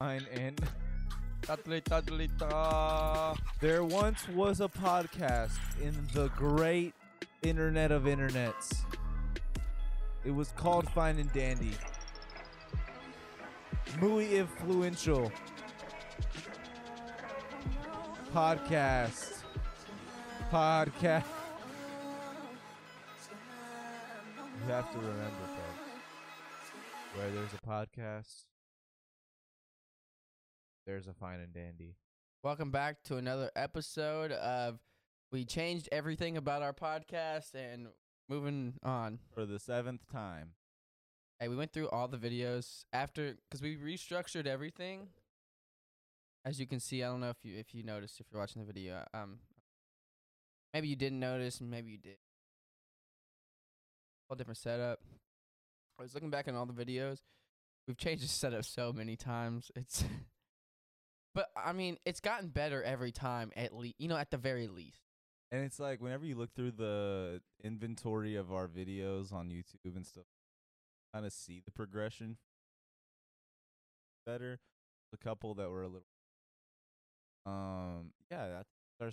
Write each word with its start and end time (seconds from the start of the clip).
Fine 0.00 0.26
and 0.32 0.60
there 3.60 3.84
once 3.84 4.28
was 4.28 4.60
a 4.60 4.68
podcast 4.68 5.58
in 5.80 5.94
the 6.12 6.28
great 6.30 6.94
internet 7.42 7.92
of 7.92 8.04
internets. 8.04 8.82
It 10.24 10.32
was 10.32 10.52
called 10.56 10.88
Fine 10.90 11.18
and 11.18 11.32
Dandy. 11.32 11.72
Muy 14.00 14.24
influential 14.34 15.30
podcast. 18.34 19.44
Podcast. 20.50 21.24
You 24.66 24.72
have 24.72 24.90
to 24.92 24.98
remember, 24.98 25.46
folks, 25.46 25.90
where 27.14 27.30
there's 27.30 27.52
a 27.52 27.58
podcast, 27.66 28.44
there's 30.86 31.06
a 31.06 31.14
Fine 31.14 31.40
and 31.40 31.52
Dandy. 31.52 31.96
Welcome 32.42 32.70
back 32.70 33.02
to 33.04 33.16
another 33.16 33.50
episode 33.56 34.32
of 34.32 34.80
We 35.32 35.44
Changed 35.44 35.88
Everything 35.90 36.36
About 36.36 36.62
Our 36.62 36.74
Podcast 36.74 37.54
and 37.54 37.86
moving 38.28 38.74
on. 38.82 39.18
For 39.34 39.46
the 39.46 39.58
seventh 39.58 40.06
time. 40.12 40.50
Hey, 41.40 41.48
we 41.48 41.56
went 41.56 41.72
through 41.72 41.88
all 41.88 42.06
the 42.06 42.18
videos 42.18 42.84
after 42.92 43.36
because 43.48 43.62
we 43.62 43.76
restructured 43.76 44.46
everything. 44.46 45.08
As 46.44 46.60
you 46.60 46.66
can 46.66 46.80
see, 46.80 47.02
I 47.02 47.06
don't 47.06 47.20
know 47.20 47.30
if 47.30 47.42
you 47.42 47.56
if 47.56 47.74
you 47.74 47.82
noticed 47.82 48.20
if 48.20 48.26
you're 48.30 48.40
watching 48.40 48.60
the 48.60 48.70
video. 48.70 49.04
Um, 49.14 49.38
maybe 50.74 50.88
you 50.88 50.96
didn't 50.96 51.20
notice, 51.20 51.62
maybe 51.62 51.92
you 51.92 51.98
did. 51.98 52.18
Whole 54.28 54.36
different 54.36 54.58
setup. 54.58 55.00
I 55.98 56.02
was 56.02 56.12
looking 56.14 56.30
back 56.30 56.46
on 56.46 56.54
all 56.54 56.66
the 56.66 56.74
videos. 56.74 57.20
We've 57.88 57.96
changed 57.96 58.22
the 58.24 58.28
setup 58.28 58.64
so 58.64 58.92
many 58.92 59.16
times. 59.16 59.70
It's, 59.74 60.04
but 61.34 61.50
I 61.56 61.72
mean, 61.72 61.98
it's 62.04 62.20
gotten 62.20 62.48
better 62.48 62.82
every 62.82 63.12
time. 63.12 63.50
At 63.56 63.74
least, 63.74 63.96
you 63.98 64.08
know, 64.08 64.16
at 64.16 64.30
the 64.30 64.38
very 64.38 64.68
least. 64.68 65.00
And 65.50 65.64
it's 65.64 65.78
like 65.78 66.00
whenever 66.00 66.24
you 66.24 66.36
look 66.36 66.54
through 66.54 66.72
the 66.72 67.40
inventory 67.62 68.36
of 68.36 68.52
our 68.52 68.66
videos 68.66 69.32
on 69.32 69.50
YouTube 69.50 69.96
and 69.96 70.06
stuff, 70.06 70.24
kind 71.12 71.26
of 71.26 71.32
see 71.32 71.62
the 71.64 71.70
progression 71.70 72.38
better. 74.26 74.60
A 75.12 75.16
couple 75.16 75.54
that 75.54 75.70
were 75.70 75.82
a 75.82 75.86
little, 75.86 76.06
um, 77.46 78.10
yeah, 78.32 78.48
that's 78.48 78.68
our, 79.00 79.10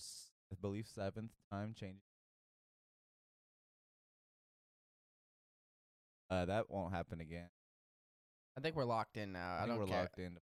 I 0.51 0.57
believe, 0.59 0.87
seventh 0.87 1.29
time 1.51 1.75
changing. 1.79 2.01
Uh, 6.31 6.45
that 6.45 6.71
won't 6.71 6.91
happen 6.91 7.21
again. 7.21 7.49
I 8.57 8.61
think 8.61 8.75
we're 8.75 8.85
locked 8.85 9.17
in 9.17 9.31
now. 9.31 9.57
I, 9.59 9.63
I, 9.63 9.67
don't 9.67 9.77
we're 9.77 9.85
care. 9.85 9.99
locked 9.99 10.17
into 10.17 10.39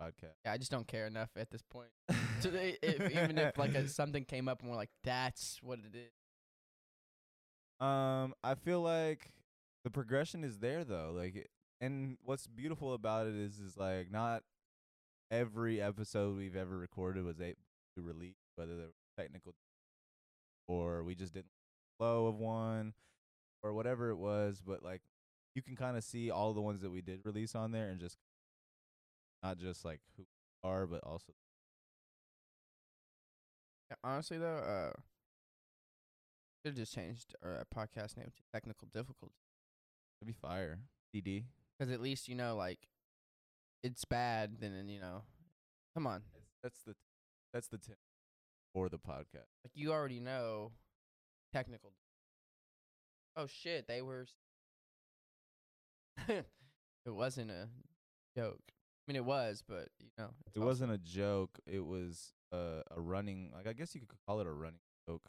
podcast. 0.00 0.34
Yeah, 0.44 0.52
I 0.52 0.58
just 0.58 0.70
don't 0.70 0.86
care 0.86 1.06
enough 1.06 1.30
at 1.36 1.50
this 1.50 1.62
point. 1.62 1.90
So 2.40 2.50
they, 2.50 2.76
if, 2.82 3.00
even 3.12 3.38
if 3.38 3.56
like 3.56 3.72
a, 3.76 3.86
something 3.88 4.24
came 4.24 4.48
up 4.48 4.62
and 4.62 4.70
we're 4.70 4.76
like, 4.76 4.90
that's 5.04 5.60
what 5.62 5.78
it 5.78 5.96
is. 5.96 6.10
Um, 7.86 8.34
I 8.42 8.56
feel 8.56 8.80
like 8.80 9.30
the 9.84 9.90
progression 9.90 10.42
is 10.42 10.58
there 10.58 10.82
though. 10.82 11.12
Like, 11.16 11.48
and 11.80 12.16
what's 12.24 12.48
beautiful 12.48 12.94
about 12.94 13.28
it 13.28 13.36
is, 13.36 13.60
is 13.60 13.76
like 13.76 14.10
not 14.10 14.42
every 15.30 15.80
episode 15.80 16.36
we've 16.36 16.56
ever 16.56 16.76
recorded 16.76 17.24
was 17.24 17.40
able 17.40 17.58
to 17.96 18.02
release, 18.02 18.34
whether 18.56 18.74
there 18.74 18.86
was 18.86 18.94
technical 19.16 19.54
or 20.68 21.02
we 21.02 21.14
just 21.14 21.34
didn't 21.34 21.46
flow 21.98 22.26
of 22.26 22.38
one 22.38 22.94
or 23.62 23.72
whatever 23.72 24.10
it 24.10 24.16
was. 24.16 24.62
But 24.64 24.82
like, 24.82 25.02
you 25.54 25.62
can 25.62 25.76
kind 25.76 25.96
of 25.96 26.04
see 26.04 26.30
all 26.30 26.52
the 26.54 26.60
ones 26.60 26.82
that 26.82 26.90
we 26.90 27.02
did 27.02 27.20
release 27.24 27.54
on 27.54 27.72
there, 27.72 27.88
and 27.88 28.00
just 28.00 28.16
not 29.42 29.58
just 29.58 29.84
like 29.84 30.00
who 30.16 30.22
we 30.24 30.68
are, 30.68 30.86
but 30.86 31.00
also 31.04 31.32
Yeah, 33.90 33.96
honestly 34.04 34.38
though, 34.38 34.56
uh, 34.56 35.00
should 36.64 36.76
just 36.76 36.94
changed 36.94 37.34
our 37.44 37.64
podcast 37.74 38.16
name 38.16 38.30
to 38.34 38.42
Technical 38.52 38.88
Difficulty 38.92 39.34
it'd 40.20 40.26
be 40.34 40.40
fire. 40.40 40.78
DD. 41.14 41.44
because 41.78 41.92
at 41.92 42.00
least 42.00 42.28
you 42.28 42.34
know 42.34 42.54
like 42.56 42.78
it's 43.82 44.04
bad. 44.04 44.58
Then 44.60 44.72
then, 44.74 44.88
you 44.88 45.00
know, 45.00 45.22
come 45.94 46.06
on, 46.06 46.22
That's 46.62 46.78
the 46.86 46.94
that's 47.52 47.66
the 47.68 47.78
tip 47.78 47.98
for 48.72 48.88
the 48.88 48.98
podcast. 48.98 49.50
like 49.64 49.72
you 49.74 49.92
already 49.92 50.20
know 50.20 50.70
technical. 51.52 51.92
Oh 53.36 53.46
shit, 53.46 53.86
they 53.88 54.00
were. 54.02 54.26
it 56.28 56.44
wasn't 57.06 57.50
a 57.50 57.68
joke. 58.36 58.60
Mean, 59.12 59.16
it 59.16 59.24
was, 59.26 59.62
but 59.68 59.88
you 60.00 60.08
know, 60.16 60.30
It 60.46 60.58
also- 60.58 60.66
wasn't 60.66 60.92
a 60.92 60.98
joke. 60.98 61.58
It 61.66 61.84
was 61.84 62.32
uh, 62.50 62.80
a 62.90 62.98
running, 63.00 63.50
like 63.54 63.66
I 63.66 63.74
guess 63.74 63.94
you 63.94 64.00
could 64.00 64.08
call 64.26 64.40
it 64.40 64.46
a 64.46 64.52
running 64.52 64.80
joke. 65.06 65.28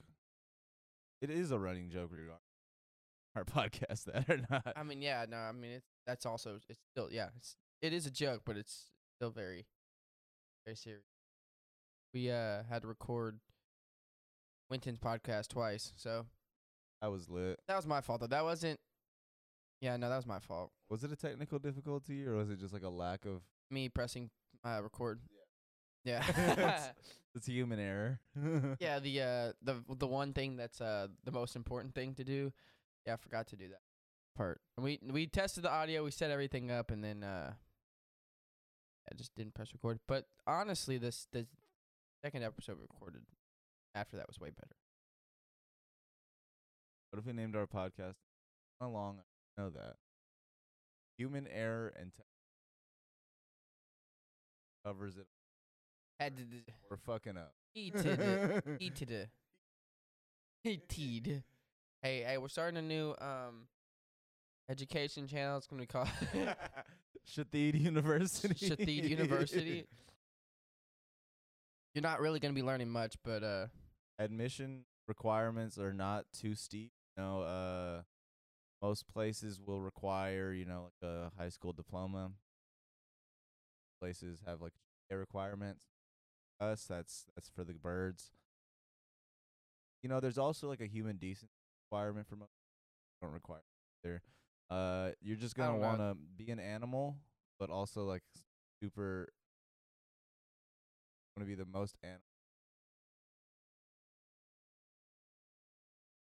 It 1.21 1.29
is 1.29 1.51
a 1.51 1.59
running 1.59 1.89
joke 1.89 2.11
regarding 2.11 2.37
our 3.35 3.43
podcast, 3.43 4.05
that 4.05 4.29
or 4.29 4.39
not. 4.49 4.71
I 4.75 4.83
mean, 4.83 5.01
yeah, 5.01 5.25
no, 5.29 5.35
I 5.37 5.51
mean 5.51 5.71
it's 5.71 5.87
that's 6.07 6.25
also 6.25 6.59
it's 6.69 6.79
still 6.93 7.09
yeah, 7.11 7.29
it's 7.35 7.57
it 7.81 7.91
is 7.91 8.05
a 8.05 8.11
joke, 8.11 8.43
but 8.45 8.55
it's 8.55 8.91
still 9.17 9.31
very 9.31 9.65
very 10.65 10.75
serious. 10.77 11.03
We 12.13 12.31
uh 12.31 12.63
had 12.69 12.83
to 12.83 12.87
record 12.87 13.39
Winton's 14.69 14.99
podcast 14.99 15.49
twice, 15.49 15.91
so 15.97 16.25
I 17.01 17.09
was 17.09 17.29
lit. 17.29 17.59
that 17.67 17.75
was 17.75 17.85
my 17.87 17.99
fault 18.01 18.21
though. 18.21 18.27
That 18.27 18.43
wasn't 18.45 18.79
Yeah, 19.81 19.97
no, 19.97 20.07
that 20.09 20.15
was 20.15 20.25
my 20.27 20.39
fault. 20.39 20.71
Was 20.89 21.03
it 21.03 21.11
a 21.11 21.15
technical 21.17 21.59
difficulty 21.59 22.25
or 22.25 22.35
was 22.35 22.49
it 22.49 22.59
just 22.59 22.73
like 22.73 22.83
a 22.83 22.89
lack 22.89 23.25
of? 23.25 23.41
Me 23.69 23.89
pressing 23.89 24.29
uh 24.65 24.79
record. 24.83 25.19
Yeah. 26.03 26.27
It's- 26.29 26.89
It's 27.35 27.47
human 27.47 27.79
error. 27.79 28.19
yeah, 28.79 28.99
the 28.99 29.21
uh 29.21 29.51
the 29.63 29.81
the 29.97 30.05
one 30.05 30.33
thing 30.33 30.55
that's 30.55 30.79
uh 30.79 31.07
the 31.23 31.31
most 31.31 31.55
important 31.55 31.95
thing 31.95 32.13
to 32.15 32.23
do. 32.23 32.53
Yeah, 33.07 33.13
I 33.13 33.15
forgot 33.17 33.47
to 33.47 33.55
do 33.55 33.69
that 33.69 33.81
part. 34.37 34.61
And 34.77 34.83
we 34.83 34.99
we 35.01 35.25
tested 35.25 35.63
the 35.63 35.71
audio, 35.71 36.03
we 36.03 36.11
set 36.11 36.29
everything 36.29 36.69
up, 36.69 36.91
and 36.91 37.03
then 37.03 37.23
uh 37.23 37.53
I 39.11 39.15
just 39.15 39.33
didn't 39.35 39.55
press 39.55 39.73
record. 39.73 39.99
But 40.07 40.27
honestly, 40.45 40.99
this 40.99 41.27
the 41.31 41.47
second 42.23 42.43
episode 42.43 42.77
we 42.77 42.83
recorded 42.83 43.23
after 43.95 44.15
that 44.17 44.27
was 44.27 44.39
way 44.39 44.51
better. 44.51 44.75
What 47.09 47.19
if 47.19 47.25
we 47.25 47.33
named 47.33 47.55
our 47.55 47.65
podcast? 47.67 48.15
How 48.79 48.89
long? 48.89 49.17
I 49.57 49.61
know 49.63 49.69
that. 49.71 49.95
Human 51.17 51.47
error 51.47 51.91
and 51.99 52.11
te- 52.13 52.23
covers 54.85 55.17
it. 55.17 55.25
Had 56.19 56.37
to 56.37 56.43
d- 56.43 56.63
We're 56.89 56.97
fucking 56.97 57.37
up. 57.37 57.53
heated 57.73 58.19
heated 58.79 59.29
heated. 60.63 61.43
Hey, 62.01 62.23
hey, 62.23 62.37
we're 62.37 62.47
starting 62.49 62.77
a 62.77 62.81
new 62.81 63.15
um 63.19 63.67
education 64.69 65.27
channel. 65.27 65.57
It's 65.57 65.67
gonna 65.67 65.81
be 65.81 65.87
called 65.87 66.07
Shathid 67.27 67.79
University. 67.79 68.53
Shathid 68.69 69.09
University. 69.09 69.85
You're 71.93 72.01
not 72.01 72.19
really 72.21 72.39
gonna 72.39 72.53
be 72.53 72.63
learning 72.63 72.89
much, 72.89 73.15
but 73.23 73.43
uh 73.43 73.67
Admission 74.19 74.85
requirements 75.07 75.77
are 75.77 75.93
not 75.93 76.25
too 76.33 76.55
steep. 76.55 76.91
You 77.17 77.23
know, 77.23 77.41
uh, 77.41 78.01
most 78.81 79.07
places 79.07 79.59
will 79.59 79.81
require, 79.81 80.51
you 80.53 80.65
know, 80.65 80.89
like 81.01 81.09
a 81.09 81.31
high 81.37 81.49
school 81.49 81.73
diploma. 81.73 82.31
Places 84.03 84.41
have 84.45 84.61
like 84.61 84.73
GPA 85.09 85.17
requirements. 85.17 85.85
Us, 86.59 86.83
that's 86.83 87.23
that's 87.35 87.47
for 87.47 87.63
the 87.63 87.71
birds. 87.71 88.31
You 90.01 90.09
know, 90.09 90.19
there's 90.19 90.37
also 90.37 90.67
like 90.67 90.81
a 90.81 90.87
human 90.87 91.15
decency 91.15 91.53
requirement 91.89 92.27
for 92.27 92.35
most. 92.35 92.51
Don't 93.21 93.31
require 93.31 93.63
there. 94.03 94.21
Uh, 94.69 95.11
you're 95.21 95.37
just 95.37 95.55
gonna 95.55 95.77
want 95.77 95.99
to 95.99 96.17
be 96.35 96.51
an 96.51 96.59
animal, 96.59 97.15
but 97.57 97.69
also 97.69 98.03
like 98.03 98.23
super. 98.81 99.29
Want 101.37 101.47
to 101.49 101.55
be 101.55 101.55
the 101.55 101.65
most 101.65 101.95
animal. 102.03 102.19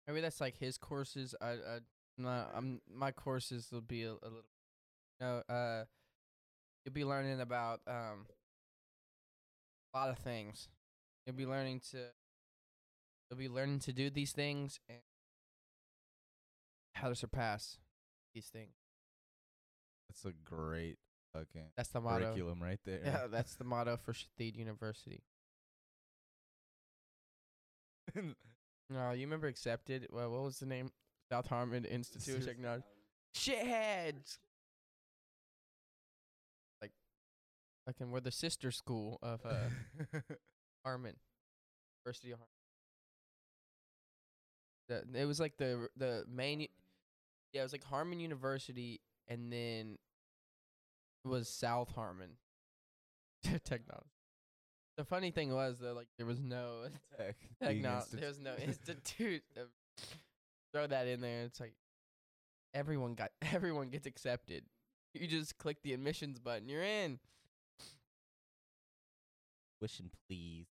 maybe 0.06 0.23
that's 0.23 0.41
like 0.41 0.56
his 0.56 0.79
courses. 0.79 1.35
I 1.38 1.50
I 1.50 1.79
not 2.17 2.50
I'm 2.55 2.81
my 2.91 3.12
courses 3.12 3.69
will 3.71 3.82
be 3.82 4.05
a, 4.05 4.12
a 4.12 4.25
little 4.25 4.44
no 5.21 5.43
uh 5.50 5.85
you'll 6.85 6.93
be 6.95 7.05
learning 7.05 7.41
about 7.41 7.81
um 7.87 8.27
a 9.95 9.99
lot 9.99 10.11
of 10.11 10.19
things. 10.19 10.69
You'll 11.27 11.37
be 11.37 11.47
learning 11.47 11.81
to 11.93 11.99
you'll 13.31 13.39
be 13.39 13.49
learning 13.49 13.81
to 13.81 13.93
do 13.93 14.11
these 14.11 14.33
things 14.33 14.81
and 14.89 14.99
how 16.95 17.09
to 17.09 17.15
surpass 17.15 17.79
these 18.35 18.47
things. 18.47 18.75
That's 20.09 20.25
a 20.25 20.33
great 20.45 20.97
fucking 21.33 21.71
That's 21.77 21.91
the 21.91 22.01
motto. 22.01 22.25
curriculum 22.27 22.63
right 22.63 22.81
there. 22.85 23.01
Yeah, 23.05 23.27
that's 23.31 23.55
the 23.55 23.65
motto 23.65 23.97
for 23.97 24.13
Shathid 24.13 24.57
University. 24.57 25.23
No, 28.91 29.11
you 29.13 29.27
remember 29.27 29.49
accepted? 29.49 30.07
Well, 30.11 30.31
what 30.31 30.43
was 30.45 30.59
the 30.59 30.67
name? 30.67 30.91
South 31.31 31.47
Harmon 31.47 31.85
Institute 31.85 32.39
of 32.39 32.45
Technology. 32.47 32.85
Shitheads. 33.37 34.39
Fucking 37.88 38.11
we're 38.11 38.20
the 38.20 38.31
sister 38.31 38.70
school 38.70 39.19
of 39.23 39.40
uh 39.46 39.55
Harmon, 40.85 41.14
University 42.05 42.32
of 42.32 42.38
Harmon. 44.88 45.05
The, 45.14 45.23
it 45.23 45.25
was 45.25 45.40
like 45.40 45.56
the 45.56 45.88
the 45.96 46.25
main, 46.31 46.67
yeah, 47.52 47.61
it 47.61 47.64
was 47.64 47.73
like 47.73 47.85
Harmon 47.85 48.20
University, 48.20 49.00
and 49.26 49.50
then 49.50 49.96
it 51.25 51.29
was 51.29 51.49
South 51.49 51.94
Harmon 51.94 52.32
Technology. 53.64 54.11
The 54.99 55.05
funny 55.05 55.31
thing 55.31 55.55
was 55.55 55.79
though, 55.79 55.94
like 55.94 56.08
there 56.19 56.26
was 56.26 56.40
no 56.40 56.85
Tech. 57.19 57.37
technology. 57.62 58.17
There 58.19 58.29
was 58.29 58.40
no 58.40 58.55
institute. 58.56 59.43
Throw 60.75 60.87
that 60.87 61.06
in 61.06 61.23
there. 61.23 61.43
It's 61.44 61.61
like 61.61 61.73
everyone 62.75 63.14
got 63.14 63.31
everyone 63.50 63.88
gets 63.88 64.06
accepted. 64.06 64.64
You 65.14 65.26
just 65.26 65.56
click 65.56 65.79
the 65.82 65.94
admissions 65.94 66.38
button. 66.38 66.69
You're 66.69 66.82
in. 66.82 67.19
Wishing 69.81 70.11
please. 70.27 70.67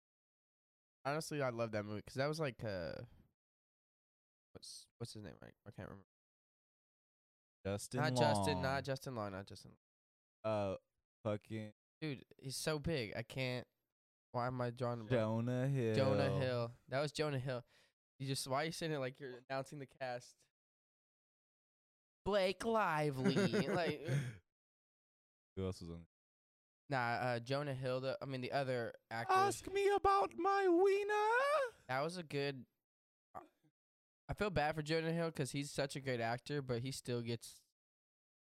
Honestly, 1.06 1.42
I 1.42 1.50
love 1.50 1.72
that 1.72 1.86
movie 1.86 2.02
because 2.06 2.16
that 2.16 2.28
was 2.28 2.40
like 2.40 2.62
uh, 2.64 3.02
what's 4.54 4.88
what's 4.98 5.14
his 5.14 5.24
name? 5.24 5.34
I, 5.42 5.48
I 5.48 5.72
can't 5.76 5.88
remember. 5.88 6.06
Justin 7.66 8.02
not 8.02 8.16
Justin, 8.16 8.62
not 8.62 8.84
Justin 8.84 9.16
Long, 9.16 9.32
not 9.32 9.46
Justin. 9.46 9.72
Uh, 10.44 10.76
fucking 11.24 11.72
Dude, 12.02 12.24
he's 12.38 12.56
so 12.56 12.78
big. 12.78 13.14
I 13.18 13.24
can't. 13.24 13.66
Why 14.32 14.48
am 14.48 14.62
I 14.62 14.70
drawing 14.70 15.02
a? 15.02 15.10
Jonah 15.10 15.68
Hill. 15.68 15.96
Jonah 15.96 16.30
Hill. 16.30 16.72
That 16.90 17.02
was 17.02 17.12
Jonah 17.12 17.40
Hill. 17.40 17.64
You 18.20 18.28
just 18.28 18.48
why 18.48 18.64
are 18.64 18.66
you 18.66 18.72
saying 18.72 18.92
it 18.92 19.00
like 19.00 19.20
you're 19.20 19.42
announcing 19.50 19.80
the 19.80 19.88
cast? 20.00 20.36
Blake 22.26 22.66
Lively. 22.66 23.36
like 23.74 24.02
Who 25.56 25.66
else 25.66 25.82
was 25.82 25.90
on? 25.90 26.02
Nah, 26.90 26.98
uh, 26.98 27.40
Jonah 27.40 27.74
Hill. 27.74 28.02
The 28.02 28.18
I 28.22 28.26
mean 28.26 28.42
the 28.42 28.52
other 28.52 28.94
actors. 29.12 29.38
Ask 29.38 29.74
me 29.74 29.90
about 29.96 30.32
my 30.38 30.68
wiener. 30.68 31.30
That 31.90 32.04
was 32.04 32.18
a 32.18 32.24
good. 32.24 32.66
uh, 33.36 33.40
I 34.30 34.34
feel 34.34 34.50
bad 34.50 34.76
for 34.76 34.82
Jonah 34.82 35.12
Hill 35.12 35.28
because 35.28 35.52
he's 35.52 35.72
such 35.72 35.96
a 35.96 36.00
great 36.00 36.20
actor, 36.22 36.62
but 36.62 36.82
he 36.82 36.92
still 36.92 37.22
gets 37.22 37.62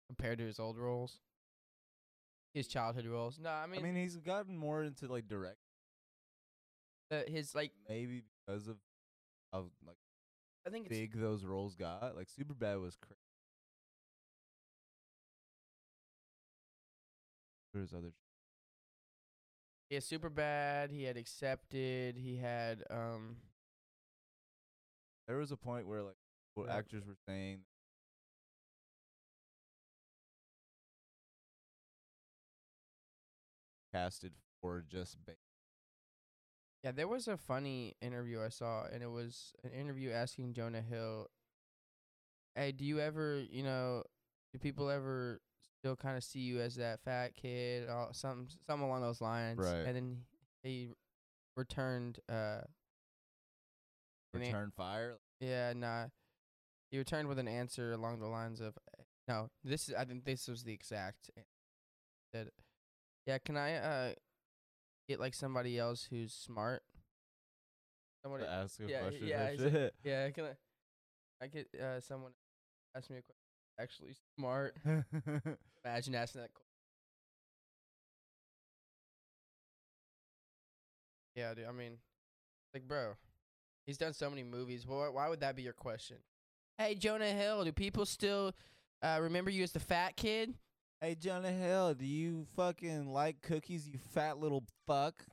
compared 0.08 0.38
to 0.40 0.46
his 0.46 0.60
old 0.60 0.78
roles, 0.78 1.20
his 2.54 2.68
childhood 2.68 3.06
roles. 3.06 3.40
No, 3.40 3.50
I 3.50 3.66
mean, 3.68 3.80
I 3.80 3.84
mean, 3.84 3.96
he's 3.96 4.18
gotten 4.18 4.58
more 4.58 4.84
into 4.84 5.08
like 5.08 5.28
direct, 5.28 5.58
the, 7.10 7.26
his 7.28 7.56
like 7.56 7.72
maybe 7.90 8.24
because 8.46 8.68
of 8.68 8.78
how 9.52 9.66
like 9.86 9.98
I 10.66 10.70
think 10.70 10.88
it's 10.88 10.96
big 10.96 11.20
those 11.20 11.44
roles 11.44 11.76
got. 11.76 12.16
Like 12.16 12.30
super 12.30 12.54
Superbad 12.54 12.82
was 12.82 12.96
crazy. 12.96 13.18
There's 17.74 17.94
other. 17.94 18.12
He 19.90 19.96
had 19.96 20.04
super 20.04 20.30
bad. 20.30 20.92
He 20.92 21.04
had 21.04 21.18
accepted. 21.18 22.18
He 22.18 22.38
had 22.38 22.84
um. 22.90 23.38
There 25.28 25.38
was 25.38 25.52
a 25.52 25.58
point 25.58 25.88
where 25.88 26.02
like 26.04 26.18
what 26.56 26.70
Yeah. 26.70 26.78
actors 26.78 27.06
were 27.06 27.16
saying 27.28 27.66
casted 33.92 34.34
for 34.62 34.82
just 34.82 35.18
ba- 35.26 35.36
Yeah, 36.84 36.92
there 36.92 37.08
was 37.08 37.28
a 37.28 37.38
funny 37.38 37.96
interview 38.02 38.42
I 38.42 38.50
saw, 38.50 38.86
and 38.86 39.02
it 39.04 39.08
was 39.10 39.54
an 39.64 39.72
interview 39.72 40.12
asking 40.12 40.54
Jonah 40.54 40.82
Hill, 40.82 41.30
"Hey, 42.56 42.72
do 42.72 42.86
you 42.86 43.00
ever, 43.00 43.42
you 43.42 43.64
know, 43.64 44.04
do 44.52 44.60
people 44.60 44.90
ever 44.90 45.42
still 45.84 45.96
kind 45.98 46.16
of 46.16 46.24
see 46.24 46.40
you 46.40 46.62
as 46.62 46.76
that 46.76 47.02
fat 47.04 47.36
kid, 47.36 47.90
or 47.90 48.08
something, 48.14 48.48
something 48.66 48.88
along 48.88 49.02
those 49.02 49.20
lines?" 49.20 49.60
Right. 49.60 49.86
And 49.86 49.96
then 49.96 50.26
he 50.64 50.92
returned, 51.58 52.20
uh, 52.30 52.62
an- 54.34 54.40
return 54.42 54.72
fire. 54.72 55.18
yeah, 55.42 55.74
nah, 55.74 56.08
he 56.90 56.98
returned 56.98 57.28
with 57.28 57.38
an 57.38 57.48
answer 57.50 57.92
along 57.92 58.20
the 58.22 58.28
lines 58.28 58.62
of, 58.62 58.78
"No, 59.28 59.50
this 59.64 59.90
is, 59.90 59.96
I 59.96 60.06
think 60.06 60.24
this 60.24 60.48
was 60.48 60.64
the 60.64 60.74
exact." 60.74 61.30
Said, 62.34 62.50
"Yeah, 63.28 63.38
can 63.40 63.58
I, 63.58 63.76
uh, 63.76 64.16
get 65.10 65.20
like 65.20 65.34
somebody 65.34 65.78
else 65.78 66.06
who's 66.06 66.34
smart?" 66.34 66.84
Somebody, 68.24 68.46
To 68.46 68.50
ask 68.50 68.80
a 68.80 68.86
yeah, 68.88 69.02
question. 69.02 69.28
yeah, 69.28 69.44
like- 69.44 69.94
yeah, 70.04 70.30
can 70.32 70.46
I? 70.46 70.58
I 71.42 71.48
get 71.48 71.76
uh 71.76 72.00
someone 72.00 72.32
ask 72.96 73.10
me 73.10 73.18
a 73.18 73.22
question. 73.22 73.43
Actually, 73.80 74.14
smart. 74.38 74.76
Imagine 74.86 76.16
asking 76.16 76.42
that. 76.42 76.54
que- 76.54 76.62
Yeah, 81.36 81.54
dude. 81.54 81.66
I 81.68 81.72
mean, 81.72 81.94
like, 82.74 82.88
bro, 82.88 83.14
he's 83.86 83.98
done 83.98 84.14
so 84.14 84.30
many 84.30 84.44
movies. 84.44 84.86
Why, 84.88 85.10
why 85.10 85.28
would 85.30 85.40
that 85.40 85.56
be 85.56 85.64
your 85.64 85.74
question? 85.74 86.18
Hey, 86.78 86.96
Jonah 86.96 87.32
Hill, 87.32 87.64
do 87.66 87.72
people 87.72 88.06
still 88.06 88.54
uh 89.02 89.18
remember 89.22 89.50
you 89.52 89.64
as 89.64 89.72
the 89.72 89.80
fat 89.80 90.16
kid? 90.16 90.54
hey 91.02 91.16
Jonah 91.16 91.52
Hill, 91.52 91.94
do 91.96 92.06
you 92.06 92.46
fucking 92.56 93.12
like 93.12 93.42
cookies? 93.42 93.88
You 93.90 93.98
fat 94.14 94.38
little 94.40 94.64
fuck. 94.88 95.24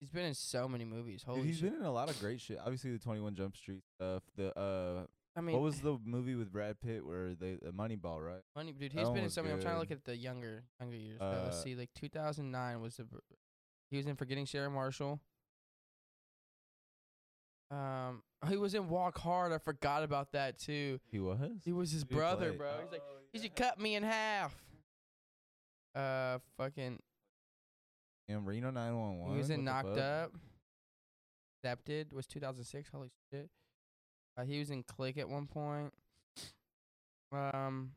He's 0.00 0.08
been 0.10 0.24
in 0.24 0.34
so 0.34 0.66
many 0.66 0.84
movies. 0.84 1.22
Holy 1.24 1.40
Dude, 1.40 1.46
he's 1.48 1.58
shit! 1.58 1.70
been 1.72 1.80
in 1.80 1.86
a 1.86 1.92
lot 1.92 2.08
of 2.10 2.18
great 2.18 2.40
shit. 2.40 2.58
Obviously, 2.60 2.90
the 2.92 2.98
Twenty 2.98 3.20
One 3.20 3.34
Jump 3.34 3.56
Street 3.56 3.82
stuff. 3.96 4.22
The 4.36 4.56
uh, 4.58 5.06
I 5.34 5.40
mean, 5.40 5.54
what 5.54 5.62
was 5.62 5.80
the 5.80 5.96
movie 6.04 6.34
with 6.34 6.52
Brad 6.52 6.78
Pitt 6.80 7.06
where 7.06 7.34
they 7.34 7.54
the 7.62 7.72
Moneyball, 7.72 8.20
right? 8.24 8.42
Funny, 8.54 8.72
dude. 8.72 8.92
That 8.92 8.98
He's 8.98 9.04
one 9.06 9.14
been 9.14 9.18
in 9.20 9.24
was 9.24 9.34
so 9.34 9.42
many. 9.42 9.54
I'm 9.54 9.60
trying 9.62 9.74
to 9.74 9.80
look 9.80 9.88
good. 9.88 9.98
at 9.98 10.04
the 10.04 10.16
younger, 10.16 10.64
younger 10.80 10.96
years. 10.96 11.20
Uh, 11.20 11.40
let's 11.44 11.56
Uh, 11.58 11.62
see, 11.62 11.74
like 11.74 11.90
2009 11.94 12.80
was 12.82 12.96
the. 12.96 13.06
He 13.90 13.96
was 13.96 14.06
in 14.06 14.14
Forgetting 14.16 14.46
Sarah 14.46 14.70
Marshall. 14.70 15.20
Um, 17.70 18.22
he 18.48 18.56
was 18.56 18.74
in 18.74 18.88
Walk 18.88 19.18
Hard. 19.18 19.52
I 19.52 19.58
forgot 19.58 20.02
about 20.02 20.32
that 20.32 20.58
too. 20.58 21.00
He 21.10 21.18
was. 21.18 21.38
He 21.64 21.72
was 21.72 21.90
his 21.92 22.02
Who 22.02 22.08
he 22.10 22.14
brother, 22.14 22.48
play? 22.48 22.56
bro. 22.58 22.70
He's 22.82 22.92
like, 22.92 23.02
Oh, 23.08 23.16
he 23.32 23.38
should 23.38 23.56
cut 23.56 23.80
me 23.80 23.94
in 23.94 24.02
half. 24.02 24.54
Uh, 25.94 26.38
fucking. 26.58 26.98
in 28.28 28.44
Reno 28.44 28.70
911. 28.70 29.32
He 29.32 29.38
was 29.38 29.50
in 29.50 29.64
Knocked? 29.64 29.98
Up. 29.98 30.32
Accepted 31.64 32.12
was 32.12 32.26
2006. 32.26 32.90
Holy 32.92 33.10
shit. 33.32 33.48
Uh, 34.36 34.44
he 34.44 34.58
was 34.58 34.70
in 34.70 34.82
Click 34.82 35.18
at 35.18 35.28
one 35.28 35.46
point. 35.46 35.92
Um, 37.32 37.92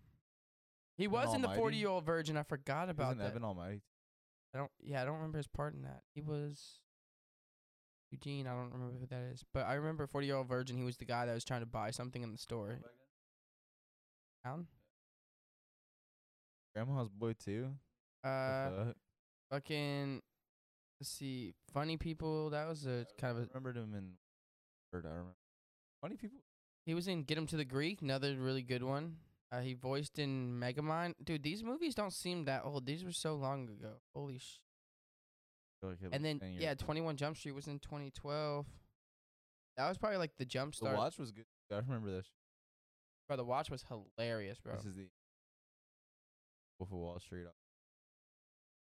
he 0.97 1.07
was 1.07 1.33
in 1.33 1.41
the 1.41 1.49
40 1.49 1.75
year 1.77 1.89
old 1.89 2.05
virgin. 2.05 2.37
I 2.37 2.43
forgot 2.43 2.83
He 2.87 2.87
was 2.87 2.89
about 2.91 3.11
in 3.13 3.17
that. 3.19 3.27
Evan 3.27 3.43
Almighty. 3.43 3.81
I 4.53 4.57
don't. 4.59 4.71
Yeah, 4.81 5.01
I 5.01 5.05
don't 5.05 5.15
remember 5.15 5.37
his 5.37 5.47
part 5.47 5.73
in 5.73 5.81
that. 5.81 6.01
He 6.13 6.21
was 6.21 6.79
Eugene. 8.11 8.47
I 8.47 8.51
don't 8.51 8.71
remember 8.71 8.97
who 8.99 9.05
that 9.07 9.23
is, 9.33 9.43
but 9.53 9.65
I 9.65 9.73
remember 9.73 10.07
Forty 10.07 10.27
Year 10.27 10.37
Old 10.37 10.47
Virgin. 10.47 10.77
He 10.77 10.83
was 10.83 10.95
the 10.97 11.05
guy 11.05 11.25
that 11.25 11.33
was 11.33 11.43
trying 11.43 11.59
to 11.61 11.65
buy 11.65 11.91
something 11.91 12.23
in 12.23 12.31
the 12.31 12.37
store. 12.37 12.79
Down. 14.45 14.67
Grandma's 16.73 17.09
boy 17.09 17.33
too. 17.33 17.71
Uh, 18.23 18.93
fucking. 19.51 20.21
Let's 21.01 21.09
see. 21.09 21.53
Funny 21.73 21.97
people. 21.97 22.51
That 22.51 22.67
was 22.69 22.85
a 22.85 23.05
kind 23.19 23.31
of 23.31 23.37
I 23.37 23.41
a. 23.41 23.47
remembered 23.53 23.75
him 23.77 23.93
in. 23.93 24.11
I 24.93 24.97
remember. 24.97 25.35
Funny 26.05 26.17
people. 26.17 26.37
He 26.85 26.93
was 26.93 27.07
in 27.07 27.23
Get 27.23 27.35
Him 27.35 27.47
to 27.47 27.57
the 27.57 27.65
Greek. 27.65 28.03
Another 28.03 28.35
really 28.35 28.61
good 28.61 28.83
one. 28.83 29.15
Uh, 29.51 29.61
he 29.61 29.73
voiced 29.73 30.19
in 30.19 30.59
Megamind. 30.59 31.15
Dude, 31.23 31.41
these 31.41 31.63
movies 31.63 31.95
don't 31.95 32.13
seem 32.13 32.45
that 32.45 32.61
old. 32.63 32.85
These 32.85 33.03
were 33.03 33.11
so 33.11 33.33
long 33.33 33.63
ago. 33.63 33.93
Holy 34.13 34.37
sh. 34.37 34.59
Like 35.81 35.97
And 36.11 36.23
then 36.23 36.41
yeah, 36.59 36.75
21 36.75 37.17
Jump 37.17 37.37
Street 37.37 37.55
was 37.55 37.65
in 37.65 37.79
2012. 37.79 38.67
That 39.77 39.89
was 39.89 39.97
probably 39.97 40.19
like 40.19 40.33
the 40.37 40.45
jump 40.45 40.75
start. 40.75 40.91
The 40.91 40.97
watch 40.99 41.17
was 41.17 41.31
good. 41.31 41.45
I 41.71 41.77
remember 41.77 42.11
this. 42.11 42.27
Bro, 43.27 43.37
the 43.37 43.43
watch 43.43 43.71
was 43.71 43.83
hilarious, 43.89 44.59
bro. 44.59 44.75
This 44.75 44.85
is 44.85 44.93
the 44.93 45.07
Wolf 46.77 46.91
of 46.91 46.99
Wall 46.99 47.19
Street. 47.19 47.45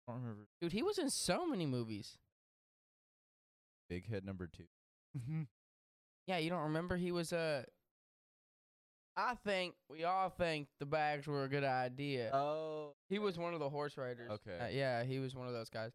I 0.08 0.12
don't 0.12 0.22
remember. 0.24 0.48
Dude, 0.60 0.72
he 0.72 0.82
was 0.82 0.98
in 0.98 1.12
so 1.12 1.46
many 1.46 1.68
movies. 1.68 2.18
Big 3.88 4.10
Head 4.10 4.26
number 4.26 4.48
two. 4.48 5.46
Yeah, 6.32 6.38
you 6.38 6.50
don't 6.50 6.64
remember 6.64 6.96
he 6.96 7.12
was 7.12 7.34
Uh, 7.34 7.64
I 9.18 9.36
think 9.46 9.76
we 9.90 10.06
all 10.06 10.30
think 10.30 10.70
the 10.80 10.86
bags 10.86 11.28
were 11.28 11.44
a 11.44 11.50
good 11.50 11.66
idea. 11.66 12.32
oh. 12.34 12.94
he 13.10 13.20
was 13.20 13.38
one 13.38 13.54
of 13.54 13.60
the 13.60 13.70
horse 13.70 13.98
riders. 13.98 14.32
Okay. 14.32 14.58
Uh, 14.58 14.70
yeah, 14.70 15.04
he 15.04 15.20
was 15.20 15.36
one 15.36 15.48
of 15.48 15.54
those 15.54 15.68
guys. 15.68 15.92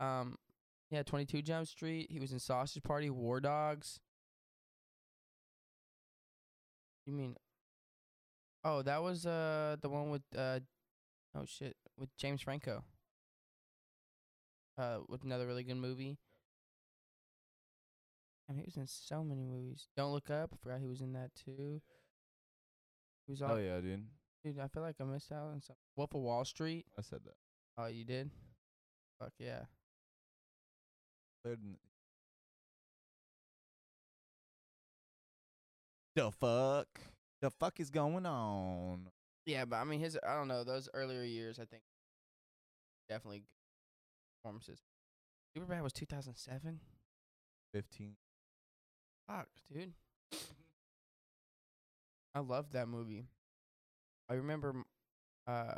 Um, 0.00 0.36
yeah, 0.90 1.04
22 1.04 1.42
Jump 1.42 1.68
Street. 1.68 2.08
He 2.10 2.18
was 2.18 2.32
in 2.32 2.40
Sausage 2.40 2.82
Party, 2.82 3.08
War 3.08 3.38
Dogs. 3.38 4.00
You 7.06 7.12
mean? 7.12 7.36
Oh, 8.64 8.82
that 8.82 9.00
was 9.00 9.26
uh 9.26 9.76
the 9.80 9.88
one 9.88 10.10
with 10.10 10.22
uh 10.36 10.58
oh 11.36 11.44
shit 11.46 11.76
with 11.96 12.08
James 12.16 12.42
Franco. 12.42 12.82
Uh, 14.76 14.98
with 15.08 15.22
another 15.22 15.46
really 15.46 15.62
good 15.62 15.76
movie. 15.76 16.18
I 18.48 18.52
mean, 18.52 18.60
he 18.60 18.66
was 18.66 18.76
in 18.76 18.86
so 18.86 19.22
many 19.22 19.44
movies. 19.44 19.88
Don't 19.96 20.12
Look 20.12 20.30
Up. 20.30 20.50
I 20.52 20.56
forgot 20.62 20.80
he 20.80 20.86
was 20.86 21.00
in 21.02 21.12
that 21.12 21.30
too. 21.34 21.82
He 23.26 23.32
was 23.32 23.42
all, 23.42 23.52
Oh 23.52 23.56
yeah, 23.56 23.80
dude. 23.80 24.06
dude. 24.44 24.58
I 24.58 24.68
feel 24.68 24.82
like 24.82 24.96
I 25.00 25.04
missed 25.04 25.30
out 25.32 25.48
on 25.48 25.60
something. 25.60 25.76
Wolf 25.96 26.14
of 26.14 26.22
Wall 26.22 26.44
Street. 26.44 26.86
I 26.98 27.02
said 27.02 27.20
that. 27.24 27.34
Oh, 27.76 27.86
you 27.86 28.04
did? 28.04 28.30
Fuck 29.20 29.32
yeah. 29.38 29.64
The 36.16 36.30
fuck? 36.32 36.88
The 37.40 37.50
fuck 37.50 37.78
is 37.78 37.90
going 37.90 38.26
on? 38.26 39.06
Yeah, 39.46 39.64
but 39.64 39.76
I 39.76 39.84
mean, 39.84 40.00
his 40.00 40.18
I 40.26 40.34
don't 40.34 40.48
know 40.48 40.64
those 40.64 40.88
earlier 40.92 41.22
years. 41.22 41.58
I 41.58 41.64
think 41.64 41.82
definitely 43.08 43.38
good 43.40 44.42
performances. 44.42 44.80
Superbad 45.56 45.82
was 45.82 45.92
2007. 45.92 46.80
15. 47.72 48.16
Fuck, 49.28 49.48
dude. 49.72 49.94
I 52.34 52.40
loved 52.40 52.72
that 52.72 52.88
movie. 52.88 53.28
I 54.28 54.34
remember, 54.34 54.84
uh, 55.46 55.74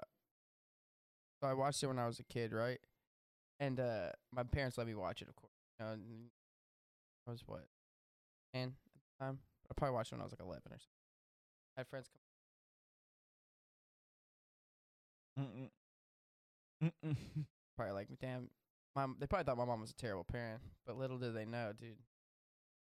so 1.41 1.47
I 1.49 1.55
watched 1.55 1.83
it 1.83 1.87
when 1.87 1.99
I 1.99 2.07
was 2.07 2.19
a 2.19 2.25
kid, 2.25 2.53
right? 2.53 2.79
And 3.61 3.81
uh, 3.81 4.11
my 4.33 4.45
parents 4.45 4.79
let 4.79 4.87
me 4.89 4.95
watch 4.95 5.23
it, 5.23 5.29
of 5.29 5.37
course. 5.37 5.53
You 5.81 5.87
know, 5.87 5.93
and 5.93 6.03
I 7.27 7.31
was 7.31 7.43
what, 7.47 7.67
ten 8.55 8.69
at 8.69 9.03
the 9.19 9.25
time. 9.25 9.39
I 9.71 9.75
probably 9.77 9.95
watched 9.95 10.13
it 10.13 10.17
when 10.17 10.23
I 10.23 10.25
was 10.25 10.33
like 10.35 10.41
eleven 10.41 10.73
or 10.73 10.79
something. 10.79 11.05
I 11.77 11.81
had 11.81 11.89
friends 11.89 12.09
come, 15.37 15.47
Mm-mm. 15.47 15.71
Mm-mm. 16.83 17.17
probably 17.77 17.93
like, 17.95 18.09
damn, 18.21 18.49
mom. 18.97 19.17
They 19.19 19.27
probably 19.27 19.45
thought 19.45 19.59
my 19.59 19.65
mom 19.65 19.81
was 19.81 19.91
a 19.91 19.95
terrible 19.95 20.25
parent, 20.25 20.61
but 20.87 20.97
little 20.97 21.19
did 21.19 21.35
they 21.35 21.45
know, 21.45 21.73
dude. 21.79 21.97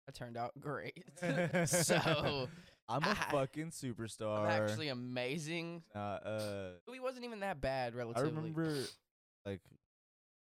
That 0.08 0.14
turned 0.14 0.38
out 0.38 0.52
great. 0.58 1.04
so 1.68 2.48
I'm 2.88 3.02
a 3.02 3.08
I- 3.10 3.14
fucking 3.30 3.72
superstar. 3.72 4.38
I'm 4.38 4.62
actually 4.62 4.88
amazing. 4.88 5.82
uh, 5.94 5.98
uh, 5.98 6.70
movie 6.86 6.98
wasn't 6.98 7.26
even 7.26 7.40
that 7.40 7.60
bad, 7.60 7.94
relatively. 7.94 8.30
I 8.30 8.32
relatively. 8.34 8.50
remember, 8.54 8.84
like, 9.44 9.60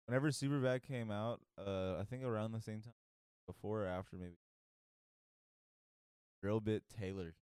whenever 0.07 0.31
Superbad 0.31 0.83
came 0.83 1.13
out, 1.13 1.41
uh, 1.65 1.95
I 2.01 2.03
think 2.11 2.25
around 2.25 2.51
the 2.51 2.61
same 2.61 2.81
time, 2.81 2.95
before 3.47 3.85
or 3.85 3.87
after, 3.87 4.17
maybe. 4.17 4.35
Drillbit 6.45 6.81
Taylor. 6.99 7.37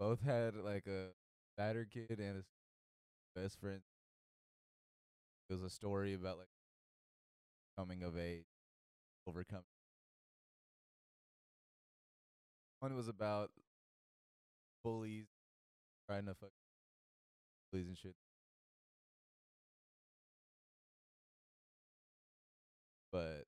Both 0.00 0.22
had 0.22 0.56
like 0.56 0.86
a 0.86 1.08
batter 1.58 1.86
kid 1.92 2.18
and 2.18 2.36
his 2.36 2.46
best 3.36 3.60
friend. 3.60 3.82
It 5.50 5.52
was 5.52 5.62
a 5.62 5.68
story 5.68 6.14
about 6.14 6.38
like 6.38 6.48
coming 7.78 8.02
of 8.02 8.16
age, 8.18 8.46
overcoming. 9.26 9.64
One 12.80 12.96
was 12.96 13.08
about 13.08 13.50
bullies 14.82 15.26
trying 16.08 16.26
to 16.26 16.34
fuck 16.34 16.50
bullies 17.70 17.86
and 17.86 17.96
shit. 17.96 18.14
But 23.12 23.44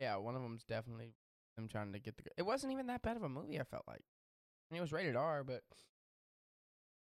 Yeah, 0.00 0.16
one 0.16 0.36
of 0.36 0.42
them's 0.42 0.64
definitely 0.64 1.14
them 1.56 1.68
trying 1.68 1.92
to 1.92 1.98
get 1.98 2.16
the. 2.16 2.24
It 2.36 2.44
wasn't 2.44 2.72
even 2.72 2.86
that 2.88 3.02
bad 3.02 3.16
of 3.16 3.22
a 3.22 3.28
movie. 3.28 3.58
I 3.58 3.64
felt 3.64 3.84
like, 3.86 4.02
I 4.02 4.74
mean, 4.74 4.78
it 4.78 4.82
was 4.82 4.92
rated 4.92 5.16
R, 5.16 5.42
but 5.42 5.62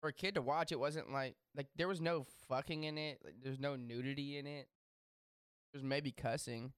for 0.03 0.09
a 0.09 0.13
kid 0.13 0.35
to 0.35 0.41
watch, 0.41 0.73
it 0.73 0.79
wasn't 0.79 1.13
like 1.13 1.37
like 1.55 1.67
there 1.77 1.87
was 1.87 2.01
no 2.01 2.25
fucking 2.49 2.83
in 2.83 2.97
it. 2.97 3.21
Like, 3.23 3.35
there's 3.41 3.57
no 3.57 3.77
nudity 3.77 4.37
in 4.37 4.45
it. 4.45 4.67
There's 5.71 5.81
maybe 5.81 6.11
cussing. 6.11 6.73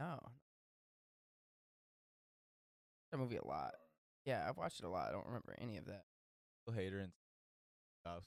No. 0.00 0.18
That 3.12 3.18
movie 3.18 3.36
a 3.36 3.46
lot. 3.46 3.74
Yeah, 4.24 4.44
I've 4.48 4.56
watched 4.56 4.80
it 4.80 4.86
a 4.86 4.88
lot. 4.88 5.08
I 5.08 5.12
don't 5.12 5.26
remember 5.26 5.54
any 5.60 5.76
of 5.76 5.84
that. 5.84 6.02
hater 6.74 6.98
and 6.98 7.12
stops. 8.04 8.26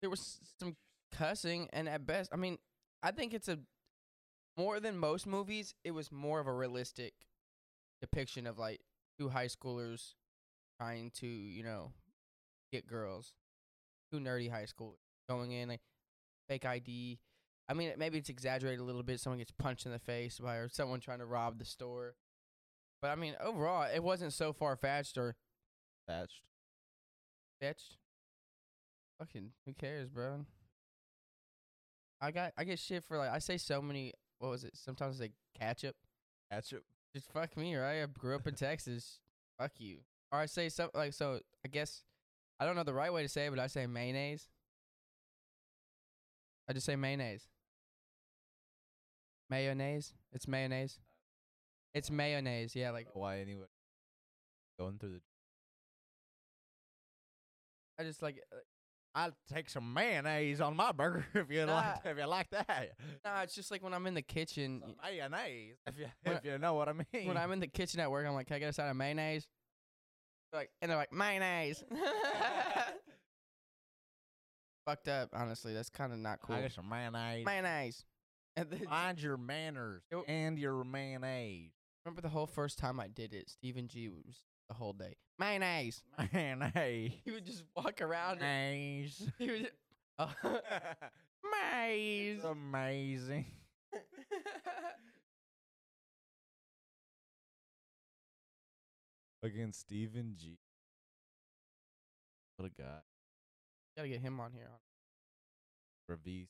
there 0.00 0.08
was 0.08 0.38
some 0.60 0.76
cussing 1.10 1.68
and 1.72 1.88
at 1.88 2.04
best 2.06 2.28
i 2.32 2.36
mean 2.36 2.58
i 3.02 3.10
think 3.12 3.32
it's 3.32 3.48
a 3.48 3.58
more 4.56 4.80
than 4.80 4.98
most 4.98 5.26
movies 5.26 5.74
it 5.84 5.92
was 5.92 6.10
more 6.10 6.40
of 6.40 6.46
a 6.46 6.52
realistic 6.52 7.14
depiction 8.04 8.46
of 8.46 8.58
like 8.58 8.80
two 9.18 9.28
high 9.28 9.46
schoolers 9.46 10.14
trying 10.80 11.10
to 11.10 11.26
you 11.26 11.62
know 11.62 11.92
get 12.72 12.86
girls 12.86 13.34
two 14.12 14.18
nerdy 14.18 14.50
high 14.50 14.64
schoolers 14.64 14.98
going 15.28 15.52
in 15.52 15.68
like 15.68 15.80
fake 16.48 16.64
id 16.66 17.18
i 17.68 17.74
mean 17.74 17.92
maybe 17.96 18.18
it's 18.18 18.28
exaggerated 18.28 18.80
a 18.80 18.84
little 18.84 19.02
bit 19.02 19.20
someone 19.20 19.38
gets 19.38 19.52
punched 19.52 19.86
in 19.86 19.92
the 19.92 19.98
face 19.98 20.38
by 20.38 20.56
or 20.56 20.68
someone 20.68 21.00
trying 21.00 21.20
to 21.20 21.26
rob 21.26 21.58
the 21.58 21.64
store 21.64 22.14
but 23.00 23.10
i 23.10 23.14
mean 23.14 23.34
overall 23.40 23.86
it 23.94 24.02
wasn't 24.02 24.32
so 24.32 24.52
far-fetched 24.52 25.16
or 25.16 25.36
Thatched. 26.06 26.42
fetched. 27.60 27.96
Fucking 29.18 29.52
who 29.64 29.72
cares, 29.72 30.08
bro? 30.10 30.44
I 32.20 32.30
got 32.30 32.52
I 32.58 32.64
get 32.64 32.78
shit 32.78 33.04
for 33.04 33.16
like 33.16 33.30
I 33.30 33.38
say 33.38 33.56
so 33.56 33.80
many 33.80 34.12
what 34.38 34.50
was 34.50 34.64
it? 34.64 34.72
Sometimes 34.74 35.20
I 35.20 35.26
say 35.26 35.32
ketchup. 35.58 35.96
Ketchup. 36.50 36.82
Just 37.14 37.30
fuck 37.32 37.56
me, 37.56 37.76
right? 37.76 38.02
I 38.02 38.06
grew 38.06 38.34
up 38.34 38.46
in 38.46 38.54
Texas. 38.54 39.20
Fuck 39.58 39.72
you. 39.78 39.98
Or 40.32 40.40
I 40.40 40.46
say 40.46 40.68
something 40.68 40.98
like 40.98 41.12
so 41.12 41.38
I 41.64 41.68
guess 41.68 42.02
I 42.58 42.66
don't 42.66 42.74
know 42.74 42.82
the 42.82 42.94
right 42.94 43.12
way 43.12 43.22
to 43.22 43.28
say 43.28 43.46
it, 43.46 43.50
but 43.50 43.60
I 43.60 43.68
say 43.68 43.86
mayonnaise. 43.86 44.48
I 46.68 46.72
just 46.72 46.86
say 46.86 46.96
mayonnaise. 46.96 47.46
Mayonnaise? 49.48 50.14
It's 50.32 50.48
mayonnaise. 50.48 50.98
It's 51.94 52.10
mayonnaise, 52.10 52.74
yeah, 52.74 52.90
like 52.90 53.08
Why 53.12 53.38
anyway? 53.38 53.66
Going 54.78 54.98
through 54.98 55.10
the. 55.10 55.20
I 58.00 58.02
just 58.02 58.22
like 58.22 58.42
uh, 58.52 58.56
I'll 59.16 59.32
take 59.52 59.70
some 59.70 59.92
mayonnaise 59.94 60.60
on 60.60 60.74
my 60.76 60.90
burger 60.92 61.24
if 61.34 61.48
you 61.50 61.64
Nah. 61.66 61.74
like. 61.74 62.00
If 62.04 62.18
you 62.18 62.26
like 62.26 62.50
that. 62.50 62.90
nah, 63.24 63.42
it's 63.42 63.54
just 63.54 63.70
like 63.70 63.82
when 63.82 63.94
I'm 63.94 64.06
in 64.08 64.14
the 64.14 64.22
kitchen 64.22 64.80
Some 64.84 64.96
mayonnaise. 65.02 65.76
If 65.86 65.98
you 65.98 66.06
When 66.24 66.36
if 66.36 66.44
you 66.44 66.58
know 66.58 66.74
what 66.74 66.88
I 66.88 66.92
mean. 67.12 67.28
when 67.28 67.36
I'm 67.36 67.52
in 67.52 67.60
the 67.60 67.66
kitchen 67.68 68.00
at 68.00 68.10
work, 68.10 68.26
I'm 68.26 68.34
like, 68.34 68.48
"Can 68.48 68.56
I 68.56 68.58
get 68.58 68.70
a 68.70 68.72
side 68.72 68.88
of 68.90 68.96
mayonnaise?" 68.96 69.46
Like, 70.52 70.70
and 70.82 70.90
they're 70.90 70.98
like, 70.98 71.12
"Mayonnaise." 71.12 71.84
Fucked 74.86 75.08
up, 75.08 75.30
honestly. 75.32 75.72
That's 75.72 75.88
kind 75.90 76.12
of 76.12 76.18
not 76.18 76.40
cool. 76.40 76.56
I 76.56 76.62
get 76.62 76.72
some 76.72 76.88
mayonnaise. 76.88 77.44
Mayonnaise. 77.46 78.04
And 78.56 78.70
then, 78.70 78.84
Mind 78.88 79.20
your 79.20 79.36
manners 79.36 80.02
Yo- 80.12 80.24
and 80.28 80.58
your 80.58 80.84
mayonnaise. 80.84 81.72
remember 82.04 82.20
the 82.20 82.28
whole 82.28 82.46
first 82.46 82.78
time 82.78 83.00
I 83.00 83.08
did 83.08 83.32
it, 83.32 83.48
Stephen 83.50 83.88
G 83.88 84.08
was 84.08 84.42
the 84.68 84.74
whole 84.74 84.92
day. 84.92 85.16
Mayonnaise. 85.38 86.02
Mayonnaise. 86.32 87.12
He 87.24 87.30
would 87.30 87.44
just 87.44 87.64
walk 87.76 88.00
around. 88.00 88.40
Mayonnaise. 88.40 89.30
he 89.38 89.50
would. 89.50 89.70
Uh, 90.16 90.28
Mayonnaise. 91.60 92.36
It's 92.36 92.44
amazing. 92.44 93.46
Against 99.42 99.80
Stephen 99.80 100.36
G. 100.38 100.56
What 102.56 102.70
a 102.70 102.80
guy. 102.80 103.00
Gotta 103.96 104.08
get 104.08 104.20
him 104.20 104.38
on 104.38 104.52
here. 104.52 104.68
Revis. 106.08 106.46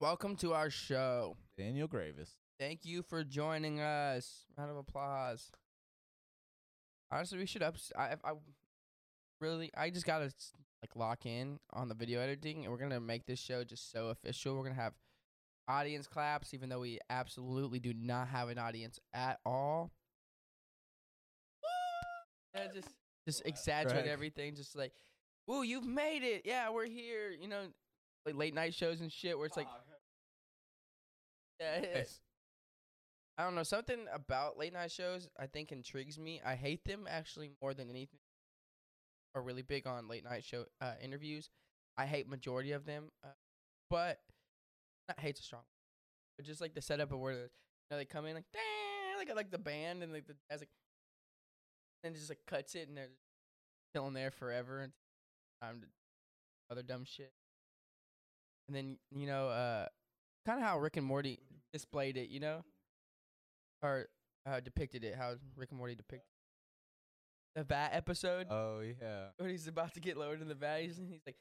Welcome 0.00 0.34
to 0.38 0.52
our 0.52 0.68
show. 0.68 1.36
Daniel 1.56 1.86
Gravis. 1.86 2.41
Thank 2.62 2.84
you 2.84 3.02
for 3.02 3.24
joining 3.24 3.80
us. 3.80 4.44
Round 4.56 4.70
of 4.70 4.76
applause. 4.76 5.50
Honestly, 7.10 7.36
we 7.38 7.44
should 7.44 7.60
up. 7.60 7.74
I, 7.98 8.14
I 8.22 8.34
really, 9.40 9.72
I 9.76 9.90
just 9.90 10.06
gotta 10.06 10.32
like 10.80 10.94
lock 10.94 11.26
in 11.26 11.58
on 11.72 11.88
the 11.88 11.96
video 11.96 12.20
editing, 12.20 12.62
and 12.62 12.70
we're 12.70 12.78
gonna 12.78 13.00
make 13.00 13.26
this 13.26 13.40
show 13.40 13.64
just 13.64 13.90
so 13.90 14.10
official. 14.10 14.54
We're 14.54 14.62
gonna 14.62 14.76
have 14.76 14.92
audience 15.66 16.06
claps, 16.06 16.54
even 16.54 16.68
though 16.68 16.78
we 16.78 17.00
absolutely 17.10 17.80
do 17.80 17.94
not 17.94 18.28
have 18.28 18.48
an 18.48 18.58
audience 18.58 19.00
at 19.12 19.40
all. 19.44 19.90
Yeah, 22.54 22.68
just 22.72 22.90
just 23.26 23.42
exaggerate 23.44 24.04
Greg. 24.04 24.06
everything. 24.06 24.54
Just 24.54 24.76
like, 24.76 24.92
"Woo, 25.48 25.62
you've 25.62 25.84
made 25.84 26.22
it! 26.22 26.42
Yeah, 26.44 26.70
we're 26.70 26.86
here." 26.86 27.32
You 27.32 27.48
know, 27.48 27.62
like 28.24 28.36
late 28.36 28.54
night 28.54 28.72
shows 28.72 29.00
and 29.00 29.10
shit, 29.10 29.36
where 29.36 29.48
it's 29.48 29.56
like, 29.56 29.66
yeah, 31.60 31.80
yeah. 31.82 32.02
I 33.38 33.44
don't 33.44 33.54
know 33.54 33.62
something 33.62 34.06
about 34.12 34.58
late 34.58 34.72
night 34.72 34.90
shows. 34.90 35.28
I 35.38 35.46
think 35.46 35.72
intrigues 35.72 36.18
me. 36.18 36.40
I 36.44 36.54
hate 36.54 36.84
them 36.84 37.06
actually 37.08 37.50
more 37.62 37.72
than 37.74 37.88
anything. 37.88 38.20
Are 39.34 39.42
really 39.42 39.62
big 39.62 39.86
on 39.86 40.08
late 40.08 40.24
night 40.24 40.44
show 40.44 40.66
uh, 40.82 40.92
interviews. 41.02 41.48
I 41.96 42.04
hate 42.04 42.28
majority 42.28 42.72
of 42.72 42.84
them, 42.84 43.08
uh, 43.24 43.28
but 43.88 44.18
not 45.08 45.18
hate's 45.18 45.40
a 45.40 45.42
strong. 45.42 45.62
But 46.36 46.44
just 46.46 46.60
like 46.60 46.74
the 46.74 46.82
setup 46.82 47.12
of 47.12 47.18
where 47.18 47.32
you 47.32 47.48
know, 47.90 47.96
they 47.96 48.04
come 48.04 48.26
in 48.26 48.34
like 48.34 48.44
like 49.16 49.34
like 49.34 49.50
the 49.50 49.58
band 49.58 50.02
and 50.02 50.12
like 50.12 50.26
the 50.26 50.34
as 50.50 50.60
like, 50.60 50.68
and 52.04 52.14
just 52.14 52.28
like 52.28 52.40
cuts 52.46 52.74
it 52.74 52.88
and 52.88 52.96
they're 52.96 53.08
chilling 53.94 54.12
there 54.12 54.30
forever 54.30 54.80
and 54.80 54.92
time 55.62 55.80
to 55.80 55.86
other 56.70 56.82
dumb 56.82 57.04
shit. 57.04 57.32
And 58.68 58.76
then 58.76 58.98
you 59.10 59.26
know, 59.26 59.48
uh, 59.48 59.86
kind 60.46 60.60
of 60.60 60.66
how 60.66 60.78
Rick 60.78 60.98
and 60.98 61.06
Morty 61.06 61.38
displayed 61.72 62.18
it. 62.18 62.28
You 62.28 62.40
know, 62.40 62.64
or 63.82 64.06
uh, 64.46 64.60
depicted 64.60 65.04
it. 65.04 65.14
How 65.14 65.34
Rick 65.56 65.70
and 65.70 65.78
Morty 65.78 65.94
depicted 65.94 66.26
the 67.54 67.64
vat 67.64 67.90
episode 67.92 68.46
Oh 68.50 68.80
yeah. 68.80 69.26
when 69.36 69.50
he's 69.50 69.68
about 69.68 69.92
to 69.94 70.00
get 70.00 70.16
lowered 70.16 70.40
in 70.40 70.48
the 70.48 70.54
vat. 70.54 70.80
He's, 70.82 70.96
he's 70.96 71.20
like, 71.26 71.36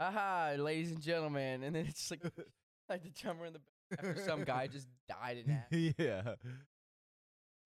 "Aha, 0.00 0.52
ladies 0.58 0.90
and 0.92 1.00
gentlemen," 1.00 1.62
and 1.62 1.74
then 1.74 1.86
it's 1.86 2.10
like 2.10 2.22
like 2.88 3.02
the 3.02 3.10
drummer 3.10 3.46
in 3.46 3.54
the 3.54 3.60
back 3.60 3.98
after 4.04 4.22
some 4.22 4.44
guy 4.44 4.66
just 4.72 4.88
died 5.08 5.38
in 5.38 5.50
half. 5.50 5.64
yeah. 5.70 6.34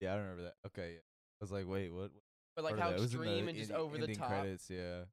Yeah, 0.01 0.13
I 0.13 0.15
don't 0.15 0.23
remember 0.23 0.43
that. 0.43 0.53
Okay. 0.67 0.91
Yeah. 0.93 0.99
I 0.99 1.41
was 1.41 1.51
like, 1.51 1.67
wait, 1.67 1.91
what? 1.91 2.03
what 2.03 2.11
But 2.55 2.63
like 2.65 2.79
how 2.79 2.89
that? 2.91 2.97
It 2.99 3.01
was 3.01 3.13
in 3.13 3.19
the 3.19 3.25
extreme 3.27 3.47
and 3.49 3.57
just 3.57 3.71
over 3.71 3.97
the 3.97 4.15
top. 4.15 4.29
Credits, 4.29 4.69
yeah. 4.69 5.03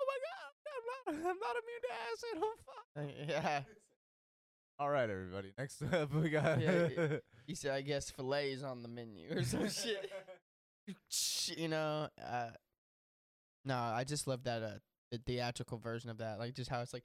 Oh 0.00 0.06
my 0.06 0.18
god, 0.26 0.50
I'm 1.08 1.14
not, 1.22 1.30
I'm 1.30 1.38
not 1.38 1.56
immune 1.62 1.82
to 1.82 1.92
acid. 2.10 2.34
Oh 2.42 2.54
fuck. 2.66 2.84
Yeah. 3.28 3.62
All 4.80 4.88
right, 4.88 5.10
everybody. 5.10 5.52
Next 5.58 5.82
up, 5.92 6.10
we 6.14 6.30
got. 6.30 6.58
Yeah, 6.58 6.88
He 7.46 7.54
said, 7.54 7.72
"I 7.72 7.82
guess 7.82 8.10
fillets 8.10 8.62
on 8.62 8.82
the 8.82 8.88
menu 8.88 9.28
or 9.30 9.44
some 9.44 9.68
shit." 9.68 10.10
you 11.58 11.68
know, 11.68 12.08
uh, 12.26 12.48
no, 13.66 13.76
I 13.76 14.04
just 14.04 14.26
love 14.26 14.44
that 14.44 14.62
uh, 14.62 14.70
the 15.10 15.18
theatrical 15.18 15.76
version 15.76 16.08
of 16.08 16.16
that, 16.18 16.38
like 16.38 16.54
just 16.54 16.70
how 16.70 16.80
it's 16.80 16.94
like, 16.94 17.04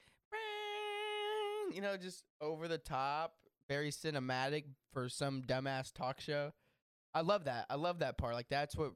you 1.74 1.82
know, 1.82 1.98
just 1.98 2.24
over 2.40 2.70
the 2.70 2.78
top, 2.78 3.34
very 3.68 3.92
cinematic 3.92 4.64
for 4.94 5.10
some 5.10 5.42
dumbass 5.42 5.92
talk 5.92 6.22
show. 6.22 6.54
I 7.14 7.22
love 7.22 7.44
that. 7.44 7.66
I 7.70 7.76
love 7.76 8.00
that 8.00 8.18
part. 8.18 8.36
Like 8.36 8.48
that's 8.50 8.78
what 8.78 8.94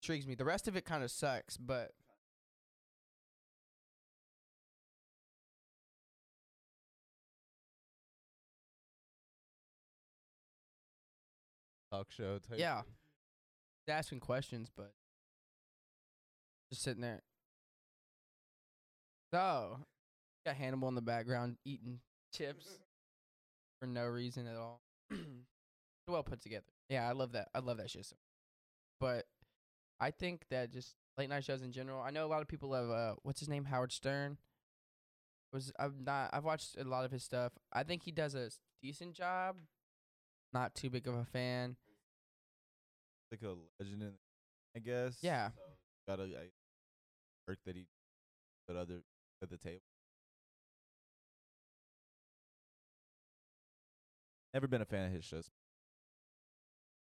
intrigues 0.00 0.28
me. 0.28 0.36
The 0.36 0.44
rest 0.44 0.68
of 0.68 0.76
it 0.76 0.84
kind 0.84 1.02
of 1.02 1.10
sucks, 1.10 1.56
but 1.56 1.90
Talk 11.96 12.12
show 12.12 12.38
type. 12.38 12.58
yeah, 12.58 12.82
asking 13.88 14.20
questions, 14.20 14.70
but 14.76 14.92
just 16.70 16.82
sitting 16.82 17.00
there. 17.00 17.22
So, 19.32 19.78
got 20.44 20.56
Hannibal 20.56 20.88
in 20.88 20.94
the 20.94 21.00
background 21.00 21.56
eating 21.64 22.00
chips 22.34 22.66
for 23.80 23.86
no 23.86 24.04
reason 24.04 24.46
at 24.46 24.56
all. 24.56 24.82
well 26.08 26.22
put 26.22 26.42
together. 26.42 26.66
Yeah, 26.90 27.08
I 27.08 27.12
love 27.12 27.32
that. 27.32 27.48
I 27.54 27.60
love 27.60 27.78
that 27.78 27.90
shit. 27.90 28.04
So. 28.04 28.16
But 29.00 29.24
I 29.98 30.10
think 30.10 30.44
that 30.50 30.72
just 30.72 30.94
late 31.16 31.30
night 31.30 31.44
shows 31.44 31.62
in 31.62 31.72
general. 31.72 32.02
I 32.02 32.10
know 32.10 32.26
a 32.26 32.28
lot 32.28 32.42
of 32.42 32.48
people 32.48 32.74
have 32.74 32.90
uh, 32.90 33.14
what's 33.22 33.40
his 33.40 33.48
name, 33.48 33.64
Howard 33.64 33.92
Stern. 33.92 34.36
Was 35.52 35.72
I've 35.78 35.98
not 35.98 36.30
I've 36.34 36.44
watched 36.44 36.76
a 36.78 36.84
lot 36.84 37.06
of 37.06 37.10
his 37.10 37.22
stuff. 37.22 37.52
I 37.72 37.84
think 37.84 38.02
he 38.02 38.10
does 38.10 38.34
a 38.34 38.50
decent 38.82 39.14
job. 39.14 39.56
Not 40.52 40.74
too 40.74 40.90
big 40.90 41.06
of 41.06 41.14
a 41.14 41.24
fan. 41.24 41.76
Like 43.30 43.42
a 43.42 43.54
legend, 43.82 44.02
in, 44.02 44.12
I 44.76 44.78
guess. 44.78 45.18
Yeah. 45.20 45.50
Got 46.08 46.20
a 46.20 46.24
I, 46.24 46.48
work 47.48 47.58
that 47.66 47.76
he 47.76 47.86
put 48.66 48.76
other 48.76 49.02
at 49.42 49.50
the 49.50 49.56
table. 49.56 49.80
Never 54.54 54.68
been 54.68 54.80
a 54.80 54.86
fan 54.86 55.06
of 55.06 55.12
his 55.12 55.24
shows. 55.24 55.50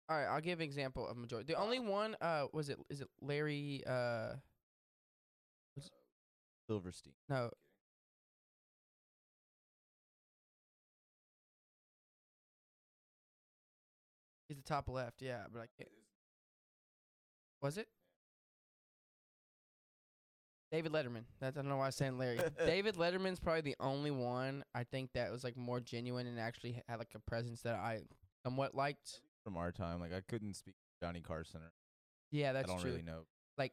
All 0.09 0.17
right, 0.17 0.27
I'll 0.27 0.41
give 0.41 0.59
an 0.59 0.65
example 0.65 1.07
of 1.07 1.17
majority. 1.17 1.53
The 1.53 1.59
only 1.59 1.79
one 1.79 2.17
uh 2.21 2.47
was 2.53 2.69
it 2.69 2.79
is 2.91 3.01
it 3.01 3.09
Larry 3.21 3.83
uh 3.87 4.35
Silverstein. 6.69 7.15
no 7.29 7.51
He's 14.49 14.57
the 14.57 14.65
top 14.65 14.89
left, 14.89 15.23
yeah, 15.23 15.45
but 15.53 15.61
I 15.61 15.67
can't. 15.79 15.91
Was 17.63 17.77
it? 17.79 17.89
David 20.73 20.93
Letterman. 20.93 21.25
That's 21.41 21.57
I 21.57 21.63
don't 21.63 21.69
know 21.69 21.79
why 21.79 21.85
I 21.85 21.89
was 21.89 21.97
saying 21.97 22.17
Larry. 22.17 22.39
David 22.65 22.95
Letterman's 22.95 23.41
probably 23.41 23.63
the 23.63 23.77
only 23.81 24.13
one 24.13 24.63
I 24.75 24.85
think 24.85 25.11
that 25.15 25.31
was 25.33 25.43
like 25.43 25.57
more 25.57 25.81
genuine 25.81 26.27
and 26.29 26.39
actually 26.39 26.81
had 26.89 26.99
like 26.99 27.11
a 27.15 27.19
presence 27.19 27.63
that 27.63 27.75
I 27.75 28.01
somewhat 28.45 28.75
liked. 28.75 29.21
From 29.45 29.57
our 29.57 29.73
time, 29.73 30.01
like 30.01 30.13
I 30.13 30.21
couldn't 30.21 30.55
speak 30.55 30.75
Johnny 31.03 31.21
Carson. 31.21 31.61
Or, 31.63 31.73
Yeah, 32.31 32.53
that's 32.53 32.69
I 32.69 32.73
don't 32.73 32.81
true. 32.81 32.91
really 32.93 33.03
know. 33.03 33.23
Like 33.59 33.73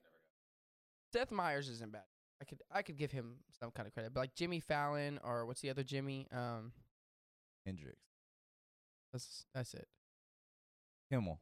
Seth 1.14 1.32
Meyers 1.32 1.70
isn't 1.70 1.92
bad. 1.92 2.04
I 2.42 2.46
could 2.46 2.62
I 2.72 2.82
could 2.82 2.98
give 2.98 3.12
him 3.12 3.36
some 3.60 3.70
kind 3.72 3.88
of 3.88 3.94
credit, 3.94 4.14
but 4.14 4.22
like 4.22 4.34
Jimmy 4.36 4.60
Fallon 4.60 5.20
or 5.24 5.46
what's 5.46 5.62
the 5.62 5.70
other 5.70 5.84
Jimmy? 5.84 6.28
Um, 6.32 6.72
Hendrix, 7.66 7.98
that's 9.12 9.46
that's 9.54 9.74
it. 9.76 9.88
Kimmel, 11.12 11.40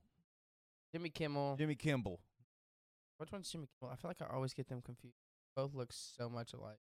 Jimmy 0.94 1.10
Kimmel. 1.10 1.56
Jimmy 1.58 1.76
Kimball. 1.76 2.20
Which 3.18 3.32
one's 3.32 3.50
Jimmy 3.50 3.68
Kimmel? 3.80 3.94
I 3.94 3.96
feel 3.96 4.10
like 4.10 4.22
I 4.22 4.34
always 4.34 4.54
get 4.54 4.68
them 4.68 4.82
confused. 4.82 5.16
Both 5.56 5.74
look 5.74 5.92
so 5.94 6.30
much 6.30 6.54
alike. 6.54 6.80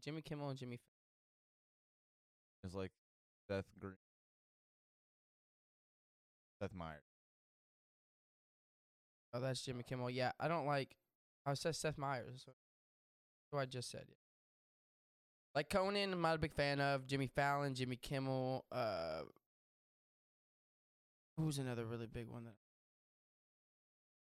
Jimmy 0.00 0.22
Kimmel 0.22 0.48
and 0.50 0.58
Jimmy. 0.58 0.76
Fa- 0.76 0.82
It's 2.64 2.74
like 2.74 2.92
Seth 3.48 3.66
Green, 3.78 3.94
Seth 6.60 6.74
Meyers. 6.74 7.02
Oh, 9.32 9.40
that's 9.40 9.62
Jimmy 9.62 9.82
Kimmel. 9.84 10.10
Yeah, 10.10 10.32
I 10.40 10.48
don't 10.48 10.66
like. 10.66 10.96
I 11.46 11.54
said 11.54 11.76
Seth 11.76 11.96
Meyers. 11.98 12.26
That's 12.30 12.46
what, 12.46 12.56
that's 12.56 13.52
what 13.52 13.60
I 13.62 13.66
just 13.66 13.90
said. 13.90 14.04
Yeah. 14.08 14.14
Like 15.54 15.70
Conan, 15.70 16.12
I'm 16.12 16.20
not 16.20 16.36
a 16.36 16.38
big 16.38 16.52
fan 16.52 16.80
of 16.80 17.06
Jimmy 17.06 17.26
Fallon, 17.28 17.74
Jimmy 17.74 17.96
Kimmel. 17.96 18.64
Uh, 18.70 19.22
who's 21.36 21.58
another 21.58 21.84
really 21.84 22.06
big 22.06 22.28
one 22.28 22.44
that 22.44 22.54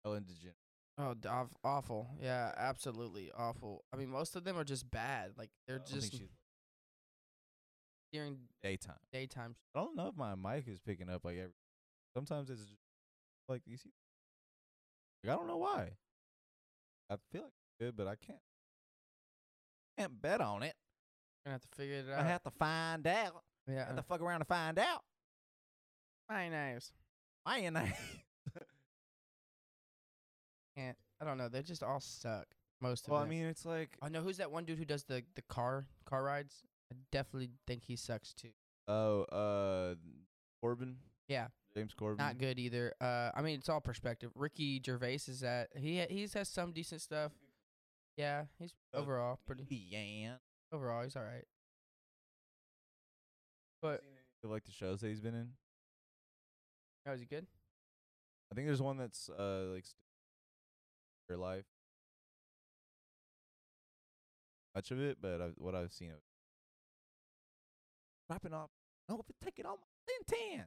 Ellen 0.05 0.25
DeGeneres. 0.25 0.55
Oh, 0.99 1.49
awful. 1.65 2.11
Yeah, 2.21 2.53
absolutely 2.57 3.31
awful. 3.37 3.85
I 3.93 3.97
mean, 3.97 4.11
most 4.11 4.37
of 4.37 4.45
them 4.45 4.59
are 4.59 4.65
just 4.65 4.91
bad. 4.91 5.31
Like 5.38 5.51
they're 5.67 5.77
I 5.77 5.79
don't 5.79 5.88
think 5.88 6.01
just 6.03 6.12
she's 6.12 6.29
during 8.12 8.37
daytime. 8.62 8.97
daytime. 9.12 9.57
I 9.75 9.81
don't 9.81 9.97
know 9.97 10.09
if 10.09 10.17
my 10.17 10.35
mic 10.35 10.69
is 10.69 10.79
picking 10.81 11.09
up 11.09 11.25
like 11.25 11.37
every. 11.38 11.53
Sometimes 12.15 12.51
it's 12.51 12.61
just 12.61 12.77
like 13.49 13.62
you 13.67 13.77
see. 13.79 13.91
Like, 15.25 15.33
I 15.35 15.37
don't 15.38 15.47
know 15.49 15.57
why. 15.57 15.93
I 17.11 17.17
feel 17.31 17.43
like 17.43 17.53
it's 17.53 17.73
good, 17.81 17.97
but 17.97 18.07
I 18.07 18.17
can't. 18.17 18.38
Can't 19.99 20.21
bet 20.21 20.41
on 20.41 20.62
it. 20.62 20.75
Gonna 21.45 21.55
have 21.55 21.62
to 21.62 21.69
figure 21.77 21.97
it 21.97 22.11
out. 22.12 22.21
I 22.21 22.29
have 22.29 22.43
to 22.45 22.51
find 22.51 23.07
out. 23.07 23.43
yeah, 23.69 23.83
I 23.85 23.87
Have 23.87 23.97
to 23.97 24.03
fuck 24.03 24.21
around 24.21 24.41
to 24.41 24.45
find 24.45 24.79
out. 24.79 25.03
my 26.29 26.49
knives. 26.49 26.93
Why 27.45 27.59
ain't 27.59 27.77
I? 27.77 27.97
Can't. 30.76 30.96
I 31.20 31.24
don't 31.24 31.38
know. 31.38 31.48
They 31.48 31.62
just 31.62 31.82
all 31.82 32.00
suck. 32.00 32.46
Most 32.80 33.06
of 33.06 33.12
well, 33.12 33.20
I 33.20 33.24
them. 33.24 33.30
mean, 33.30 33.44
it's 33.46 33.64
like 33.64 33.96
I 34.02 34.08
know 34.08 34.22
who's 34.22 34.38
that 34.38 34.50
one 34.50 34.64
dude 34.64 34.78
who 34.78 34.85
does 34.85 35.04
the 35.04 35.22
the 35.37 35.42
car 35.42 35.87
car 36.04 36.22
rides. 36.24 36.64
I 36.92 36.96
definitely 37.11 37.50
think 37.66 37.85
he 37.85 37.96
sucks 37.96 38.35
too. 38.35 38.50
oh, 38.88 39.22
uh, 39.24 39.94
Corden. 40.64 40.94
Yeah. 41.28 41.46
James 41.74 41.94
Corden. 41.98 42.18
Not 42.18 42.37
good 42.38 42.58
either. 42.58 42.92
Uh, 43.00 43.30
I 43.35 43.40
mean, 43.40 43.58
it's 43.58 43.68
all 43.70 43.80
perspective. 43.80 44.30
Ricky 44.35 44.82
Gervais 44.85 45.20
is 45.28 45.40
that 45.40 45.68
he 45.76 46.00
ha- 46.00 46.06
he's 46.11 46.35
has 46.35 46.48
some 46.48 46.72
decent 46.72 47.00
stuff. 47.00 47.32
Yeah, 48.18 48.44
he's 48.58 48.74
Uh, 48.92 48.98
overall 48.98 49.38
pretty. 49.46 49.64
Yeah. 49.70 50.35
Overall, 50.70 51.02
he's 51.04 51.16
all 51.16 51.22
right. 51.22 51.44
But 53.80 54.02
You 54.42 54.50
like 54.50 54.64
the 54.64 54.72
shows 54.72 55.00
that 55.00 55.08
he's 55.08 55.20
been 55.20 55.35
in? 55.35 55.48
oh, 57.06 57.12
is 57.12 57.20
he 57.20 57.26
good? 57.26 57.46
I 58.50 58.54
think 58.54 58.66
there's 58.66 58.82
one 58.82 58.98
that's 58.98 59.30
uh 59.30 59.68
like 59.72 59.85
life. 61.37 61.64
Much 64.75 64.90
of 64.90 65.01
it, 65.01 65.18
but 65.21 65.40
I've, 65.40 65.55
what 65.57 65.75
I've 65.75 65.92
seen 65.92 66.11
of 66.11 66.16
dropping 68.29 68.55
off. 68.55 68.71
No, 69.09 69.16
if 69.16 69.29
it 69.29 69.37
take 69.45 69.59
it 69.59 69.66
on 69.66 69.77
my 69.77 70.14
ten. 70.27 70.64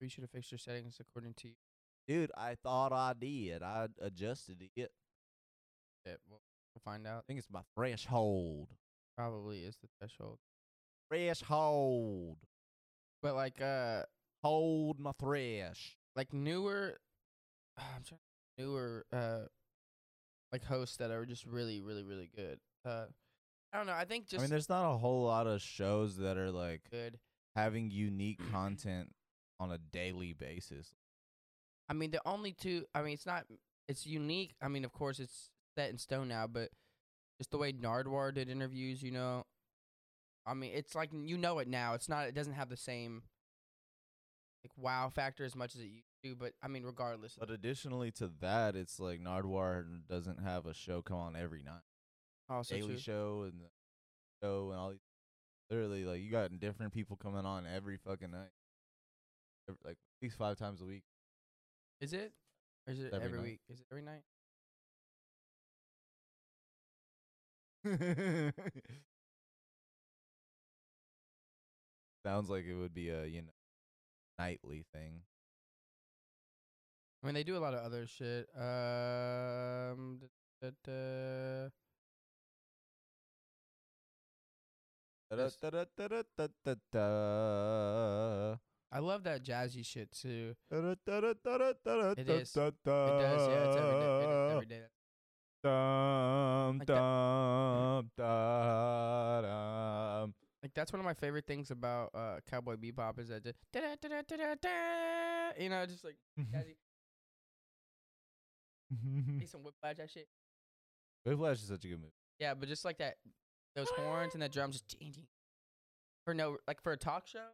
You 0.00 0.08
should 0.08 0.22
have 0.22 0.30
fixed 0.30 0.52
your 0.52 0.58
settings 0.58 0.98
according 1.00 1.34
to 1.38 1.48
you. 1.48 1.54
Dude, 2.06 2.30
I 2.36 2.54
thought 2.62 2.92
I 2.92 3.14
did. 3.18 3.62
I 3.62 3.88
adjusted 4.00 4.62
it. 4.76 4.92
Yeah, 6.06 6.12
we'll, 6.30 6.40
we'll 6.72 6.82
find 6.84 7.06
out. 7.06 7.18
I 7.18 7.20
think 7.26 7.40
it's 7.40 7.50
my 7.50 7.62
threshold. 7.74 8.68
Probably 9.16 9.64
is 9.64 9.76
the 9.82 9.88
threshold. 9.98 10.38
Threshold. 11.10 12.36
But 13.20 13.34
like 13.34 13.60
uh 13.60 14.02
Hold 14.44 15.00
my 15.00 15.10
thresh. 15.18 15.96
like 16.14 16.32
newer 16.32 16.98
I'm 17.96 18.02
trying 18.04 18.20
newer 18.58 19.06
uh 19.12 19.46
like 20.52 20.64
hosts 20.64 20.96
that 20.96 21.10
are 21.10 21.26
just 21.26 21.46
really, 21.46 21.80
really, 21.80 22.02
really 22.02 22.30
good. 22.34 22.58
Uh 22.84 23.06
I 23.72 23.76
don't 23.76 23.86
know, 23.86 23.92
I 23.92 24.04
think 24.04 24.26
just 24.26 24.40
I 24.40 24.42
mean, 24.42 24.50
there's 24.50 24.68
not 24.68 24.92
a 24.92 24.96
whole 24.96 25.24
lot 25.24 25.46
of 25.46 25.60
shows 25.60 26.16
that 26.18 26.38
are 26.38 26.50
like 26.50 26.82
good. 26.90 27.18
having 27.54 27.90
unique 27.90 28.40
content 28.52 29.12
on 29.60 29.70
a 29.70 29.78
daily 29.78 30.32
basis. 30.32 30.94
I 31.88 31.92
mean 31.94 32.10
the 32.10 32.20
only 32.26 32.52
two 32.52 32.84
I 32.94 33.02
mean 33.02 33.14
it's 33.14 33.26
not 33.26 33.44
it's 33.88 34.06
unique. 34.06 34.54
I 34.62 34.68
mean 34.68 34.84
of 34.84 34.92
course 34.92 35.18
it's 35.20 35.50
set 35.76 35.90
in 35.90 35.98
stone 35.98 36.28
now, 36.28 36.46
but 36.46 36.70
just 37.38 37.50
the 37.50 37.58
way 37.58 37.72
Nardwuar 37.72 38.34
did 38.34 38.48
interviews, 38.48 39.00
you 39.00 39.12
know, 39.12 39.44
I 40.48 40.54
mean, 40.54 40.72
it's 40.74 40.94
like 40.94 41.10
you 41.12 41.36
know 41.36 41.58
it 41.58 41.68
now. 41.68 41.94
It's 41.94 42.08
not. 42.08 42.26
It 42.26 42.34
doesn't 42.34 42.54
have 42.54 42.70
the 42.70 42.76
same 42.76 43.22
like 44.64 44.72
wow 44.76 45.10
factor 45.14 45.44
as 45.44 45.54
much 45.54 45.74
as 45.74 45.82
it 45.82 45.88
used 45.88 46.07
to. 46.24 46.34
But 46.34 46.52
I 46.62 46.68
mean, 46.68 46.84
regardless. 46.84 47.36
But 47.38 47.50
additionally 47.50 48.10
to 48.12 48.30
that, 48.40 48.76
it's 48.76 48.98
like 48.98 49.20
Nardwuar 49.20 49.84
doesn't 50.08 50.40
have 50.42 50.66
a 50.66 50.74
show 50.74 51.02
come 51.02 51.18
on 51.18 51.36
every 51.36 51.62
night. 51.62 51.82
also 52.48 52.74
Daily 52.74 52.94
true. 52.94 52.98
Show 52.98 53.42
and 53.44 53.60
the 53.60 53.68
show 54.42 54.70
and 54.70 54.80
all 54.80 54.90
these. 54.90 55.00
Literally, 55.70 56.04
like 56.04 56.20
you 56.22 56.30
got 56.30 56.50
different 56.58 56.94
people 56.94 57.16
coming 57.16 57.44
on 57.44 57.66
every 57.66 57.98
fucking 57.98 58.30
night. 58.30 58.50
Every, 59.68 59.78
like 59.84 59.96
at 59.96 60.22
least 60.22 60.38
five 60.38 60.56
times 60.56 60.80
a 60.80 60.84
week. 60.86 61.02
Is 62.00 62.12
it? 62.12 62.32
Or 62.86 62.92
is 62.92 63.00
it 63.00 63.12
Every 63.12 63.26
every 63.26 63.40
week? 63.40 63.60
Is 63.68 63.80
it 63.80 63.86
every 63.90 64.02
night? 64.02 64.22
Sounds 72.24 72.48
like 72.50 72.64
it 72.66 72.74
would 72.74 72.94
be 72.94 73.10
a 73.10 73.26
you 73.26 73.42
know 73.42 73.52
nightly 74.38 74.84
thing. 74.92 75.22
I 77.28 77.30
mean, 77.30 77.34
they 77.34 77.44
do 77.44 77.58
a 77.58 77.60
lot 77.60 77.74
of 77.74 77.80
other 77.84 78.06
shit. 78.06 78.48
Um, 78.56 80.18
da- 80.62 80.70
da- 80.82 81.68
da. 86.90 88.56
I 88.90 88.98
love 89.00 89.24
that 89.24 89.44
jazzy 89.44 89.84
shit 89.84 90.10
too. 90.10 90.54
It 92.16 92.30
is. 92.30 92.56
It 92.56 92.74
does, 93.20 93.48
yeah. 93.48 93.64
It's 93.66 93.76
every 93.76 94.00
day. 94.00 94.24
It 94.24 94.30
is 94.30 94.52
every 94.54 94.66
day. 94.66 94.82
Dum, 95.62 96.78
Like 96.78 96.86
dum. 96.88 98.10
Like 100.62 100.72
that's 100.74 100.92
one 100.94 101.00
of 101.00 101.04
my 101.04 101.12
favorite 101.14 101.46
things 101.46 101.70
about 101.70 102.10
uh 102.14 102.40
Cowboy 102.50 102.76
Bebop 102.76 103.18
is 103.18 103.28
that 103.28 103.44
just 103.44 103.58
da-da-da-da-da-da, 103.72 105.52
you 105.62 105.68
know, 105.68 105.84
just 105.84 106.04
like 106.04 106.16
jazzy. 106.40 106.76
Need 108.90 109.48
some 109.50 109.62
whiplash 109.62 109.96
that 109.96 110.10
shit. 110.10 110.28
Whiplash 111.24 111.56
is 111.62 111.68
such 111.68 111.84
a 111.84 111.88
good 111.88 112.00
movie. 112.00 112.12
Yeah, 112.38 112.54
but 112.54 112.68
just 112.68 112.84
like 112.84 112.98
that, 112.98 113.16
those 113.74 113.88
horns 113.90 114.34
and 114.34 114.42
that 114.42 114.52
drum 114.52 114.70
just 114.70 114.88
ding, 114.98 115.10
ding. 115.10 115.26
for 116.24 116.34
no 116.34 116.58
like 116.66 116.80
for 116.82 116.92
a 116.92 116.96
talk 116.96 117.26
show. 117.26 117.46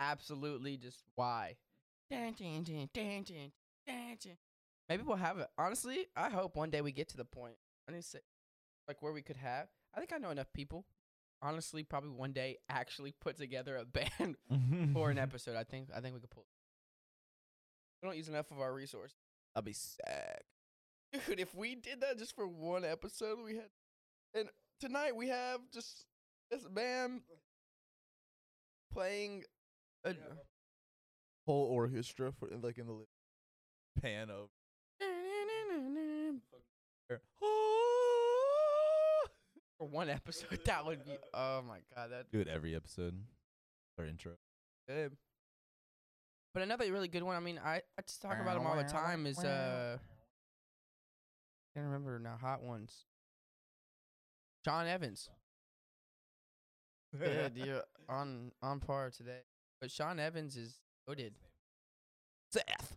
Absolutely, 0.00 0.76
just 0.76 1.02
why? 1.14 1.56
Dun, 2.10 2.34
dun, 2.38 2.62
dun, 2.64 2.88
dun, 2.92 3.22
dun, 3.24 3.52
dun. 3.86 4.36
Maybe 4.88 5.02
we'll 5.04 5.16
have 5.16 5.38
it. 5.38 5.48
Honestly, 5.56 6.06
I 6.16 6.28
hope 6.28 6.56
one 6.56 6.70
day 6.70 6.80
we 6.80 6.92
get 6.92 7.08
to 7.10 7.16
the 7.16 7.24
point. 7.24 7.54
I 7.88 7.92
need 7.92 8.02
to 8.02 8.06
say, 8.08 8.18
like 8.88 9.00
where 9.00 9.12
we 9.12 9.22
could 9.22 9.36
have. 9.36 9.68
I 9.94 10.00
think 10.00 10.12
I 10.12 10.18
know 10.18 10.30
enough 10.30 10.52
people. 10.52 10.84
Honestly, 11.40 11.82
probably 11.82 12.10
one 12.10 12.32
day 12.32 12.58
actually 12.68 13.14
put 13.20 13.36
together 13.36 13.76
a 13.76 13.84
band 14.18 14.36
for 14.92 15.10
an 15.10 15.18
episode. 15.18 15.56
I 15.56 15.64
think 15.64 15.88
I 15.94 16.00
think 16.00 16.14
we 16.14 16.20
could 16.20 16.30
pull. 16.30 16.46
We 18.02 18.08
don't 18.08 18.16
use 18.16 18.28
enough 18.28 18.50
of 18.50 18.60
our 18.60 18.72
resources. 18.74 19.16
I'll 19.54 19.62
be 19.62 19.72
sick. 19.72 20.44
Dude, 21.26 21.40
if 21.40 21.54
we 21.54 21.74
did 21.74 22.00
that 22.00 22.18
just 22.18 22.34
for 22.34 22.46
one 22.48 22.84
episode, 22.84 23.38
we 23.44 23.56
had, 23.56 23.68
and 24.34 24.48
tonight 24.80 25.14
we 25.14 25.28
have 25.28 25.60
just 25.72 26.06
this 26.50 26.66
band 26.66 27.20
playing. 28.92 29.44
A, 30.04 30.14
Whole 31.46 31.64
orchestra 31.64 32.32
for 32.32 32.48
like 32.62 32.78
in 32.78 32.86
the 32.86 33.04
pan 34.00 34.30
over. 34.30 34.48
for 39.78 39.86
one 39.88 40.08
episode, 40.08 40.60
that 40.64 40.86
would 40.86 41.04
be. 41.04 41.12
Oh 41.34 41.62
my 41.66 41.78
god, 41.94 42.10
that 42.12 42.30
Do 42.30 42.40
it 42.40 42.48
every 42.48 42.74
episode. 42.76 43.18
Or 43.98 44.06
intro. 44.06 44.32
good. 44.88 45.16
But 46.54 46.62
another 46.62 46.90
really 46.92 47.08
good 47.08 47.22
one. 47.22 47.36
I 47.36 47.40
mean, 47.40 47.58
I 47.64 47.76
I 47.76 48.02
just 48.06 48.20
talk 48.20 48.38
about 48.40 48.54
them 48.54 48.66
all 48.66 48.76
the 48.76 48.84
time. 48.84 49.26
Is 49.26 49.38
uh, 49.38 49.96
can't 51.74 51.86
remember 51.86 52.18
now. 52.18 52.36
Hot 52.40 52.62
ones. 52.62 53.06
John 54.64 54.86
Evans. 54.86 55.30
Good, 57.18 57.52
you're 57.64 57.82
on 58.08 58.52
on 58.62 58.80
par 58.80 59.10
today. 59.10 59.40
But 59.80 59.90
Sean 59.90 60.20
Evans 60.20 60.56
is 60.56 60.80
goaded. 61.08 61.34
Seth. 62.52 62.96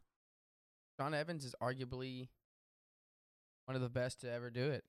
Sean 1.00 1.14
Evans 1.14 1.46
is 1.46 1.56
arguably 1.62 2.28
one 3.66 3.76
of 3.76 3.82
the 3.82 3.90
best 3.90 4.22
to 4.22 4.32
ever 4.32 4.50
do 4.50 4.70
it. 4.70 4.84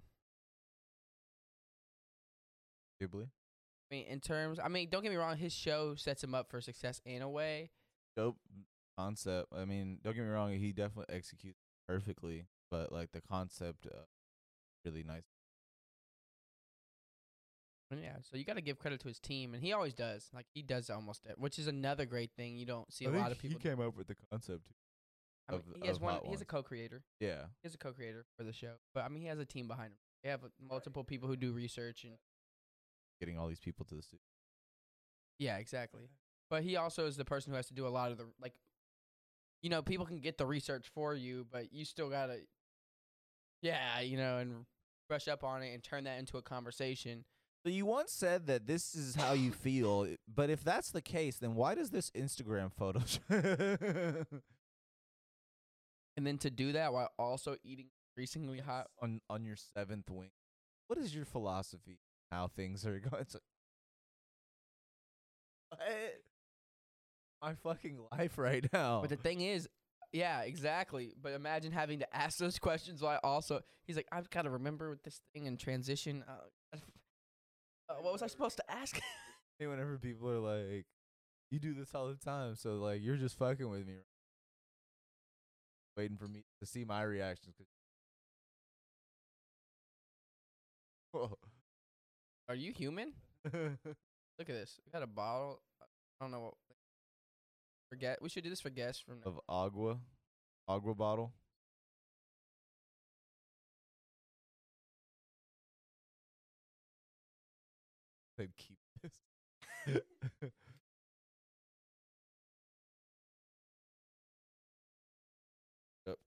Ghibli. 3.02 3.24
I 3.24 3.94
mean, 3.94 4.06
in 4.06 4.20
terms, 4.20 4.58
I 4.62 4.68
mean, 4.68 4.88
don't 4.90 5.02
get 5.02 5.10
me 5.10 5.16
wrong, 5.16 5.36
his 5.36 5.52
show 5.52 5.94
sets 5.94 6.22
him 6.22 6.34
up 6.34 6.50
for 6.50 6.60
success 6.60 7.00
in 7.04 7.22
a 7.22 7.28
way. 7.28 7.70
Dope 8.16 8.38
concept. 8.98 9.48
I 9.54 9.64
mean, 9.64 9.98
don't 10.02 10.14
get 10.14 10.24
me 10.24 10.30
wrong, 10.30 10.52
he 10.52 10.72
definitely 10.72 11.14
executes 11.14 11.58
perfectly, 11.86 12.46
but 12.70 12.92
like 12.92 13.12
the 13.12 13.20
concept 13.20 13.86
uh, 13.86 14.04
really 14.84 15.02
nice. 15.02 15.24
And 17.90 18.02
yeah, 18.02 18.16
so 18.22 18.36
you 18.36 18.44
got 18.44 18.54
to 18.56 18.62
give 18.62 18.78
credit 18.78 19.00
to 19.00 19.08
his 19.08 19.20
team, 19.20 19.54
and 19.54 19.62
he 19.62 19.72
always 19.72 19.94
does. 19.94 20.28
Like 20.34 20.46
he 20.54 20.62
does 20.62 20.90
almost, 20.90 21.24
it, 21.24 21.38
which 21.38 21.58
is 21.58 21.68
another 21.68 22.04
great 22.04 22.30
thing. 22.36 22.56
You 22.56 22.66
don't 22.66 22.92
see 22.92 23.04
a 23.04 23.10
lot 23.10 23.30
of 23.30 23.38
people. 23.38 23.60
do. 23.60 23.68
He 23.68 23.74
came 23.76 23.86
up 23.86 23.96
with 23.96 24.08
the 24.08 24.16
concept. 24.30 24.62
I 25.48 25.52
mean, 25.52 25.62
of- 25.74 25.82
he 25.82 25.86
has 25.86 26.00
one. 26.00 26.18
He's 26.24 26.40
a 26.40 26.46
co-creator. 26.46 27.04
Yeah. 27.20 27.44
he's 27.62 27.74
a 27.74 27.78
co-creator 27.78 28.24
for 28.36 28.42
the 28.42 28.52
show, 28.52 28.72
but 28.92 29.04
I 29.04 29.08
mean, 29.08 29.22
he 29.22 29.28
has 29.28 29.38
a 29.38 29.44
team 29.44 29.68
behind 29.68 29.92
him. 29.92 29.98
They 30.24 30.30
have 30.30 30.42
uh, 30.42 30.48
multiple 30.60 31.04
people 31.04 31.28
who 31.28 31.36
do 31.36 31.52
research 31.52 32.02
and 32.04 32.14
Getting 33.20 33.38
all 33.38 33.48
these 33.48 33.60
people 33.60 33.86
to 33.86 33.94
the 33.94 34.02
studio. 34.02 34.20
Yeah, 35.38 35.56
exactly. 35.56 36.10
But 36.48 36.62
he 36.62 36.76
also 36.76 37.06
is 37.06 37.16
the 37.16 37.24
person 37.24 37.52
who 37.52 37.56
has 37.56 37.66
to 37.68 37.74
do 37.74 37.86
a 37.86 37.90
lot 37.90 38.12
of 38.12 38.18
the 38.18 38.26
like 38.40 38.54
you 39.62 39.70
know, 39.70 39.82
people 39.82 40.06
can 40.06 40.20
get 40.20 40.38
the 40.38 40.46
research 40.46 40.86
for 40.94 41.14
you, 41.14 41.46
but 41.50 41.72
you 41.72 41.84
still 41.84 42.08
got 42.08 42.26
to 42.26 42.38
yeah, 43.62 44.00
you 44.00 44.16
know, 44.16 44.38
and 44.38 44.66
brush 45.08 45.28
up 45.28 45.42
on 45.42 45.62
it 45.62 45.72
and 45.72 45.82
turn 45.82 46.04
that 46.04 46.18
into 46.18 46.36
a 46.36 46.42
conversation. 46.42 47.24
So 47.64 47.70
you 47.70 47.84
once 47.86 48.12
said 48.12 48.46
that 48.46 48.66
this 48.66 48.94
is 48.94 49.16
how 49.16 49.32
you 49.32 49.50
feel, 49.50 50.06
but 50.32 50.50
if 50.50 50.62
that's 50.62 50.90
the 50.90 51.02
case, 51.02 51.38
then 51.38 51.56
why 51.56 51.74
does 51.74 51.90
this 51.90 52.10
Instagram 52.12 52.70
photo? 52.72 53.00
And 56.16 56.26
then 56.26 56.38
to 56.38 56.50
do 56.50 56.72
that 56.72 56.92
while 56.92 57.10
also 57.18 57.56
eating 57.62 57.88
increasingly 58.16 58.60
hot 58.60 58.88
on 59.02 59.20
on 59.28 59.44
your 59.44 59.56
seventh 59.56 60.08
wing? 60.10 60.30
What 60.86 60.98
is 60.98 61.14
your 61.14 61.24
philosophy? 61.24 61.98
How 62.30 62.48
things 62.48 62.86
are 62.86 62.98
going? 63.10 63.22
It's 63.22 63.34
like, 63.34 63.42
what? 65.70 65.80
My 67.42 67.54
fucking 67.54 67.98
life 68.12 68.38
right 68.38 68.66
now. 68.72 69.00
But 69.00 69.10
the 69.10 69.16
thing 69.16 69.40
is, 69.40 69.68
yeah, 70.12 70.42
exactly. 70.42 71.12
But 71.20 71.32
imagine 71.32 71.72
having 71.72 72.00
to 72.00 72.16
ask 72.16 72.38
those 72.38 72.58
questions 72.60 73.02
while 73.02 73.20
also 73.22 73.60
he's 73.86 73.96
like, 73.96 74.08
I've 74.10 74.30
got 74.30 74.42
to 74.42 74.50
remember 74.50 74.90
with 74.90 75.02
this 75.02 75.20
thing 75.34 75.46
and 75.46 75.58
transition. 75.58 76.24
Uh, 76.26 76.76
uh, 77.88 77.94
what 78.00 78.12
was 78.12 78.22
I 78.22 78.26
supposed 78.26 78.56
to 78.56 78.70
ask? 78.70 79.00
Hey, 79.58 79.66
whenever 79.68 79.96
people 79.96 80.28
are 80.28 80.38
like, 80.38 80.84
"You 81.50 81.58
do 81.58 81.72
this 81.72 81.94
all 81.94 82.08
the 82.08 82.16
time," 82.16 82.56
so 82.56 82.74
like 82.74 83.00
you're 83.02 83.16
just 83.16 83.38
fucking 83.38 83.66
with 83.66 83.86
me, 83.86 83.94
right? 83.94 84.02
waiting 85.96 86.18
for 86.18 86.28
me 86.28 86.44
to 86.60 86.66
see 86.66 86.84
my 86.84 87.02
reactions. 87.02 87.54
Are 92.48 92.54
you 92.54 92.72
human? 92.72 93.14
Look 93.44 93.54
at 94.40 94.46
this. 94.46 94.78
We 94.84 94.92
got 94.92 95.02
a 95.02 95.06
bottle. 95.06 95.62
I 96.20 96.24
don't 96.24 96.30
know 96.30 96.40
what. 96.40 96.54
Forget. 97.88 98.20
We 98.20 98.28
should 98.28 98.44
do 98.44 98.50
this 98.50 98.60
for 98.60 98.70
guests 98.70 99.02
from. 99.02 99.20
of 99.24 99.40
agua, 99.48 99.98
agua 100.68 100.94
bottle. 100.94 101.32
Said 108.36 108.50
keep 108.56 108.78
this. 109.02 109.12
Yep. 116.06 116.18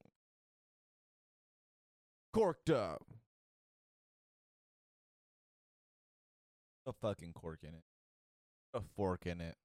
Corked 2.34 2.70
up. 2.70 3.06
A 6.86 6.94
fucking 6.94 7.34
cork 7.34 7.60
in 7.64 7.70
it. 7.70 7.84
A 8.74 8.82
fork 8.96 9.26
in 9.26 9.42
it. 9.42 9.56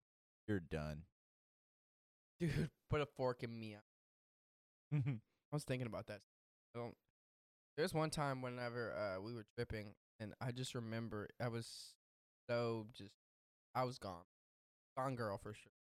You're 0.46 0.60
done. 0.60 1.02
Dude, 2.38 2.70
put 2.90 3.00
a 3.00 3.06
fork 3.06 3.42
in 3.42 3.58
me. 3.58 3.76
I 4.92 5.18
was 5.52 5.64
thinking 5.64 5.86
about 5.86 6.06
that. 6.06 6.20
I 6.74 6.78
don't. 6.78 6.94
There's 7.76 7.94
one 7.94 8.10
time 8.10 8.42
whenever 8.42 8.94
uh, 8.94 9.22
we 9.22 9.34
were 9.34 9.46
tripping, 9.56 9.94
and 10.20 10.34
I 10.40 10.52
just 10.52 10.74
remember 10.74 11.28
I 11.42 11.48
was 11.48 11.94
so 12.48 12.86
just. 12.96 13.12
I 13.74 13.84
was 13.84 13.98
gone, 13.98 14.24
gone 14.96 15.16
girl 15.16 15.38
for 15.38 15.54
sure. 15.54 15.72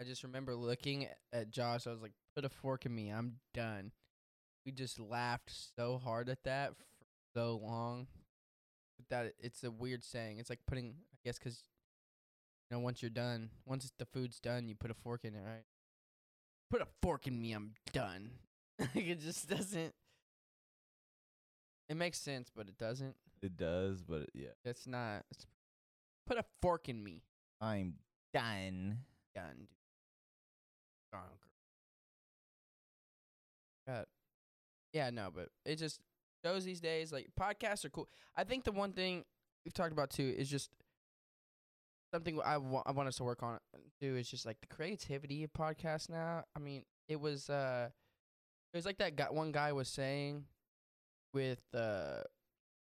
I 0.00 0.04
just 0.04 0.22
remember 0.22 0.54
looking 0.54 1.06
at 1.32 1.50
Josh. 1.50 1.86
I 1.86 1.90
was 1.90 2.02
like, 2.02 2.12
"Put 2.34 2.44
a 2.44 2.48
fork 2.48 2.86
in 2.86 2.94
me. 2.94 3.10
I'm 3.10 3.36
done." 3.54 3.92
We 4.66 4.72
just 4.72 5.00
laughed 5.00 5.52
so 5.76 5.98
hard 5.98 6.28
at 6.28 6.44
that 6.44 6.76
for 6.76 6.84
so 7.34 7.56
long. 7.62 8.08
But 8.98 9.08
that 9.10 9.34
it's 9.40 9.64
a 9.64 9.70
weird 9.70 10.04
saying. 10.04 10.38
It's 10.38 10.50
like 10.50 10.60
putting 10.66 10.94
I 11.12 11.18
guess 11.24 11.38
'cause 11.38 11.64
you 11.66 11.71
know 12.72 12.80
once 12.80 13.02
you're 13.02 13.10
done, 13.10 13.50
once 13.66 13.92
the 13.98 14.06
food's 14.06 14.40
done, 14.40 14.66
you 14.66 14.74
put 14.74 14.90
a 14.90 14.94
fork 14.94 15.24
in 15.24 15.34
it, 15.34 15.42
right? 15.44 15.64
Put 16.70 16.80
a 16.80 16.86
fork 17.02 17.26
in 17.26 17.40
me, 17.40 17.52
I'm 17.52 17.74
done. 17.92 18.30
like 18.80 19.06
it 19.06 19.20
just 19.20 19.48
doesn't. 19.48 19.94
It 21.88 21.96
makes 21.96 22.18
sense, 22.18 22.50
but 22.54 22.68
it 22.68 22.78
doesn't. 22.78 23.14
It 23.42 23.56
does, 23.56 24.02
but 24.02 24.30
yeah. 24.34 24.54
It's 24.64 24.86
not. 24.86 25.24
It's, 25.30 25.46
put 26.26 26.38
a 26.38 26.44
fork 26.62 26.88
in 26.88 27.04
me. 27.04 27.22
I'm 27.60 27.94
done. 28.32 28.98
Done. 29.34 29.54
dude. 29.58 29.68
Gone. 31.12 31.22
God. 33.86 34.06
Yeah, 34.92 35.10
no, 35.10 35.28
but 35.34 35.48
it 35.64 35.76
just 35.76 36.00
those 36.42 36.64
these 36.64 36.80
days 36.80 37.12
like 37.12 37.28
podcasts 37.38 37.84
are 37.84 37.90
cool. 37.90 38.08
I 38.36 38.44
think 38.44 38.64
the 38.64 38.72
one 38.72 38.92
thing 38.92 39.24
we've 39.64 39.74
talked 39.74 39.92
about 39.92 40.10
too 40.10 40.34
is 40.36 40.48
just 40.48 40.70
something 42.12 42.40
I 42.44 42.58
wa- 42.58 42.82
I 42.86 42.92
want 42.92 43.08
us 43.08 43.16
to 43.16 43.24
work 43.24 43.42
on 43.42 43.58
too 44.00 44.16
is 44.16 44.28
just 44.28 44.46
like 44.46 44.60
the 44.60 44.66
creativity 44.74 45.44
of 45.44 45.52
podcasts 45.52 46.08
now. 46.08 46.44
I 46.54 46.58
mean, 46.60 46.84
it 47.08 47.20
was 47.20 47.48
uh 47.50 47.88
it 48.72 48.76
was 48.76 48.86
like 48.86 48.98
that 48.98 49.16
guy 49.16 49.30
one 49.30 49.52
guy 49.52 49.72
was 49.72 49.88
saying 49.88 50.44
with 51.34 51.60
uh 51.74 52.22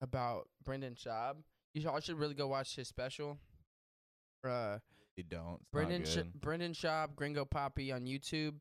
about 0.01 0.49
Brendan 0.65 0.95
Schaub. 0.95 1.37
You 1.75 1.83
should, 1.83 1.89
all 1.91 2.01
should 2.01 2.19
really 2.19 2.35
go 2.35 2.47
watch 2.49 2.77
his 2.77 2.89
special. 2.89 3.39
Uh 4.45 4.79
You 5.17 5.25
don't. 5.25 5.55
It's 5.55 5.71
Brendan 5.73 6.05
Sh- 6.05 6.39
Brendan 6.41 6.73
Schaub, 6.73 7.15
Gringo 7.17 7.45
Papi 7.45 7.95
on 7.95 8.05
YouTube. 8.07 8.55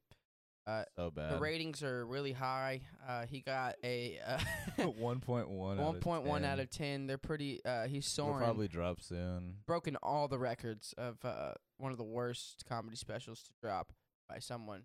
Uh, 0.67 0.84
so 0.95 1.12
bad. 1.12 1.32
the 1.32 1.38
ratings 1.39 1.84
are 1.84 2.06
really 2.08 2.32
high. 2.32 2.82
Uh, 3.08 3.25
he 3.28 3.39
got 3.41 3.75
a 3.84 4.19
uh, 4.25 4.84
One 4.97 5.19
point 5.19 5.47
one. 5.49 5.78
one 5.78 5.99
point 5.99 6.23
one 6.23 6.43
out 6.43 6.60
of 6.60 6.69
ten. 6.71 7.06
They're 7.06 7.17
pretty. 7.19 7.63
Uh, 7.63 7.88
he's 7.88 8.08
soaring. 8.08 8.39
probably 8.39 8.67
drop 8.67 9.01
soon. 9.01 9.58
broken 9.67 9.95
all 10.01 10.28
the 10.28 10.39
records 10.39 10.93
of 10.97 11.23
uh, 11.23 11.54
one 11.78 11.91
of 11.91 11.97
the 11.99 12.04
worst 12.04 12.65
comedy 12.67 12.95
specials 12.95 13.43
to 13.43 13.51
drop 13.62 13.93
by 14.28 14.39
someone. 14.39 14.82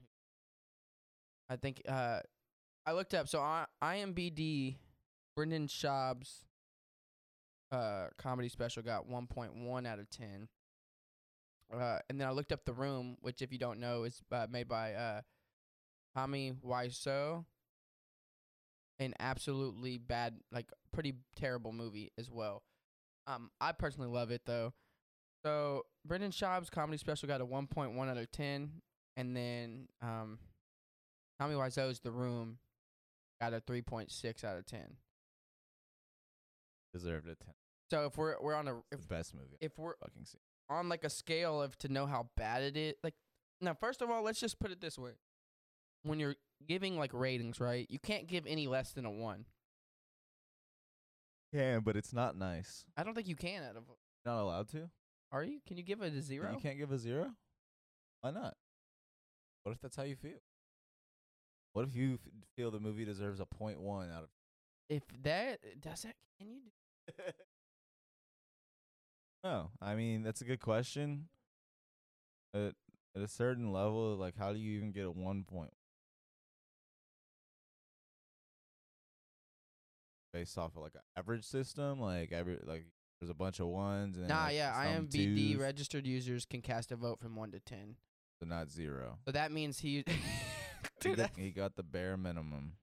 I 1.48 1.56
think 1.56 1.82
uh, 1.88 2.20
I 2.84 2.92
looked 2.92 3.14
up. 3.14 3.28
So 3.28 3.40
I 3.40 3.64
IMBD, 3.82 4.76
Brendan 5.34 5.66
Schaub's 5.66 6.44
uh, 7.72 8.08
comedy 8.18 8.48
special 8.48 8.82
got 8.82 9.08
1.1 9.08 9.86
out 9.86 9.98
of 9.98 10.10
10. 10.10 10.48
Uh, 11.72 11.98
and 12.08 12.20
then 12.20 12.26
I 12.26 12.32
looked 12.32 12.52
up 12.52 12.64
The 12.64 12.72
Room, 12.72 13.16
which, 13.20 13.42
if 13.42 13.52
you 13.52 13.58
don't 13.58 13.78
know, 13.78 14.02
is 14.02 14.20
uh, 14.32 14.46
made 14.50 14.68
by 14.68 14.92
uh, 14.94 15.20
Tommy 16.14 16.52
Wiseau. 16.64 17.44
An 18.98 19.14
absolutely 19.18 19.96
bad, 19.96 20.34
like 20.52 20.66
pretty 20.92 21.14
terrible 21.34 21.72
movie 21.72 22.12
as 22.18 22.30
well. 22.30 22.62
Um, 23.26 23.50
I 23.60 23.72
personally 23.72 24.10
love 24.10 24.30
it 24.30 24.42
though. 24.44 24.74
So 25.44 25.86
Brendan 26.04 26.32
Schaub's 26.32 26.68
comedy 26.68 26.98
special 26.98 27.26
got 27.26 27.40
a 27.40 27.46
1.1 27.46 28.10
out 28.10 28.16
of 28.18 28.30
10, 28.30 28.70
and 29.16 29.34
then 29.34 29.88
um, 30.02 30.38
Tommy 31.40 31.54
Wiseau's 31.54 32.00
The 32.00 32.10
Room 32.10 32.58
got 33.40 33.54
a 33.54 33.60
3.6 33.60 34.44
out 34.44 34.58
of 34.58 34.66
10. 34.66 34.80
Deserved 36.92 37.26
a 37.28 37.36
ten. 37.36 37.54
So 37.90 38.06
if 38.06 38.16
we're 38.16 38.34
we're 38.40 38.54
on 38.54 38.68
a 38.68 38.76
if 38.90 39.02
the 39.02 39.14
best 39.14 39.34
movie 39.34 39.56
if 39.60 39.78
we're 39.78 39.92
I've 40.02 40.10
fucking 40.10 40.24
seen. 40.24 40.40
on 40.68 40.88
like 40.88 41.04
a 41.04 41.10
scale 41.10 41.62
of 41.62 41.76
to 41.78 41.88
know 41.88 42.06
how 42.06 42.28
bad 42.36 42.62
it 42.62 42.76
is, 42.76 42.94
like 43.04 43.14
now 43.60 43.74
first 43.74 44.02
of 44.02 44.10
all, 44.10 44.22
let's 44.22 44.40
just 44.40 44.58
put 44.58 44.72
it 44.72 44.80
this 44.80 44.98
way: 44.98 45.12
when 46.02 46.18
you're 46.18 46.36
giving 46.66 46.98
like 46.98 47.12
ratings, 47.12 47.60
right, 47.60 47.86
you 47.90 47.98
can't 47.98 48.26
give 48.26 48.46
any 48.46 48.66
less 48.66 48.92
than 48.92 49.04
a 49.04 49.10
one. 49.10 49.44
Yeah, 51.52 51.80
but 51.80 51.96
it's 51.96 52.12
not 52.12 52.36
nice. 52.36 52.84
I 52.96 53.02
don't 53.02 53.14
think 53.14 53.26
you 53.28 53.36
can. 53.36 53.62
Out 53.64 53.76
of 53.76 53.84
Not 54.24 54.40
allowed 54.40 54.68
to. 54.68 54.88
are 55.32 55.42
you? 55.42 55.60
Can 55.66 55.76
you 55.76 55.82
give 55.82 56.00
it 56.02 56.14
a 56.14 56.22
zero? 56.22 56.52
You 56.52 56.58
can't 56.58 56.78
give 56.78 56.92
a 56.92 56.98
zero. 56.98 57.32
Why 58.20 58.30
not? 58.30 58.54
What 59.64 59.72
if 59.72 59.80
that's 59.80 59.96
how 59.96 60.04
you 60.04 60.16
feel? 60.16 60.38
What 61.72 61.86
if 61.86 61.94
you 61.94 62.14
f- 62.14 62.20
feel 62.56 62.70
the 62.70 62.80
movie 62.80 63.04
deserves 63.04 63.40
a 63.40 63.46
point 63.46 63.80
one 63.80 64.10
out 64.10 64.24
of? 64.24 64.28
If 64.88 65.02
that 65.22 65.60
does 65.80 66.02
that, 66.02 66.14
can 66.38 66.50
you? 66.50 66.60
Do 67.08 67.24
No, 69.44 69.70
I 69.80 69.94
mean 69.94 70.22
that's 70.22 70.40
a 70.40 70.44
good 70.44 70.60
question. 70.60 71.28
At 72.54 72.74
at 73.16 73.22
a 73.22 73.28
certain 73.28 73.72
level, 73.72 74.16
like 74.16 74.36
how 74.36 74.52
do 74.52 74.58
you 74.58 74.76
even 74.76 74.92
get 74.92 75.06
a 75.06 75.10
one 75.10 75.44
point? 75.44 75.72
Based 80.32 80.56
off 80.58 80.76
of 80.76 80.82
like 80.82 80.94
an 80.94 81.00
average 81.16 81.44
system, 81.44 82.00
like 82.00 82.30
every 82.32 82.58
like 82.64 82.84
there's 83.20 83.30
a 83.30 83.34
bunch 83.34 83.58
of 83.60 83.66
ones 83.66 84.16
and 84.16 84.24
then, 84.24 84.36
Nah, 84.36 84.44
like, 84.44 84.54
yeah, 84.54 84.94
some 84.94 85.06
IMBD 85.08 85.52
twos, 85.52 85.60
registered 85.60 86.06
users 86.06 86.46
can 86.46 86.62
cast 86.62 86.92
a 86.92 86.96
vote 86.96 87.18
from 87.20 87.34
one 87.36 87.50
to 87.52 87.60
ten. 87.60 87.96
so 88.40 88.46
not 88.46 88.70
zero. 88.70 89.18
So 89.26 89.32
that 89.32 89.50
means 89.52 89.80
he, 89.80 90.04
He 91.02 91.08
dude, 91.08 91.16
got, 91.18 91.30
he 91.36 91.50
got 91.50 91.76
the 91.76 91.82
bare 91.82 92.16
minimum. 92.16 92.74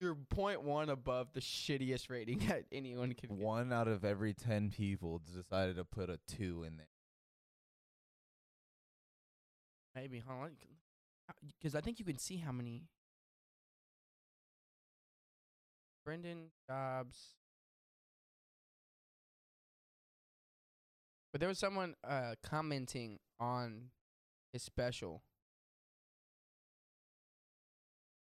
you're 0.00 0.14
point 0.14 0.62
one 0.62 0.88
above 0.88 1.32
the 1.34 1.40
shittiest 1.40 2.08
rating 2.08 2.38
that 2.48 2.64
anyone 2.72 3.10
could. 3.14 3.30
get. 3.30 3.38
One 3.38 3.72
out 3.72 3.88
of 3.88 4.04
every 4.04 4.32
ten 4.32 4.70
people 4.70 5.20
decided 5.34 5.76
to 5.76 5.84
put 5.84 6.08
a 6.08 6.18
two 6.28 6.62
in 6.66 6.76
there. 6.76 6.86
Maybe, 9.94 10.22
huh? 10.26 10.48
Because 11.58 11.74
I 11.74 11.80
think 11.80 11.98
you 11.98 12.04
can 12.04 12.18
see 12.18 12.36
how 12.36 12.52
many. 12.52 12.84
Brendan 16.04 16.50
Dobbs. 16.68 17.34
But 21.32 21.40
there 21.40 21.48
was 21.48 21.58
someone 21.58 21.94
uh 22.04 22.34
commenting 22.42 23.18
on 23.40 23.90
his 24.52 24.62
special. 24.62 25.22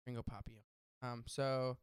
Gringo 0.05 0.23
Papi. 0.23 0.65
Um, 1.03 1.25
so 1.27 1.77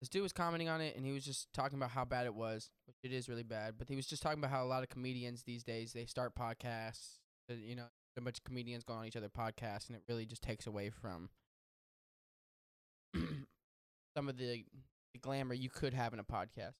this 0.00 0.08
dude 0.08 0.22
was 0.22 0.32
commenting 0.32 0.68
on 0.68 0.80
it, 0.80 0.96
and 0.96 1.04
he 1.04 1.12
was 1.12 1.24
just 1.24 1.52
talking 1.52 1.78
about 1.78 1.90
how 1.90 2.04
bad 2.04 2.26
it 2.26 2.34
was, 2.34 2.70
which 2.86 2.96
it 3.02 3.12
is 3.12 3.28
really 3.28 3.42
bad. 3.42 3.74
But 3.78 3.88
he 3.88 3.96
was 3.96 4.06
just 4.06 4.22
talking 4.22 4.38
about 4.38 4.50
how 4.50 4.64
a 4.64 4.66
lot 4.68 4.82
of 4.82 4.88
comedians 4.88 5.42
these 5.42 5.64
days 5.64 5.92
they 5.92 6.06
start 6.06 6.34
podcasts. 6.34 7.18
uh, 7.50 7.54
You 7.54 7.74
know, 7.76 7.86
a 8.16 8.20
bunch 8.20 8.38
of 8.38 8.44
comedians 8.44 8.84
go 8.84 8.94
on 8.94 9.06
each 9.06 9.16
other 9.16 9.28
podcasts, 9.28 9.88
and 9.88 9.96
it 9.96 10.02
really 10.08 10.26
just 10.26 10.42
takes 10.42 10.66
away 10.66 10.90
from 10.90 11.30
some 14.18 14.28
of 14.28 14.36
the, 14.36 14.64
the 15.12 15.20
glamour 15.20 15.54
you 15.54 15.70
could 15.70 15.94
have 15.94 16.12
in 16.12 16.18
a 16.18 16.24
podcast. 16.24 16.74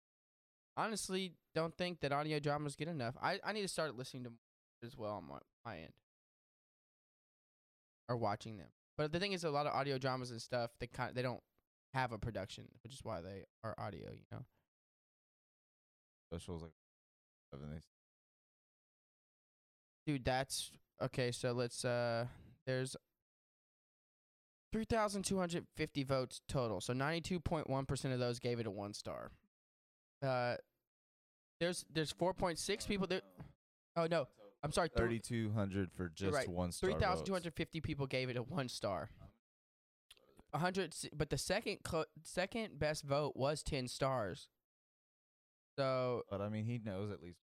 Honestly, 0.77 1.35
don't 1.55 1.77
think 1.77 2.01
that 2.01 2.11
audio 2.11 2.41
dramas 2.41 2.75
get 2.75 2.89
enough. 2.89 3.15
I, 3.23 3.39
I 3.45 3.53
need 3.53 3.63
to 3.63 3.69
start 3.69 3.97
listening 3.97 4.25
to 4.25 4.31
more 4.31 4.39
as 4.85 4.97
well 4.97 5.13
on 5.13 5.29
my, 5.29 5.39
my 5.65 5.79
end 5.79 5.93
or 8.09 8.17
watching 8.17 8.57
them. 8.57 8.67
But 8.97 9.13
the 9.13 9.21
thing 9.21 9.35
is, 9.35 9.45
a 9.45 9.51
lot 9.51 9.67
of 9.67 9.73
audio 9.73 9.99
dramas 9.99 10.33
and 10.33 10.43
stuff 10.43 10.71
they 10.81 10.89
kind 10.89 11.15
they 11.15 11.23
don't 11.23 11.41
have 11.95 12.11
a 12.11 12.19
production, 12.19 12.65
which 12.83 12.93
is 12.93 13.05
why 13.05 13.21
they 13.21 13.45
are 13.63 13.77
audio. 13.79 14.11
You 14.11 14.25
know. 14.33 14.45
Specials 16.33 16.63
like 16.63 16.73
Dude, 20.05 20.25
that's 20.25 20.73
okay. 21.01 21.31
So 21.31 21.53
let's 21.53 21.85
uh, 21.85 22.27
there's 22.67 22.97
three 24.73 24.85
thousand 24.85 25.23
two 25.25 25.39
hundred 25.39 25.67
fifty 25.77 26.05
votes 26.05 26.41
total. 26.49 26.81
So 26.81 26.93
ninety 26.93 27.21
two 27.21 27.41
point 27.41 27.69
one 27.69 27.87
percent 27.87 28.15
of 28.15 28.21
those 28.21 28.39
gave 28.39 28.59
it 28.61 28.67
a 28.67 28.71
one 28.71 28.95
star. 28.95 29.31
Uh, 30.23 30.57
there's 31.61 31.85
there's 31.93 32.13
four 32.13 32.35
point 32.35 32.59
six 32.59 32.87
people 32.87 33.07
there. 33.07 33.23
Oh 33.97 34.07
no, 34.11 34.29
I'm 34.63 34.71
sorry. 34.73 34.91
3,200 34.97 35.91
for 35.93 36.09
just 36.15 36.33
right. 36.35 36.49
one 36.49 36.71
star. 36.73 36.91
three 36.91 37.01
thousand 37.01 37.27
two 37.27 37.33
votes. 37.33 37.45
hundred 37.45 37.55
fifty 37.55 37.81
people 37.81 38.07
gave 38.07 38.29
it 38.31 38.37
a 38.37 38.43
one 38.43 38.69
star. 38.69 39.11
A 40.55 40.59
hundred, 40.59 40.93
s- 40.93 41.07
but 41.15 41.29
the 41.31 41.37
second 41.39 41.79
clo- 41.83 42.05
second 42.23 42.79
best 42.79 43.05
vote 43.05 43.37
was 43.37 43.63
ten 43.63 43.87
stars. 43.89 44.49
So 45.79 46.23
But 46.31 46.41
I 46.41 46.49
mean, 46.49 46.65
he 46.65 46.81
knows 46.83 47.11
at 47.11 47.23
least. 47.23 47.39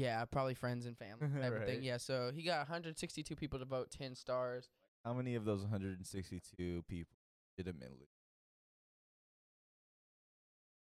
Yeah, 0.00 0.24
probably 0.24 0.54
friends 0.54 0.86
and 0.86 0.96
family, 0.96 1.28
everything. 1.42 1.76
Right. 1.76 1.82
Yeah, 1.82 1.98
so 1.98 2.30
he 2.34 2.42
got 2.42 2.58
162 2.60 3.36
people 3.36 3.58
to 3.58 3.64
vote 3.66 3.90
10 3.90 4.14
stars. 4.14 4.68
How 5.04 5.12
many 5.12 5.34
of 5.34 5.44
those 5.44 5.60
162 5.60 6.84
people 6.88 7.12
did 7.56 7.66
legitimately 7.66 8.06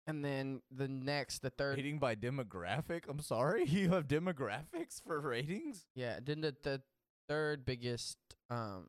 And 0.06 0.24
then 0.24 0.62
the 0.70 0.88
next, 0.88 1.42
the 1.42 1.50
third, 1.50 1.76
rating 1.76 1.98
by 1.98 2.14
demographic? 2.14 3.02
I'm 3.08 3.20
sorry, 3.20 3.64
you 3.66 3.90
have 3.90 4.08
demographics 4.08 5.02
for 5.06 5.20
ratings. 5.20 5.86
yeah, 5.94 6.18
then 6.24 6.40
the 6.40 6.56
the 6.62 6.82
third 7.28 7.64
biggest 7.64 8.16
um 8.50 8.88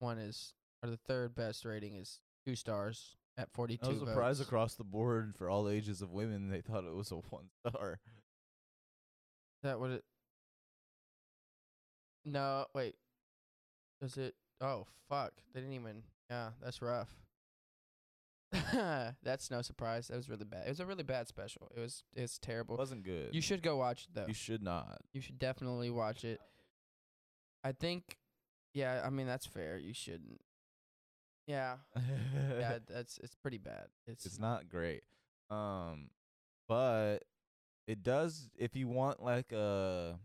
one 0.00 0.18
is 0.18 0.52
or 0.82 0.90
the 0.90 0.96
third 0.96 1.34
best 1.34 1.64
rating 1.64 1.94
is 1.94 2.20
two 2.46 2.56
stars 2.56 3.16
at 3.38 3.50
42 3.52 3.86
I 3.86 3.88
was 3.88 3.98
surprised 4.00 4.38
votes. 4.38 4.48
across 4.48 4.74
the 4.74 4.84
board 4.84 5.34
for 5.36 5.48
all 5.48 5.68
ages 5.68 6.02
of 6.02 6.10
women. 6.10 6.48
They 6.50 6.60
thought 6.60 6.84
it 6.84 6.94
was 6.94 7.10
a 7.12 7.16
one 7.16 7.48
star. 7.66 8.00
That 9.64 9.80
what 9.80 9.90
it? 9.90 10.04
No, 12.24 12.66
wait. 12.74 12.94
Does 14.00 14.16
it? 14.16 14.34
Oh 14.60 14.86
fuck! 15.08 15.32
They 15.52 15.60
didn't 15.60 15.74
even. 15.74 16.02
Yeah, 16.30 16.50
that's 16.62 16.80
rough. 16.80 17.08
That's 19.22 19.50
no 19.50 19.62
surprise. 19.62 20.06
That 20.08 20.16
was 20.16 20.28
really 20.30 20.44
bad. 20.44 20.66
It 20.66 20.68
was 20.68 20.78
a 20.80 20.86
really 20.86 21.02
bad 21.02 21.26
special. 21.26 21.72
It 21.76 21.80
was 21.80 22.04
it's 22.14 22.36
It 22.36 22.42
terrible. 22.42 22.76
wasn't 22.76 23.02
good. 23.02 23.34
You 23.34 23.40
should 23.40 23.62
go 23.62 23.76
watch 23.76 24.04
it 24.04 24.14
though. 24.14 24.26
You 24.28 24.34
should 24.34 24.62
not. 24.62 25.00
You 25.12 25.20
should 25.20 25.40
definitely 25.40 25.90
watch 25.90 26.24
it. 26.24 26.40
I 27.64 27.72
think, 27.72 28.16
yeah. 28.72 29.02
I 29.04 29.10
mean, 29.10 29.26
that's 29.26 29.44
fair. 29.46 29.76
You 29.76 29.92
shouldn't. 29.92 30.40
Yeah, 31.48 31.76
yeah. 32.58 32.78
That's 32.88 33.18
it's 33.22 33.34
pretty 33.34 33.58
bad. 33.58 33.86
It's, 34.06 34.24
it's 34.24 34.38
not 34.38 34.68
great. 34.68 35.02
Um, 35.50 36.10
but 36.68 37.18
it 37.86 38.02
does. 38.02 38.50
If 38.56 38.74
you 38.76 38.88
want 38.88 39.22
like 39.22 39.52
a, 39.52 40.18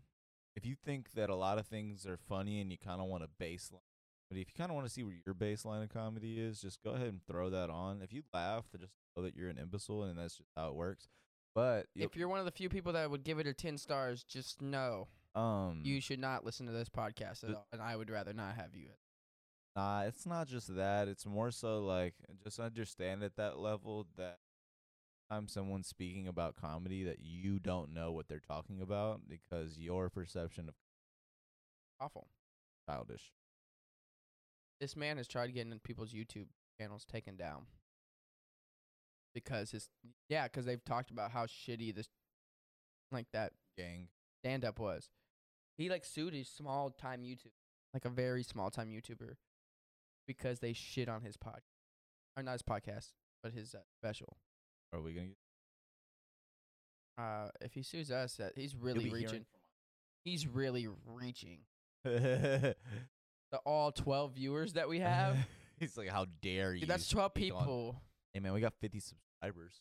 if 0.56 0.66
you 0.66 0.74
think 0.74 1.12
that 1.12 1.30
a 1.30 1.34
lot 1.34 1.58
of 1.58 1.66
things 1.66 2.06
are 2.06 2.16
funny 2.16 2.60
and 2.60 2.70
you 2.70 2.78
kind 2.78 3.00
of 3.00 3.06
want 3.08 3.24
a 3.24 3.28
baseline, 3.42 3.80
but 4.28 4.38
if 4.38 4.48
you 4.48 4.54
kind 4.56 4.70
of 4.70 4.74
want 4.74 4.86
to 4.86 4.92
see 4.92 5.02
where 5.02 5.14
your 5.26 5.34
baseline 5.34 5.82
of 5.82 5.88
comedy 5.90 6.38
is, 6.40 6.60
just 6.60 6.82
go 6.82 6.90
ahead 6.90 7.08
and 7.08 7.20
throw 7.26 7.50
that 7.50 7.70
on. 7.70 8.00
If 8.02 8.12
you 8.12 8.22
laugh, 8.32 8.64
then 8.72 8.80
just 8.82 8.92
know 9.16 9.22
that 9.24 9.34
you're 9.34 9.48
an 9.48 9.58
imbecile 9.58 10.04
and 10.04 10.18
that's 10.18 10.36
just 10.36 10.50
how 10.56 10.68
it 10.68 10.74
works. 10.74 11.08
But 11.54 11.86
If 11.96 12.16
you're 12.16 12.28
one 12.28 12.38
of 12.38 12.44
the 12.44 12.52
few 12.52 12.68
people 12.68 12.92
that 12.92 13.10
would 13.10 13.24
give 13.24 13.38
it 13.38 13.46
a 13.46 13.52
ten 13.52 13.76
stars, 13.76 14.22
just 14.22 14.62
know 14.62 15.08
um, 15.34 15.80
you 15.84 16.00
should 16.00 16.20
not 16.20 16.44
listen 16.44 16.66
to 16.66 16.72
this 16.72 16.88
podcast 16.88 17.42
at 17.44 17.54
all, 17.54 17.66
and 17.72 17.82
I 17.82 17.96
would 17.96 18.10
rather 18.10 18.32
not 18.32 18.54
have 18.54 18.74
you. 18.74 18.86
at 18.86 18.96
Nah, 19.76 20.02
it's 20.02 20.26
not 20.26 20.48
just 20.48 20.74
that. 20.76 21.08
It's 21.08 21.26
more 21.26 21.50
so 21.50 21.80
like 21.80 22.14
just 22.42 22.58
understand 22.60 23.22
at 23.22 23.36
that 23.36 23.58
level 23.58 24.06
that 24.16 24.38
time 25.30 25.48
someone's 25.48 25.86
speaking 25.86 26.26
about 26.28 26.56
comedy 26.56 27.04
that 27.04 27.18
you 27.20 27.58
don't 27.58 27.92
know 27.94 28.12
what 28.12 28.28
they're 28.28 28.40
talking 28.40 28.80
about 28.80 29.20
because 29.28 29.78
your 29.78 30.08
perception 30.10 30.68
of 30.68 30.74
Awful. 32.00 32.28
childish. 32.88 33.32
This 34.80 34.96
man 34.96 35.18
has 35.18 35.28
tried 35.28 35.54
getting 35.54 35.78
people's 35.80 36.12
YouTube 36.12 36.46
channels 36.80 37.04
taken 37.04 37.36
down 37.36 37.66
because 39.34 39.70
his 39.70 39.88
yeah, 40.28 40.44
because 40.44 40.64
they've 40.64 40.84
talked 40.84 41.10
about 41.10 41.30
how 41.30 41.46
shitty 41.46 41.94
this 41.94 42.08
like 43.12 43.26
that 43.32 43.52
Gang. 43.76 44.08
stand 44.42 44.64
up 44.64 44.78
was. 44.78 45.08
He 45.76 45.88
like 45.88 46.04
sued 46.04 46.34
a 46.34 46.44
small 46.44 46.90
time 46.90 47.22
YouTube, 47.22 47.52
like 47.94 48.04
a 48.04 48.10
very 48.10 48.42
small 48.42 48.70
time 48.70 48.90
YouTuber, 48.90 49.34
because 50.26 50.60
they 50.60 50.72
shit 50.72 51.08
on 51.08 51.22
his 51.22 51.36
pod, 51.36 51.60
or 52.36 52.42
not 52.42 52.52
his 52.52 52.62
podcast, 52.62 53.12
but 53.42 53.52
his 53.52 53.74
uh, 53.74 53.78
special. 53.98 54.36
Are 54.92 55.00
we 55.00 55.12
gonna 55.14 55.26
Get- 55.28 55.36
Uh, 57.24 57.50
if 57.60 57.74
he 57.74 57.82
sues 57.82 58.10
us, 58.10 58.36
that 58.36 58.56
he's 58.56 58.74
really 58.74 59.10
reaching. 59.10 59.44
He's 60.24 60.46
really 60.46 60.88
reaching. 61.06 61.60
The 62.04 62.76
all 63.64 63.90
twelve 63.92 64.34
viewers 64.34 64.74
that 64.74 64.88
we 64.88 65.00
have, 65.00 65.36
He's 65.80 65.96
like, 65.96 66.08
how 66.08 66.26
dare 66.40 66.72
you? 66.74 66.80
dude, 66.80 66.88
that's 66.90 67.08
twelve 67.08 67.32
speak 67.36 67.52
on-" 67.52 67.60
people. 67.60 68.02
Hey 68.32 68.38
man, 68.40 68.52
we 68.52 68.60
got 68.60 68.74
50 68.80 69.00
subscribers. 69.00 69.80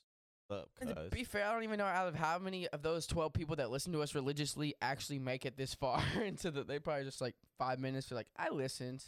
Up, 0.49 0.67
And 0.81 0.89
to 0.95 1.09
be 1.11 1.23
fair, 1.23 1.45
I 1.45 1.53
don't 1.53 1.61
even 1.63 1.77
know 1.77 1.85
out 1.85 2.07
of 2.07 2.15
how 2.15 2.39
many 2.39 2.67
of 2.69 2.81
those 2.81 3.05
12 3.05 3.31
people 3.33 3.57
that 3.57 3.69
listen 3.69 3.93
to 3.93 4.01
us 4.01 4.15
religiously 4.15 4.73
actually 4.81 5.19
make 5.19 5.45
it 5.45 5.55
this 5.55 5.75
far 5.79 6.01
into 6.23 6.49
the. 6.49 6.63
They 6.63 6.79
probably 6.79 7.03
just 7.03 7.21
like 7.21 7.35
five 7.59 7.77
minutes. 7.79 8.07
They're 8.09 8.15
like, 8.17 8.31
I 8.35 8.49
listened. 8.49 9.03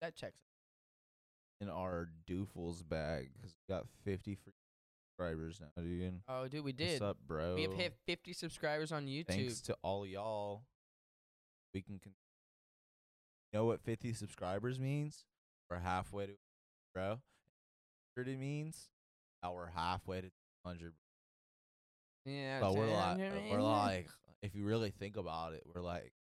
That 0.00 0.14
checks. 0.14 0.38
in 1.60 1.68
our 1.68 2.08
doofles 2.30 2.88
bag 2.88 3.30
because 3.34 3.56
we 3.68 3.74
got 3.74 3.86
50 4.04 4.36
free 4.36 4.52
subscribers 5.16 5.60
now, 5.60 5.82
dude. 5.82 6.20
Oh, 6.28 6.46
dude, 6.48 6.64
we 6.64 6.72
did. 6.72 7.00
What's 7.00 7.10
up, 7.10 7.16
bro? 7.26 7.54
We 7.54 7.62
have 7.62 7.72
hit 7.72 7.94
50 8.06 8.32
subscribers 8.32 8.92
on 8.92 9.06
YouTube. 9.06 9.28
Thanks 9.28 9.60
to 9.62 9.76
all 9.82 10.06
y'all. 10.06 10.62
We 11.72 11.82
can. 11.82 11.98
Con- 12.02 12.12
you 13.52 13.58
know 13.58 13.64
what 13.64 13.80
50 13.80 14.12
subscribers 14.12 14.78
means? 14.78 15.24
We're 15.70 15.78
halfway 15.78 16.26
to, 16.26 16.32
bro. 16.94 17.18
What 18.14 18.28
it 18.28 18.38
means? 18.38 18.88
Now 19.42 19.54
we're 19.54 19.70
halfway 19.70 20.20
to 20.20 20.30
100. 20.62 20.92
Yeah, 22.24 22.60
But 22.60 22.74
we're 22.74 22.86
like, 22.86 23.18
you 23.18 23.24
know 23.24 23.30
what 23.30 23.42
I 23.42 23.50
we're 23.52 23.62
like, 23.62 24.08
if 24.42 24.54
you 24.54 24.64
really 24.64 24.90
think 24.90 25.16
about 25.16 25.54
it, 25.54 25.62
we're 25.72 25.80
like, 25.82 26.12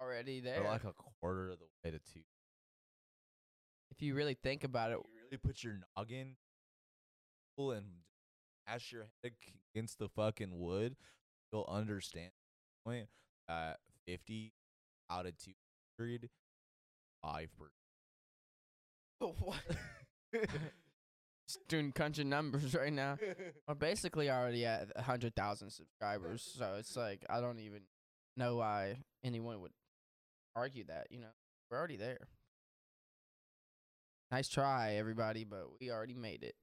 already 0.00 0.40
there. 0.40 0.62
we're 0.62 0.70
like 0.70 0.84
a 0.84 0.92
quarter 1.20 1.50
of 1.50 1.58
the 1.58 1.64
way 1.84 1.90
to 1.90 1.98
two. 1.98 2.20
if 3.90 4.00
you 4.00 4.14
really 4.14 4.34
think 4.42 4.64
about 4.64 4.92
it, 4.92 4.98
you 4.98 5.20
really 5.24 5.38
put 5.38 5.64
your 5.64 5.80
noggin 5.96 6.36
and 7.58 7.86
ash 8.66 8.92
your 8.92 9.06
head 9.22 9.32
against 9.74 9.98
the 9.98 10.08
fucking 10.08 10.58
wood, 10.58 10.96
you'll 11.52 11.68
understand 11.68 12.30
point 12.84 13.08
that 13.48 13.78
50 14.06 14.52
out 15.10 15.26
of 15.26 15.32
200, 15.98 16.28
5 17.22 17.48
what? 19.38 19.56
Just 21.48 21.66
doing 21.66 21.92
crunching 21.92 22.28
numbers 22.28 22.74
right 22.78 22.92
now. 22.92 23.16
We're 23.66 23.74
basically 23.74 24.30
already 24.30 24.66
at 24.66 24.88
a 24.94 25.02
hundred 25.02 25.34
thousand 25.34 25.70
subscribers, 25.70 26.46
so 26.58 26.76
it's 26.78 26.94
like 26.94 27.24
I 27.30 27.40
don't 27.40 27.58
even 27.60 27.80
know 28.36 28.56
why 28.56 28.98
anyone 29.24 29.62
would 29.62 29.72
argue 30.54 30.84
that. 30.84 31.06
You 31.10 31.20
know, 31.20 31.32
we're 31.70 31.78
already 31.78 31.96
there. 31.96 32.28
Nice 34.30 34.48
try, 34.48 34.96
everybody, 34.96 35.44
but 35.44 35.68
we 35.80 35.90
already 35.90 36.12
made 36.12 36.42
it. 36.42 36.54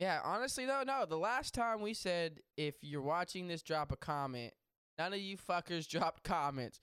Yeah, 0.00 0.20
honestly 0.24 0.66
though, 0.66 0.82
no. 0.86 1.06
The 1.06 1.16
last 1.16 1.54
time 1.54 1.80
we 1.80 1.94
said 1.94 2.40
if 2.56 2.74
you're 2.82 3.00
watching 3.00 3.46
this, 3.48 3.62
drop 3.62 3.92
a 3.92 3.96
comment. 3.96 4.52
None 4.98 5.12
of 5.12 5.18
you 5.20 5.36
fuckers 5.36 5.88
dropped 5.88 6.24
comments. 6.24 6.80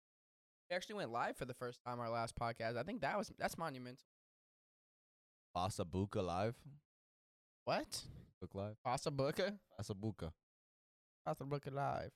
We 0.70 0.76
actually 0.76 0.96
went 0.96 1.12
live 1.12 1.36
for 1.36 1.44
the 1.44 1.54
first 1.54 1.80
time 1.86 2.00
our 2.00 2.10
last 2.10 2.34
podcast. 2.36 2.76
I 2.76 2.82
think 2.82 3.00
that 3.02 3.16
was 3.16 3.32
that's 3.38 3.56
monumental. 3.58 4.04
Pasabuca 5.56 6.24
live. 6.24 6.56
What? 7.64 8.02
Book 8.40 8.54
live. 8.54 8.76
Pasabuca. 8.86 9.56
Pasa 9.78 9.94
Booka 11.44 11.72
live. 11.72 12.10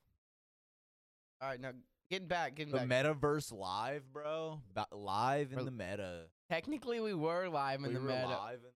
All 1.40 1.48
right, 1.48 1.58
now 1.60 1.70
getting 2.10 2.28
back, 2.28 2.56
getting 2.56 2.72
The 2.74 2.80
back. 2.84 2.88
metaverse 3.06 3.52
live, 3.52 4.02
bro. 4.12 4.60
Ba- 4.74 4.86
live 4.92 5.52
in 5.52 5.64
the 5.64 5.70
meta. 5.70 6.24
Technically, 6.50 7.00
we 7.00 7.14
were 7.14 7.48
live 7.48 7.80
in 7.80 7.88
we 7.88 7.94
the 7.94 8.00
were 8.00 8.06
meta. 8.08 8.26
live 8.28 8.60
in- 8.64 8.72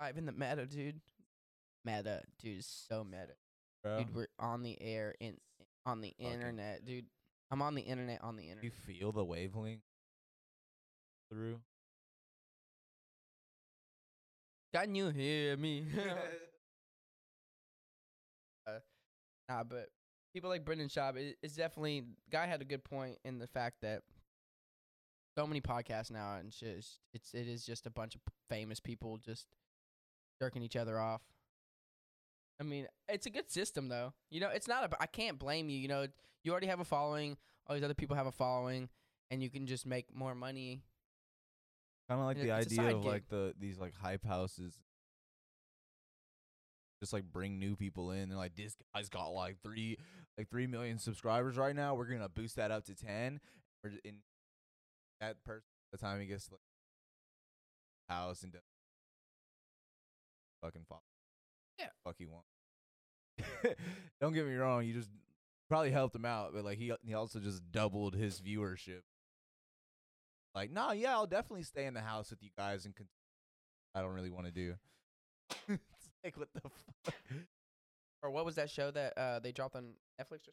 Live 0.00 0.18
in 0.18 0.26
the 0.26 0.32
meta, 0.32 0.66
dude. 0.66 1.00
Meta, 1.84 2.22
dude, 2.40 2.58
is 2.58 2.66
so 2.88 3.04
meta. 3.04 3.34
bro. 3.82 3.98
Dude, 3.98 4.14
we're 4.14 4.28
on 4.38 4.62
the 4.62 4.80
air 4.80 5.14
in 5.20 5.36
on 5.86 6.00
the 6.00 6.10
Fucking- 6.10 6.32
internet, 6.32 6.84
dude. 6.84 7.06
I'm 7.50 7.62
on 7.62 7.74
the 7.74 7.82
internet 7.82 8.22
on 8.22 8.36
the 8.36 8.44
internet. 8.44 8.64
you 8.64 8.70
feel 8.70 9.12
the 9.12 9.24
wavelength 9.24 9.82
through. 11.30 11.60
Can 14.74 14.94
you 14.94 15.10
hear 15.10 15.56
me? 15.56 15.86
Uh, 18.64 18.78
nah, 19.48 19.64
but 19.64 19.88
people 20.32 20.48
like 20.48 20.64
Brendan 20.64 20.86
Schaub, 20.86 21.16
it, 21.16 21.36
it's 21.42 21.56
definitely 21.56 22.04
guy 22.30 22.46
had 22.46 22.62
a 22.62 22.64
good 22.64 22.84
point 22.84 23.18
in 23.24 23.40
the 23.40 23.48
fact 23.48 23.78
that 23.82 24.02
so 25.36 25.46
many 25.46 25.60
podcasts 25.60 26.10
now 26.10 26.36
and 26.38 26.52
shit. 26.52 26.76
It's, 26.78 26.98
it's 27.14 27.34
it 27.34 27.48
is 27.48 27.64
just 27.64 27.86
a 27.86 27.90
bunch 27.90 28.14
of 28.14 28.20
famous 28.48 28.80
people 28.80 29.18
just 29.18 29.46
jerking 30.40 30.62
each 30.62 30.76
other 30.76 30.98
off. 30.98 31.22
I 32.60 32.64
mean, 32.64 32.86
it's 33.08 33.26
a 33.26 33.30
good 33.30 33.50
system 33.50 33.88
though. 33.88 34.12
You 34.30 34.40
know, 34.40 34.48
it's 34.48 34.68
not 34.68 34.84
a. 34.84 35.02
I 35.02 35.06
can't 35.06 35.38
blame 35.38 35.68
you. 35.68 35.78
You 35.78 35.88
know, 35.88 36.06
you 36.44 36.52
already 36.52 36.66
have 36.66 36.80
a 36.80 36.84
following. 36.84 37.36
All 37.66 37.74
these 37.74 37.84
other 37.84 37.94
people 37.94 38.16
have 38.16 38.26
a 38.26 38.32
following, 38.32 38.88
and 39.30 39.42
you 39.42 39.50
can 39.50 39.66
just 39.66 39.86
make 39.86 40.14
more 40.14 40.34
money. 40.34 40.82
Kind 42.08 42.20
of 42.20 42.26
like 42.26 42.36
the 42.36 42.56
it's 42.56 42.66
idea 42.66 42.96
of 42.96 43.04
like 43.04 43.28
the 43.28 43.54
these 43.58 43.78
like 43.78 43.94
hype 44.00 44.24
houses. 44.24 44.74
Just 47.00 47.12
like 47.12 47.24
bring 47.24 47.58
new 47.58 47.74
people 47.74 48.12
in 48.12 48.30
and 48.30 48.36
like 48.36 48.54
this 48.54 48.76
guy's 48.94 49.08
got 49.08 49.28
like 49.28 49.56
three 49.60 49.98
like 50.38 50.48
three 50.48 50.68
million 50.68 50.98
subscribers 50.98 51.56
right 51.56 51.74
now. 51.74 51.94
We're 51.94 52.04
gonna 52.04 52.28
boost 52.28 52.56
that 52.56 52.70
up 52.70 52.84
to 52.84 52.94
ten. 52.94 53.40
Or 53.82 53.90
in 54.04 54.18
that 55.22 55.42
person 55.44 55.68
by 55.90 55.96
the 55.96 56.04
time 56.04 56.20
he 56.20 56.26
gets 56.26 56.46
to 56.46 56.54
like 56.54 56.60
house 58.08 58.42
and 58.42 58.52
does 58.52 58.60
fucking 60.62 60.82
follow. 60.88 61.00
Yeah. 61.78 61.86
Fuck 62.04 62.16
you 62.18 62.28
want. 62.28 62.44
Don't 64.20 64.34
get 64.34 64.46
me 64.46 64.54
wrong, 64.54 64.84
you 64.84 64.92
just 64.92 65.10
probably 65.68 65.90
helped 65.90 66.14
him 66.14 66.24
out, 66.24 66.52
but 66.52 66.64
like 66.64 66.78
he 66.78 66.92
he 67.04 67.14
also 67.14 67.38
just 67.38 67.62
doubled 67.72 68.14
his 68.14 68.40
viewership. 68.40 69.00
Like, 70.54 70.70
no, 70.70 70.92
yeah, 70.92 71.12
I'll 71.12 71.26
definitely 71.26 71.62
stay 71.62 71.86
in 71.86 71.94
the 71.94 72.02
house 72.02 72.30
with 72.30 72.42
you 72.42 72.50
guys 72.58 72.84
and 72.84 72.94
con- 72.94 73.08
I 73.94 74.02
don't 74.02 74.12
really 74.12 74.30
want 74.30 74.46
to 74.46 74.52
do. 74.52 74.74
it's 75.68 76.10
like 76.24 76.36
what 76.36 76.48
the 76.54 76.60
fuck? 77.04 77.14
Or 78.22 78.30
what 78.30 78.44
was 78.44 78.56
that 78.56 78.70
show 78.70 78.90
that 78.90 79.16
uh 79.16 79.38
they 79.38 79.52
dropped 79.52 79.76
on 79.76 79.94
Netflix? 80.20 80.46
Or 80.46 80.52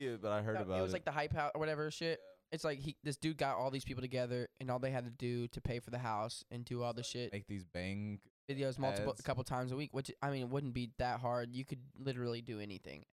Yeah, 0.00 0.16
but 0.20 0.32
I 0.32 0.42
heard 0.42 0.56
something? 0.56 0.62
about 0.62 0.76
it. 0.76 0.80
it 0.80 0.82
was 0.82 0.92
like 0.92 1.04
the 1.04 1.12
hype 1.12 1.32
house 1.32 1.52
or 1.54 1.60
whatever 1.60 1.90
shit. 1.90 2.20
It's 2.52 2.64
like 2.64 2.78
he, 2.80 2.96
this 3.02 3.16
dude 3.16 3.38
got 3.38 3.56
all 3.56 3.70
these 3.70 3.84
people 3.84 4.02
together, 4.02 4.48
and 4.60 4.70
all 4.70 4.78
they 4.78 4.90
had 4.90 5.04
to 5.04 5.10
do 5.10 5.48
to 5.48 5.60
pay 5.60 5.80
for 5.80 5.90
the 5.90 5.98
house 5.98 6.44
and 6.50 6.64
do 6.64 6.82
all 6.82 6.92
the 6.92 7.02
shit 7.02 7.32
make 7.32 7.46
these 7.46 7.64
bang. 7.64 8.20
videos 8.48 8.78
multiple 8.78 9.12
ads. 9.12 9.20
a 9.20 9.22
couple 9.22 9.42
times 9.42 9.72
a 9.72 9.76
week. 9.76 9.90
Which 9.92 10.10
I 10.20 10.30
mean, 10.30 10.42
it 10.42 10.48
wouldn't 10.50 10.74
be 10.74 10.90
that 10.98 11.20
hard. 11.20 11.54
You 11.54 11.64
could 11.64 11.80
literally 11.98 12.42
do 12.42 12.60
anything. 12.60 13.04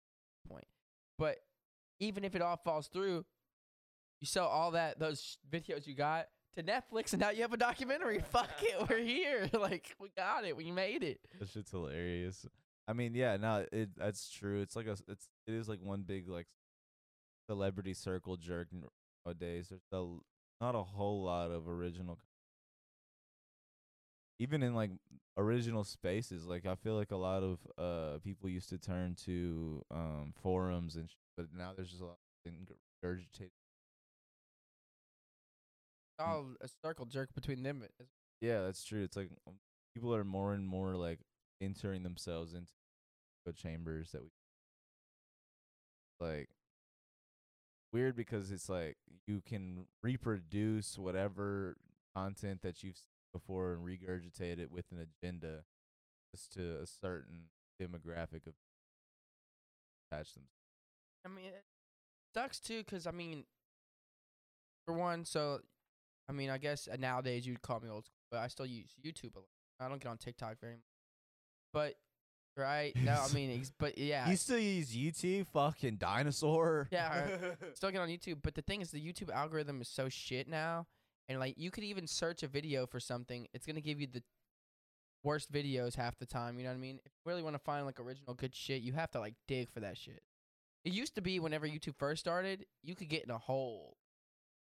At 0.45 0.51
point, 0.51 0.67
but 1.19 1.39
even 2.01 2.25
if 2.25 2.35
it 2.35 2.43
all 2.43 2.57
falls 2.57 2.89
through, 2.89 3.25
you 4.21 4.27
sell 4.27 4.47
all 4.47 4.73
that 4.73 4.99
those 4.99 5.39
videos 5.51 5.87
you 5.87 5.95
got 5.95 6.27
to 6.57 6.63
Netflix, 6.65 7.13
and 7.13 7.21
now 7.21 7.31
you 7.31 7.43
have 7.43 7.53
a 7.53 7.57
documentary. 7.57 8.19
Fuck 8.31 8.51
it, 8.63 8.91
we're 8.91 8.99
here. 8.99 9.49
like 9.59 9.95
we 10.01 10.09
got 10.17 10.45
it. 10.45 10.57
We 10.57 10.73
made 10.73 11.05
it. 11.05 11.21
That 11.39 11.49
shit's 11.49 11.71
hilarious. 11.71 12.45
I 12.89 12.93
mean, 12.93 13.15
yeah, 13.15 13.37
no, 13.37 13.67
it 13.71 13.91
that's 13.97 14.31
true. 14.31 14.63
It's 14.63 14.75
like 14.75 14.87
a, 14.87 14.97
it's 15.07 15.29
it 15.47 15.55
is 15.55 15.69
like 15.69 15.81
one 15.81 16.03
big 16.03 16.29
like 16.29 16.47
celebrity 17.47 17.95
circle 17.95 18.37
jerk 18.37 18.69
n- 18.73 18.85
nowadays. 19.29 19.69
There's 19.69 19.83
a, 19.93 20.07
not 20.61 20.75
a 20.75 20.83
whole 20.83 21.23
lot 21.25 21.51
of 21.51 21.69
original. 21.69 22.19
Even 24.39 24.63
in 24.63 24.75
like 24.75 24.91
original 25.37 25.85
spaces, 25.85 26.47
like 26.47 26.67
I 26.67 26.75
feel 26.77 26.95
like 26.95 27.11
a 27.11 27.17
lot 27.17 27.43
of 27.43 27.59
uh 27.79 28.19
people 28.21 28.49
used 28.49 28.69
to 28.71 28.79
turn 28.79 29.17
to 29.27 29.85
um 29.91 30.33
forums 30.43 30.97
and, 30.97 31.11
sh- 31.11 31.15
but 31.37 31.47
now 31.57 31.73
there's 31.75 31.91
just 31.91 32.03
a 32.03 32.07
lot 32.07 32.19
of 32.47 32.53
regurgitated. 33.05 33.51
All 36.19 36.55
a 36.61 36.69
circle 36.85 37.07
jerk 37.07 37.35
between 37.35 37.63
them. 37.63 37.85
Yeah, 38.41 38.63
that's 38.63 38.85
true. 38.85 39.03
It's 39.03 39.17
like 39.17 39.31
um, 39.47 39.55
people 39.95 40.15
are 40.15 40.25
more 40.25 40.53
and 40.55 40.67
more 40.67 40.95
like 40.95 41.21
entering 41.61 42.03
themselves 42.03 42.55
into 42.55 42.73
echo 43.47 43.53
chambers 43.53 44.13
that 44.13 44.23
we 44.23 44.29
like 46.21 46.49
weird 47.93 48.17
because 48.17 48.51
it's 48.51 48.69
like 48.69 48.97
you 49.27 49.43
can 49.47 49.87
reproduce 50.03 50.99
whatever 50.99 51.77
content 52.15 52.63
that 52.63 52.83
you've 52.83 52.97
seen 52.97 53.05
before 53.33 53.75
and 53.75 53.87
regurgitate 53.87 54.59
it 54.59 54.71
with 54.71 54.87
an 54.91 54.99
agenda 54.99 55.65
just 56.35 56.53
to 56.55 56.79
a 56.83 56.87
certain 56.87 57.49
demographic 57.81 58.47
of 58.47 58.55
attach 60.11 60.35
them. 60.35 60.45
I 61.25 61.29
mean, 61.29 61.47
it 61.47 61.65
sucks 62.35 62.61
too 62.61 62.79
because 62.79 63.07
I 63.07 63.11
mean, 63.11 63.45
for 64.87 64.95
one, 64.95 65.25
so 65.25 65.61
I 66.29 66.33
mean, 66.33 66.51
I 66.51 66.59
guess 66.59 66.89
uh, 66.93 66.97
nowadays 66.99 67.47
you'd 67.47 67.63
call 67.63 67.81
me 67.81 67.89
old 67.89 68.05
school, 68.05 68.17
but 68.31 68.41
I 68.41 68.49
still 68.49 68.67
use 68.67 68.95
YouTube 69.05 69.35
a 69.37 69.41
lot. 69.41 69.49
I 69.81 69.89
don't 69.89 70.03
get 70.03 70.09
on 70.09 70.19
TikTok 70.19 70.61
very 70.61 70.75
much. 70.75 70.83
But 71.73 71.95
right 72.59 72.95
no, 73.03 73.13
I 73.13 73.33
mean, 73.33 73.59
ex- 73.59 73.73
but 73.79 73.97
yeah, 73.97 74.29
You 74.29 74.37
still 74.37 74.59
use 74.59 74.95
YouTube, 74.95 75.47
fucking 75.49 75.97
dinosaur? 75.97 76.89
Yeah, 76.91 77.27
still 77.75 77.91
get 77.91 78.01
on 78.01 78.09
YouTube. 78.09 78.39
But 78.43 78.55
the 78.55 78.63
thing 78.63 78.81
is, 78.81 78.91
the 78.91 79.01
YouTube 79.01 79.31
algorithm 79.33 79.81
is 79.81 79.89
so 79.89 80.09
shit 80.09 80.49
now, 80.49 80.87
and 81.29 81.39
like 81.39 81.55
you 81.57 81.71
could 81.71 81.85
even 81.85 82.07
search 82.07 82.43
a 82.43 82.49
video 82.49 82.87
for 82.87 83.01
something, 83.01 83.47
it's 83.55 83.67
gonna 83.67 83.81
give 83.81 84.01
you 84.01 84.07
the 84.07 84.23
worst 85.25 85.53
videos 85.53 85.97
half 85.97 86.19
the 86.19 86.27
time. 86.27 86.59
You 86.59 86.65
know 86.65 86.71
what 86.71 86.77
I 86.77 86.81
mean? 86.81 86.97
If 87.05 87.13
you 87.13 87.31
really 87.31 87.43
want 87.43 87.55
to 87.55 87.61
find 87.61 87.87
like 87.87 88.01
original 88.01 88.35
good 88.35 88.55
shit, 88.55 88.83
you 88.83 88.93
have 88.95 89.11
to 89.13 89.21
like 89.21 89.35
dig 89.47 89.71
for 89.71 89.81
that 89.81 89.97
shit. 89.97 90.23
It 90.85 90.93
used 90.93 91.15
to 91.17 91.23
be 91.23 91.41
whenever 91.41 91.67
YouTube 91.67 91.97
first 91.99 92.21
started, 92.21 92.65
you 92.83 92.95
could 92.95 93.09
get 93.09 93.25
in 93.25 93.31
a 93.31 93.39
hole. 93.39 93.97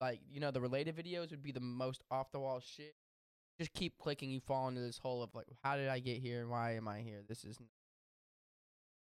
Like 0.01 0.21
you 0.31 0.41
know, 0.41 0.51
the 0.51 0.61
related 0.61 0.97
videos 0.97 1.31
would 1.31 1.43
be 1.43 1.53
the 1.53 1.61
most 1.61 2.03
off 2.11 2.33
the 2.33 2.41
wall 2.41 2.61
shit. 2.61 2.95
Just 3.59 3.73
keep 3.75 3.99
clicking, 3.99 4.31
you 4.31 4.41
fall 4.41 4.69
into 4.69 4.81
this 4.81 4.99
hole 4.99 5.23
of 5.23 5.35
like, 5.35 5.47
how 5.63 5.77
did 5.77 5.89
I 5.89 5.99
get 5.99 6.19
here? 6.19 6.49
Why 6.49 6.75
am 6.77 6.89
I 6.89 7.01
here? 7.01 7.23
This 7.29 7.45
is. 7.45 7.59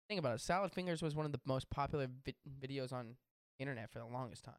Think 0.08 0.18
about 0.18 0.34
it. 0.34 0.40
Salad 0.40 0.72
Fingers 0.72 1.02
was 1.02 1.14
one 1.14 1.26
of 1.26 1.32
the 1.32 1.40
most 1.46 1.70
popular 1.70 2.08
vi- 2.24 2.34
videos 2.62 2.92
on 2.92 3.16
internet 3.58 3.90
for 3.90 3.98
the 3.98 4.06
longest 4.06 4.44
time. 4.44 4.54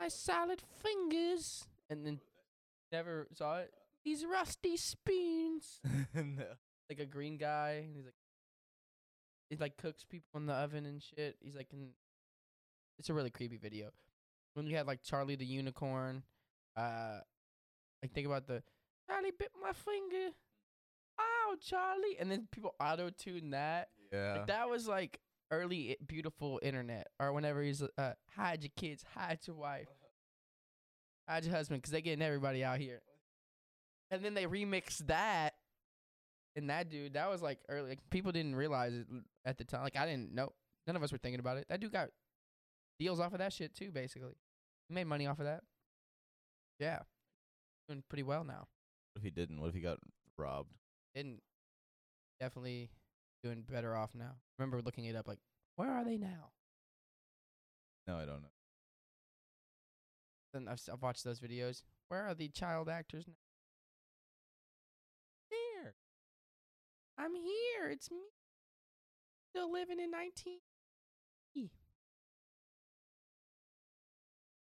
My 0.00 0.08
salad 0.08 0.62
fingers, 0.82 1.66
and 1.90 2.04
then 2.04 2.20
never 2.90 3.28
saw 3.34 3.58
it. 3.58 3.72
These 4.04 4.24
rusty 4.24 4.76
spoons. 4.76 5.80
no. 6.14 6.44
Like 6.88 6.98
a 6.98 7.06
green 7.06 7.36
guy, 7.36 7.82
and 7.84 7.94
he's 7.94 8.04
like, 8.04 8.14
he 9.50 9.56
like 9.56 9.76
cooks 9.76 10.04
people 10.04 10.40
in 10.40 10.46
the 10.46 10.54
oven 10.54 10.86
and 10.86 11.02
shit. 11.02 11.36
He's 11.40 11.54
like, 11.54 11.72
in, 11.72 11.90
it's 12.98 13.10
a 13.10 13.14
really 13.14 13.30
creepy 13.30 13.58
video. 13.58 13.90
When 14.54 14.66
you 14.66 14.76
had 14.76 14.86
like 14.86 15.02
Charlie 15.02 15.36
the 15.36 15.44
unicorn, 15.44 16.22
uh, 16.76 17.18
like 18.02 18.12
think 18.12 18.26
about 18.26 18.46
the 18.46 18.62
Charlie 19.08 19.32
bit 19.38 19.50
my 19.62 19.72
finger. 19.72 20.34
Ow, 21.22 21.56
Charlie, 21.60 22.16
and 22.18 22.30
then 22.30 22.48
people 22.50 22.74
auto 22.80 23.10
tune 23.10 23.50
that. 23.50 23.88
Yeah. 24.12 24.34
Like 24.34 24.46
that 24.48 24.68
was 24.68 24.86
like 24.88 25.20
early 25.50 25.96
beautiful 26.06 26.58
internet, 26.62 27.08
or 27.20 27.32
whenever 27.32 27.62
he's 27.62 27.82
uh, 27.82 28.12
hide 28.36 28.62
your 28.62 28.72
kids, 28.76 29.04
hide 29.14 29.38
your 29.46 29.56
wife, 29.56 29.88
hide 31.28 31.44
your 31.44 31.54
husband 31.54 31.80
because 31.80 31.92
they 31.92 32.02
getting 32.02 32.24
everybody 32.24 32.64
out 32.64 32.78
here. 32.78 33.00
And 34.10 34.22
then 34.22 34.34
they 34.34 34.44
remixed 34.44 35.06
that, 35.06 35.54
and 36.56 36.68
that 36.70 36.90
dude, 36.90 37.14
that 37.14 37.30
was 37.30 37.42
like 37.42 37.58
early. 37.68 37.90
Like 37.90 38.10
people 38.10 38.32
didn't 38.32 38.56
realize 38.56 38.92
it 38.92 39.06
at 39.44 39.58
the 39.58 39.64
time. 39.64 39.82
Like 39.82 39.96
I 39.96 40.06
didn't 40.06 40.34
know. 40.34 40.52
None 40.86 40.96
of 40.96 41.02
us 41.02 41.12
were 41.12 41.18
thinking 41.18 41.40
about 41.40 41.58
it. 41.58 41.66
That 41.68 41.80
dude 41.80 41.92
got 41.92 42.08
deals 42.98 43.20
off 43.20 43.32
of 43.32 43.38
that 43.38 43.52
shit 43.52 43.74
too. 43.74 43.90
Basically, 43.90 44.34
he 44.88 44.94
made 44.94 45.06
money 45.06 45.26
off 45.26 45.38
of 45.38 45.46
that. 45.46 45.62
Yeah, 46.78 47.00
doing 47.88 48.02
pretty 48.08 48.24
well 48.24 48.44
now. 48.44 48.66
What 49.12 49.18
if 49.18 49.22
he 49.22 49.30
didn't? 49.30 49.60
What 49.60 49.68
if 49.68 49.74
he 49.74 49.80
got 49.80 49.98
robbed? 50.36 50.74
Didn't 51.14 51.42
definitely 52.40 52.90
doing 53.42 53.64
better 53.70 53.94
off 53.96 54.14
now. 54.14 54.36
remember 54.58 54.80
looking 54.82 55.04
it 55.04 55.16
up. 55.16 55.26
Like, 55.28 55.38
where 55.76 55.90
are 55.90 56.04
they 56.04 56.16
now? 56.16 56.50
No, 58.06 58.16
I 58.16 58.24
don't 58.24 58.42
know. 58.42 58.52
Then 60.52 60.68
I've, 60.68 60.74
s- 60.74 60.88
I've 60.92 61.02
watched 61.02 61.24
those 61.24 61.40
videos. 61.40 61.82
Where 62.08 62.22
are 62.26 62.34
the 62.34 62.48
child 62.48 62.88
actors 62.88 63.24
now? 63.26 63.34
Here. 65.50 65.94
I'm 67.18 67.34
here. 67.34 67.90
It's 67.90 68.10
me. 68.10 68.18
Still 69.50 69.72
living 69.72 70.00
in 70.00 70.10
19. 70.10 70.58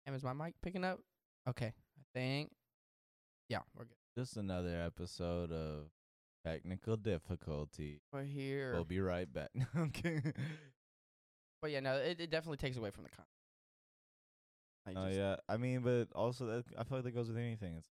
And 0.05 0.15
is 0.15 0.23
my 0.23 0.33
mic 0.33 0.55
picking 0.63 0.83
up? 0.83 0.99
Okay. 1.47 1.67
I 1.67 2.01
think. 2.15 2.51
Yeah, 3.47 3.59
we're 3.75 3.85
good. 3.85 3.97
Just 4.17 4.37
another 4.37 4.81
episode 4.81 5.51
of 5.51 5.91
technical 6.53 6.97
difficulty. 6.97 8.01
We're 8.11 8.23
here. 8.23 8.73
We'll 8.73 8.85
be 8.85 8.99
right 8.99 9.31
back. 9.31 9.49
okay. 9.77 10.21
but 11.61 11.71
yeah, 11.71 11.79
no, 11.79 11.95
it, 11.95 12.19
it 12.19 12.29
definitely 12.29 12.57
takes 12.57 12.77
away 12.77 12.91
from 12.91 13.03
the 13.03 13.09
content. 13.09 13.27
Like 14.85 14.95
Oh 14.97 15.05
just- 15.07 15.17
yeah, 15.19 15.35
I 15.47 15.57
mean, 15.57 15.81
but 15.81 16.07
also 16.15 16.45
that 16.47 16.63
I 16.77 16.83
feel 16.83 16.97
like 16.97 17.05
that 17.05 17.15
goes 17.15 17.27
with 17.27 17.37
anything. 17.37 17.75
It's 17.77 17.87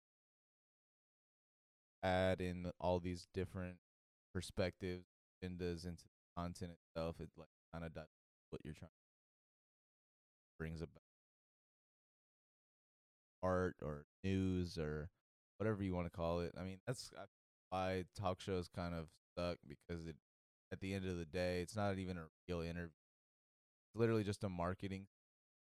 add 2.03 2.41
in 2.41 2.69
all 2.81 2.99
these 2.99 3.27
different 3.33 3.77
perspectives, 4.33 5.05
agendas 5.43 5.85
into 5.85 6.03
the 6.03 6.41
content 6.41 6.71
itself. 6.73 7.15
It 7.19 7.29
like 7.37 7.47
kind 7.73 7.85
of 7.85 7.93
does 7.93 8.07
what 8.49 8.61
you're 8.63 8.73
trying 8.73 8.91
brings 10.59 10.81
about 10.81 11.01
art 13.41 13.75
or 13.81 14.05
news 14.23 14.77
or 14.77 15.09
whatever 15.57 15.83
you 15.83 15.93
want 15.93 16.05
to 16.05 16.15
call 16.15 16.41
it. 16.41 16.53
I 16.59 16.63
mean, 16.63 16.79
that's 16.85 17.11
I- 17.17 17.23
why 17.73 18.03
talk 18.19 18.39
shows 18.39 18.69
kind 18.73 18.93
of 18.93 19.07
suck 19.37 19.57
because 19.67 20.05
it 20.05 20.15
at 20.71 20.79
the 20.79 20.93
end 20.93 21.05
of 21.07 21.17
the 21.17 21.25
day, 21.25 21.61
it's 21.61 21.75
not 21.75 21.97
even 21.97 22.17
a 22.17 22.25
real 22.47 22.61
interview. 22.61 22.85
It's 23.87 23.95
literally 23.95 24.23
just 24.23 24.43
a 24.43 24.49
marketing 24.49 25.07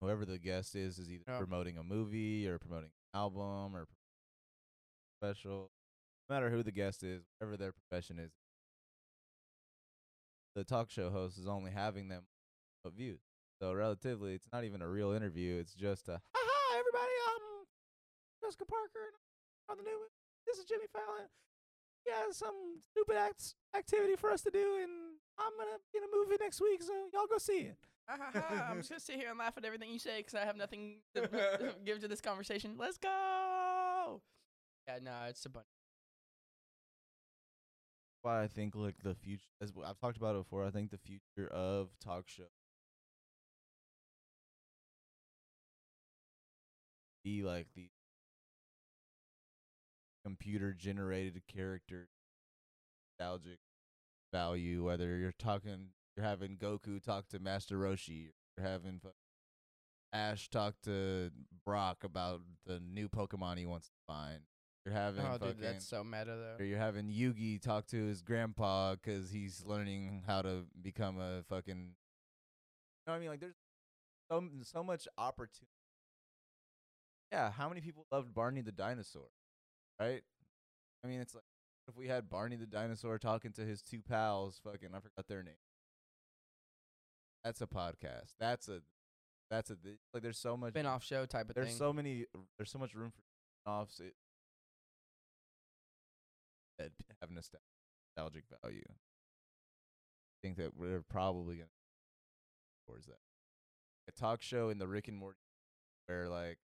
whoever 0.01 0.25
the 0.25 0.39
guest 0.39 0.75
is 0.75 0.99
is 0.99 1.11
either 1.11 1.25
Yeah. 1.27 1.39
promoting 1.39 1.79
a 1.79 1.83
movie 1.83 2.47
or 2.49 2.59
promoting 2.59 2.91
an 3.15 3.19
album 3.21 3.75
or 3.77 3.87
special. 5.21 5.71
No 6.29 6.35
matter 6.37 6.51
who 6.51 6.63
the 6.63 6.73
guest 6.73 7.03
is, 7.03 7.23
whatever 7.39 7.57
their 7.57 7.73
profession 7.73 8.19
is, 8.19 8.33
the 10.55 10.65
talk 10.65 10.91
show 10.91 11.11
host 11.11 11.39
is 11.39 11.47
only 11.47 11.71
having 11.71 12.09
them 12.09 12.25
views. 12.95 13.21
So 13.61 13.73
relatively, 13.73 14.35
it's 14.35 14.49
not 14.53 14.65
even 14.65 14.83
a 14.83 14.89
real 14.89 15.13
interview. 15.13 15.59
It's 15.59 15.73
just 15.75 16.09
a 16.09 16.21
hi 16.35 16.79
everybody. 16.79 17.13
Um, 17.29 17.65
Jessica 18.43 18.65
Parker 18.67 19.15
on 19.69 19.77
the 19.77 19.85
new. 19.85 19.99
This 20.47 20.59
is 20.59 20.65
Jimmy 20.65 20.87
Fallon. 20.93 21.29
Yeah, 22.07 22.33
some 22.33 22.81
stupid 22.91 23.17
acts 23.17 23.55
activity 23.77 24.17
for 24.17 24.31
us 24.31 24.43
to 24.43 24.51
do, 24.51 24.79
and 24.83 24.91
I'm 25.39 25.53
gonna 25.57 25.79
be 25.93 25.99
in 25.99 26.05
a 26.05 26.17
movie 26.17 26.37
next 26.41 26.61
week, 26.61 26.83
so 26.83 26.93
y'all 27.13 27.27
go 27.29 27.39
see 27.39 27.71
it. 27.71 27.77
I'm 28.09 28.79
just 28.79 28.91
gonna 28.91 29.01
sit 29.01 29.17
here 29.17 29.31
and 29.31 29.39
laugh 29.39 29.55
at 29.57 29.65
everything 29.65 29.91
you 29.91 29.99
say 29.99 30.19
because 30.19 30.35
I 30.35 30.45
have 30.45 30.57
nothing 30.57 30.97
to 31.15 31.25
uh, 31.25 31.73
give 31.85 32.01
to 32.01 32.09
this 32.09 32.21
conversation. 32.21 32.75
Let's 32.77 32.99
go. 32.99 34.21
Yeah, 34.89 34.99
no, 35.03 35.13
it's 35.29 35.45
a 35.47 35.49
bunch. 35.49 35.67
Why 38.23 38.43
I 38.43 38.49
think 38.49 38.75
like 38.75 38.97
the 39.03 39.15
future, 39.15 39.43
as 39.61 39.73
I've 39.85 39.99
talked 39.99 40.17
about 40.17 40.35
it 40.35 40.39
before, 40.39 40.65
I 40.65 40.71
think 40.71 40.91
the 40.91 40.99
future 40.99 41.49
of 41.49 41.89
talk 42.01 42.29
show 42.29 42.45
be 47.25 47.43
like 47.43 47.67
the 47.75 47.89
computer 50.25 50.73
generated 50.73 51.43
character 51.47 52.09
nostalgic 53.21 53.59
value. 54.33 54.85
Whether 54.85 55.17
you're 55.19 55.33
talking, 55.39 55.89
you're 56.17 56.27
having 56.27 56.57
Goku 56.57 57.03
talk 57.03 57.29
to 57.29 57.39
Master 57.39 57.79
Roshi, 57.79 58.31
you're 58.57 58.67
having 58.67 59.01
Ash 60.13 60.49
talk 60.51 60.75
to 60.85 61.31
Brock 61.65 62.05
about 62.05 62.43
the 62.67 62.81
new 62.81 63.09
Pokemon 63.09 63.59
he 63.59 63.67
wants 63.67 63.89
to 63.89 63.95
find. 64.07 64.41
You're 64.85 64.95
having 64.95 65.25
Oh, 65.25 65.33
fucking, 65.39 65.49
dude, 65.55 65.63
that's 65.63 65.87
so 65.87 66.03
meta 66.03 66.27
though. 66.37 66.57
or 66.59 66.65
you're 66.67 66.79
having 66.79 67.07
Yugi 67.07 67.61
talk 67.63 67.87
to 67.89 67.97
his 67.97 68.21
grandpa 68.21 68.97
because 68.97 69.31
he's 69.31 69.65
learning 69.65 70.25
how 70.27 70.43
to 70.43 70.65
become 70.83 71.19
a 71.21 71.43
fucking. 71.49 71.77
You 71.77 73.07
know 73.07 73.13
what 73.13 73.15
I 73.15 73.19
mean? 73.21 73.29
Like 73.29 73.41
there's 73.41 73.55
so 74.31 74.43
so 74.63 74.83
much 74.83 75.07
opportunity. 75.17 75.69
Yeah, 77.31 77.51
how 77.51 77.69
many 77.69 77.81
people 77.81 78.07
loved 78.13 78.35
Barney 78.35 78.61
the 78.61 78.73
dinosaur, 78.73 79.29
right? 80.01 80.23
I 81.05 81.09
mean, 81.09 81.21
it's 81.21 81.35
like 81.35 81.45
if 81.89 81.97
we 81.97 82.09
had 82.09 82.29
Barney 82.31 82.57
the 82.57 82.67
dinosaur 82.67 83.19
talking 83.19 83.53
to 83.53 83.63
his 83.63 83.83
two 83.83 84.01
pals, 84.03 84.61
fucking 84.63 84.89
I 84.95 84.99
forgot 85.01 85.27
their 85.29 85.43
name. 85.43 85.55
That's 87.45 87.61
a 87.61 87.67
podcast. 87.67 88.35
That's 88.39 88.69
a 88.69 88.81
that's 89.51 89.71
a 89.71 89.77
like. 90.15 90.23
There's 90.23 90.39
so 90.39 90.57
much. 90.57 90.71
Spin 90.71 90.87
off 90.87 91.03
show 91.05 91.27
type 91.27 91.49
of 91.49 91.55
There's 91.55 91.69
thing. 91.69 91.77
so 91.77 91.93
many. 91.93 92.27
There's 92.57 92.71
so 92.71 92.79
much 92.79 92.95
room 92.95 93.11
for 93.11 93.71
offs. 93.71 94.01
It 94.01 94.15
that 96.79 96.91
have 97.21 97.31
nostal- 97.31 97.61
nostalgic 98.17 98.45
value. 98.63 98.83
I 98.89 98.95
think 100.43 100.57
that 100.57 100.77
we're 100.77 101.03
probably 101.09 101.57
gonna 101.57 101.69
towards 102.87 103.07
that. 103.07 103.19
A 104.09 104.13
talk 104.13 104.43
show 104.43 104.69
in 104.71 104.79
the 104.79 104.87
Rick 104.89 105.09
and 105.09 105.17
Morty 105.17 105.39
where 106.07 106.29
like 106.29 106.59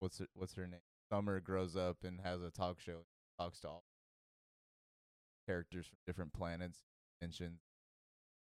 what's 0.00 0.18
her, 0.18 0.26
what's 0.34 0.54
her 0.54 0.66
name? 0.66 0.80
Summer 1.10 1.40
grows 1.40 1.76
up 1.76 1.98
and 2.04 2.20
has 2.20 2.42
a 2.42 2.50
talk 2.50 2.80
show. 2.80 3.04
Talks 3.38 3.60
to 3.60 3.68
all 3.68 3.84
characters 5.46 5.86
from 5.86 5.98
different 6.06 6.32
planets, 6.32 6.80
mentions 7.20 7.60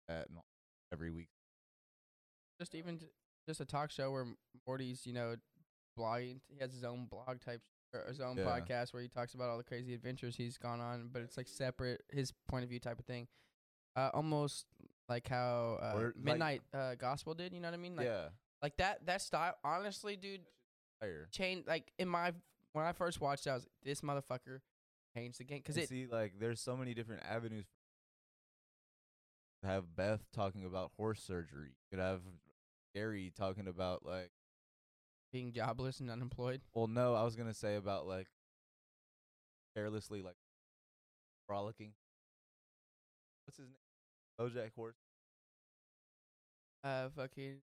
that 0.08 0.28
and 0.28 0.38
all- 0.38 0.46
every 0.92 1.10
week. 1.10 1.28
just 2.60 2.74
even 2.74 2.98
j- 2.98 3.10
just 3.46 3.60
a 3.60 3.66
talk 3.66 3.90
show 3.90 4.10
where 4.12 4.26
Morty's, 4.66 5.06
you 5.06 5.12
know, 5.12 5.36
blogging. 5.98 6.40
He 6.48 6.56
has 6.58 6.72
his 6.72 6.84
own 6.84 7.04
blog 7.06 7.40
type 7.40 7.60
or 7.92 8.04
his 8.06 8.18
own 8.20 8.36
Yeah. 8.38 8.44
podcast 8.44 8.92
where 8.94 9.02
he 9.02 9.08
talks 9.08 9.34
about 9.34 9.50
all 9.50 9.58
the 9.58 9.64
crazy 9.64 9.92
adventures 9.92 10.36
he's 10.36 10.56
gone 10.56 10.80
on, 10.80 11.08
but 11.08 11.20
it's 11.22 11.36
like 11.36 11.48
separate 11.48 12.02
his 12.10 12.32
point 12.48 12.62
of 12.64 12.70
view 12.70 12.80
type 12.80 12.98
of 12.98 13.04
thing. 13.04 13.28
Uh, 13.94 14.10
almost 14.14 14.66
like 15.08 15.26
how 15.28 15.78
uh, 15.82 15.92
Or, 15.98 16.06
like- 16.06 16.16
Midnight 16.16 16.62
uh, 16.72 16.94
Gospel 16.94 17.34
did. 17.34 17.52
You 17.52 17.60
know 17.60 17.68
what 17.68 17.74
I 17.74 17.78
mean? 17.78 17.94
Like, 17.96 18.06
yeah, 18.06 18.30
like 18.62 18.76
that 18.78 19.04
that 19.06 19.20
style. 19.22 19.58
Honestly, 19.64 20.16
dude, 20.16 20.46
fire. 21.00 21.28
changed. 21.32 21.66
Like 21.66 21.92
in 21.98 22.08
my 22.08 22.32
when 22.72 22.84
I 22.84 22.92
first 22.92 23.20
watched, 23.20 23.46
it, 23.46 23.50
I 23.50 23.54
was 23.54 23.66
this 23.84 24.00
motherfucker 24.00 24.60
changed 25.16 25.38
the 25.40 25.44
game 25.44 25.58
because 25.58 25.76
it. 25.76 25.88
see 25.88 26.06
like 26.06 26.34
there's 26.38 26.60
so 26.60 26.76
many 26.76 26.94
different 26.94 27.22
avenues. 27.28 27.66
Have 29.64 29.96
Beth 29.96 30.22
talking 30.34 30.64
about 30.64 30.92
horse 30.96 31.20
surgery. 31.22 31.70
You 31.70 31.96
could 31.98 32.02
have 32.02 32.20
Gary 32.94 33.32
talking 33.36 33.66
about 33.66 34.04
like. 34.04 34.30
being 35.32 35.52
jobless 35.52 36.00
and 36.00 36.10
unemployed. 36.10 36.60
Well, 36.74 36.86
no, 36.86 37.14
I 37.14 37.24
was 37.24 37.34
gonna 37.36 37.54
say 37.54 37.76
about 37.76 38.06
like 38.06 38.28
carelessly 39.74 40.22
like 40.22 40.36
frolicking. 41.46 41.92
What's 43.46 43.58
his 43.58 43.66
name? 43.68 44.50
BoJack 44.50 44.74
Horse. 44.74 44.96
Uh, 46.84 47.08
fucking. 47.16 47.56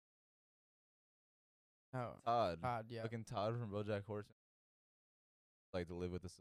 Oh, 1.95 2.13
Todd. 2.25 2.59
Todd, 2.63 2.87
yeah. 2.89 3.03
Fucking 3.03 3.25
Todd 3.25 3.55
from 3.59 3.71
BoJack 3.71 4.05
Horseman. 4.07 4.35
Like 5.75 5.89
to 5.89 5.95
live 5.95 6.13
with 6.13 6.25
us. 6.25 6.39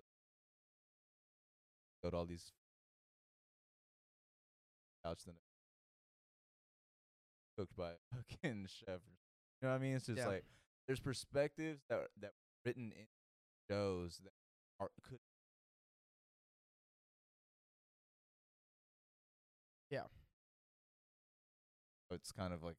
Go 2.04 2.10
to 2.10 2.18
all 2.18 2.26
these. 2.26 2.52
Couch 5.06 5.20
the 5.26 5.32
cooked 7.58 7.76
by 7.76 7.92
a 7.92 8.16
fucking 8.16 8.68
chef. 8.80 9.00
You 9.62 9.68
know 9.68 9.70
what 9.70 9.76
I 9.76 9.78
mean? 9.80 9.96
It's 9.96 10.06
just 10.06 10.20
Yeah. 10.20 10.28
like 10.28 10.44
there's 10.88 11.00
perspectives 11.00 11.82
that 11.90 11.96
are- 11.96 12.10
that 12.22 12.32
were 12.34 12.70
written 12.70 12.92
in 12.98 13.08
shows 13.70 14.20
that 14.24 14.32
are 14.80 14.90
could. 15.04 15.20
Yeah. 19.90 20.04
So 22.10 22.16
it's 22.16 22.32
kind 22.32 22.54
of 22.54 22.64
like 22.64 22.78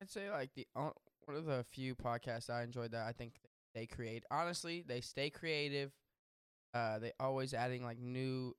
I'd 0.00 0.10
say 0.10 0.30
like 0.30 0.54
the 0.54 0.66
on- 0.74 0.92
one 1.26 1.36
of 1.36 1.44
the 1.44 1.64
few 1.70 1.94
podcasts 1.94 2.50
I 2.50 2.62
enjoyed 2.62 2.92
that 2.92 3.06
I 3.06 3.12
think 3.12 3.34
they 3.74 3.86
create. 3.86 4.24
Honestly, 4.30 4.82
they 4.86 5.00
stay 5.00 5.30
creative. 5.30 5.92
Uh, 6.74 6.98
they 6.98 7.12
always 7.20 7.52
adding 7.54 7.84
like 7.84 7.98
new 7.98 8.54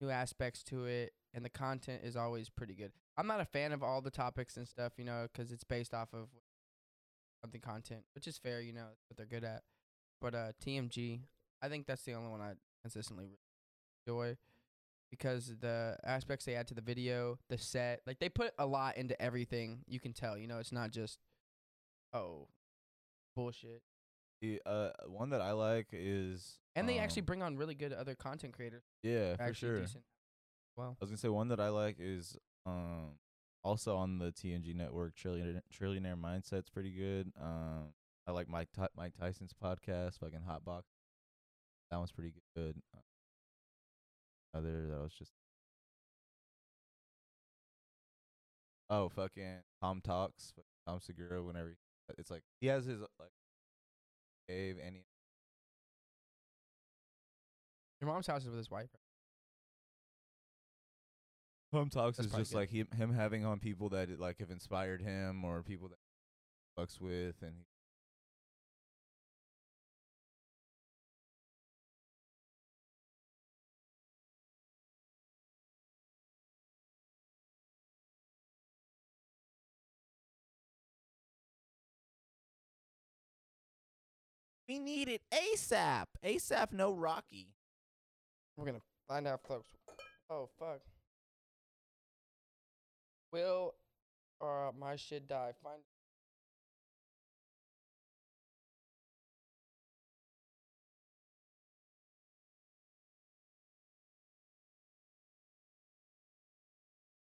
new 0.00 0.10
aspects 0.10 0.62
to 0.64 0.84
it, 0.86 1.12
and 1.34 1.44
the 1.44 1.50
content 1.50 2.02
is 2.04 2.16
always 2.16 2.48
pretty 2.48 2.74
good. 2.74 2.92
I'm 3.16 3.26
not 3.26 3.40
a 3.40 3.44
fan 3.44 3.72
of 3.72 3.82
all 3.82 4.00
the 4.00 4.10
topics 4.12 4.56
and 4.56 4.66
stuff, 4.68 4.92
you 4.96 5.04
know, 5.04 5.26
'cause 5.34 5.50
it's 5.50 5.64
based 5.64 5.92
off 5.92 6.14
of 6.14 6.28
something 7.42 7.60
content, 7.60 8.04
which 8.14 8.26
is 8.28 8.38
fair, 8.38 8.60
you 8.60 8.72
know, 8.72 8.88
what 9.08 9.16
they're 9.16 9.26
good 9.26 9.44
at. 9.44 9.64
But 10.20 10.34
uh, 10.34 10.52
TMG, 10.60 11.22
I 11.62 11.68
think 11.68 11.86
that's 11.86 12.02
the 12.04 12.14
only 12.14 12.30
one 12.30 12.40
I 12.40 12.54
consistently 12.82 13.38
enjoy 14.06 14.36
because 15.10 15.52
the 15.60 15.96
aspects 16.04 16.44
they 16.44 16.54
add 16.54 16.68
to 16.68 16.74
the 16.74 16.80
video, 16.80 17.38
the 17.48 17.58
set, 17.58 18.00
like 18.06 18.18
they 18.18 18.28
put 18.28 18.52
a 18.58 18.66
lot 18.66 18.96
into 18.96 19.20
everything. 19.20 19.80
You 19.86 20.00
can 20.00 20.12
tell, 20.12 20.36
you 20.36 20.46
know, 20.46 20.58
it's 20.58 20.72
not 20.72 20.90
just 20.90 21.18
oh 22.12 22.48
bullshit. 23.36 23.82
the 24.40 24.60
uh 24.66 24.90
one 25.06 25.30
that 25.30 25.40
I 25.40 25.52
like 25.52 25.88
is 25.92 26.58
And 26.76 26.88
they 26.88 26.98
actually 26.98 27.22
um, 27.22 27.26
bring 27.26 27.42
on 27.42 27.56
really 27.56 27.74
good 27.74 27.92
other 27.92 28.14
content 28.14 28.52
creators. 28.54 28.82
yeah 29.02 29.36
for 29.36 29.54
sure. 29.54 29.80
decent. 29.80 30.04
Well, 30.76 30.96
I 31.00 31.04
was 31.04 31.10
gonna 31.10 31.18
say 31.18 31.28
one 31.28 31.48
that 31.48 31.60
I 31.60 31.68
like 31.68 31.96
is 31.98 32.36
um 32.66 33.18
also 33.64 33.96
on 33.96 34.18
the 34.18 34.26
TNG 34.32 34.74
network. 34.74 35.14
Trillionaire 35.16 35.60
Trillionaire 35.72 36.20
Mindset's 36.20 36.70
pretty 36.70 36.90
good. 36.90 37.32
Um, 37.40 37.92
I 38.26 38.32
like 38.32 38.48
Mike 38.48 38.68
Ty- 38.76 38.88
Mike 38.96 39.14
Tyson's 39.18 39.52
podcast, 39.52 40.18
fucking 40.20 40.40
Hotbox. 40.48 40.82
That 41.90 41.96
one's 41.96 42.12
pretty 42.12 42.34
good. 42.54 42.76
Uh, 42.94 43.00
other 44.54 44.86
that 44.88 45.00
was 45.00 45.12
just 45.12 45.32
oh 48.90 49.08
fucking 49.08 49.58
Tom 49.82 50.00
talks. 50.02 50.52
Tom 50.86 51.00
Segura. 51.00 51.42
Whenever 51.42 51.70
he, 51.70 51.74
it's 52.18 52.30
like 52.30 52.42
he 52.60 52.66
has 52.68 52.84
his 52.86 53.00
like 53.00 53.32
cave 54.48 54.76
and 54.84 54.94
he 54.96 55.04
your 58.00 58.10
mom's 58.10 58.26
house 58.26 58.42
is 58.42 58.48
with 58.48 58.58
his 58.58 58.70
wife. 58.70 58.90
Tom 61.72 61.90
Talks 61.90 62.16
That's 62.16 62.26
is 62.26 62.30
probably 62.30 62.42
just 62.42 62.52
good. 62.52 62.58
like 62.58 62.70
him, 62.70 62.88
him 62.96 63.12
having 63.12 63.44
on 63.44 63.58
people 63.58 63.90
that 63.90 64.18
like 64.18 64.38
have 64.38 64.50
inspired 64.50 65.02
him 65.02 65.44
or 65.44 65.62
people 65.62 65.88
that 65.88 65.98
he 65.98 66.82
fucks 66.82 67.00
with, 67.00 67.34
and 67.42 67.52
he, 67.56 67.64
we 84.68 84.78
need 84.78 85.08
it 85.08 85.22
ASAP. 85.32 86.04
ASAP, 86.24 86.72
no 86.72 86.92
Rocky. 86.92 87.48
We're 88.56 88.66
gonna 88.66 88.82
find 89.08 89.26
out, 89.26 89.40
folks. 89.46 89.68
Oh 90.30 90.48
fuck. 90.58 90.80
Will 93.32 93.74
uh 94.40 94.70
my 94.78 94.96
shit 94.96 95.26
die? 95.26 95.52
Find 95.62 95.80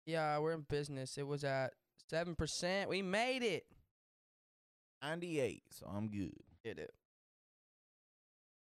Yeah, 0.06 0.40
we're 0.40 0.54
in 0.54 0.62
business. 0.62 1.18
It 1.18 1.28
was 1.28 1.44
at 1.44 1.74
seven 2.10 2.36
percent. 2.36 2.90
We 2.90 3.02
made 3.02 3.44
it. 3.44 3.66
98, 5.04 5.62
so 5.70 5.86
I'm 5.94 6.08
good. 6.08 6.34
Did 6.64 6.80
it. 6.80 6.92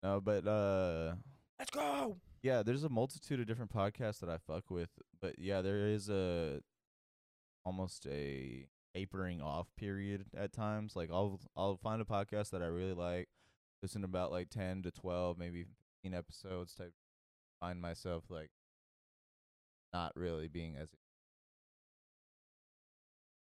No, 0.04 0.20
but 0.22 0.46
uh 0.48 1.16
Let's 1.60 1.72
go. 1.72 2.18
yeah, 2.42 2.62
there's 2.64 2.84
a 2.84 2.90
multitude 2.90 3.40
of 3.40 3.48
different 3.48 3.72
podcasts 3.74 4.20
that 4.20 4.30
I 4.30 4.38
fuck 4.38 4.70
with, 4.70 4.90
but 5.22 5.40
yeah, 5.40 5.62
there 5.62 5.88
is 5.88 6.10
a 6.10 6.62
almost 7.66 8.06
a 8.08 8.68
tapering 8.94 9.42
off 9.42 9.68
period 9.78 10.26
at 10.38 10.52
times. 10.54 10.96
Like 10.96 11.10
I'll 11.12 11.40
I'll 11.56 11.78
find 11.78 12.02
a 12.02 12.06
podcast 12.06 12.50
that 12.52 12.62
I 12.62 12.66
really 12.68 12.94
like, 12.94 13.30
listen 13.82 14.02
to 14.02 14.06
about 14.06 14.32
like 14.32 14.50
10 14.50 14.84
to 14.84 14.92
12, 14.92 15.38
maybe 15.38 15.66
15 16.04 16.18
episodes 16.18 16.74
type 16.76 16.94
find 17.62 17.80
myself 17.82 18.26
like 18.30 18.50
not 19.94 20.12
really 20.18 20.50
being 20.50 20.76
as 20.76 20.90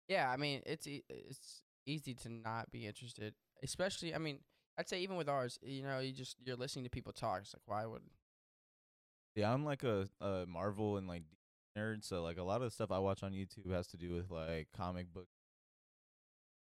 Yeah, 0.09 0.29
I 0.31 0.37
mean 0.37 0.63
it's 0.67 0.87
e- 0.87 1.05
it's 1.09 1.63
easy 1.87 2.15
to 2.15 2.29
not 2.31 2.71
be 2.73 2.87
interested, 2.87 3.35
especially. 3.63 4.15
I 4.15 4.19
mean, 4.19 4.41
I'd 4.79 4.89
say 4.89 5.01
even 5.01 5.17
with 5.17 5.29
ours, 5.29 5.59
you 5.61 5.83
know, 5.83 5.99
you 5.99 6.13
just 6.13 6.37
you're 6.45 6.57
listening 6.57 6.85
to 6.85 6.91
people 6.91 7.13
talk. 7.13 7.41
It's 7.43 7.53
like 7.55 7.63
why 7.67 7.85
would 7.85 8.03
Yeah, 9.35 9.53
I'm 9.53 9.65
like 9.65 9.83
a, 9.85 10.09
a 10.21 10.47
Marvel 10.47 10.97
and 10.97 11.07
like 11.09 11.25
nerd, 11.77 12.05
so 12.05 12.23
like 12.23 12.39
a 12.39 12.43
lot 12.43 12.57
of 12.57 12.63
the 12.63 12.71
stuff 12.71 12.91
I 12.91 12.99
watch 12.99 13.23
on 13.23 13.33
YouTube 13.33 13.71
has 13.73 13.87
to 13.89 13.97
do 13.97 14.15
with 14.15 14.31
like 14.31 14.69
comic 14.77 15.13
book, 15.13 15.27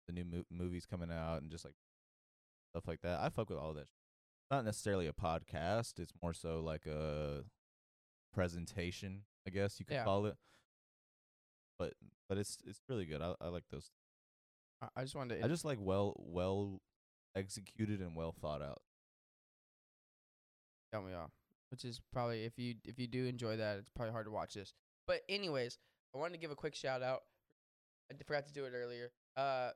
the 0.06 0.12
new 0.12 0.24
mo- 0.24 0.44
movies 0.50 0.86
coming 0.86 1.10
out, 1.10 1.42
and 1.42 1.50
just 1.50 1.64
like 1.64 1.74
stuff 2.72 2.86
like 2.86 3.00
that. 3.02 3.20
I 3.20 3.28
fuck 3.30 3.50
with 3.50 3.58
all 3.58 3.74
that. 3.74 3.86
Sh- 3.88 4.50
Not 4.50 4.64
necessarily 4.64 5.06
a 5.08 5.12
podcast. 5.12 5.98
It's 5.98 6.12
more 6.22 6.32
so 6.34 6.60
like 6.60 6.86
a 6.86 7.44
presentation, 8.32 9.22
I 9.46 9.50
guess 9.50 9.78
you 9.78 9.86
could 9.86 9.94
Yeah. 9.94 10.04
call 10.04 10.26
it. 10.26 10.36
But 11.78 11.94
but 12.28 12.38
it's 12.38 12.58
it's 12.66 12.80
really 12.88 13.06
good. 13.06 13.20
I 13.22 13.34
I 13.40 13.48
like 13.48 13.64
those. 13.70 13.90
I- 14.80 14.88
I 14.96 15.02
just 15.02 15.14
wanted 15.16 15.38
to 15.38 15.44
I 15.44 15.48
just 15.48 15.64
like 15.64 15.78
well 15.80 16.14
well 16.18 16.80
executed 17.36 18.00
and 18.00 18.16
well 18.16 18.32
thought 18.32 18.62
out. 18.62 18.82
Don't 20.92 21.04
we 21.04 21.12
all? 21.12 21.30
Which 21.70 21.84
is 21.84 22.00
probably 22.12 22.44
if 22.44 22.58
you 22.58 22.74
if 22.84 22.98
you 22.98 23.06
do 23.06 23.26
enjoy 23.26 23.56
that, 23.56 23.78
it's 23.78 23.90
probably 23.90 24.12
hard 24.12 24.26
to 24.26 24.32
watch 24.32 24.54
this. 24.54 24.72
But 25.06 25.22
anyways, 25.28 25.78
I 26.14 26.18
wanted 26.18 26.34
to 26.34 26.38
give 26.38 26.50
a 26.50 26.56
quick 26.56 26.74
shout 26.74 27.02
out. 27.02 27.22
I 28.10 28.22
forgot 28.24 28.46
to 28.46 28.52
do 28.52 28.64
it 28.64 28.72
earlier. 28.74 29.10
Uh, 29.36 29.70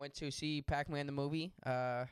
went 0.00 0.14
to 0.14 0.30
see 0.30 0.60
Pac-Man 0.60 1.06
the 1.06 1.12
movie. 1.12 1.52
Uh, 1.64 2.04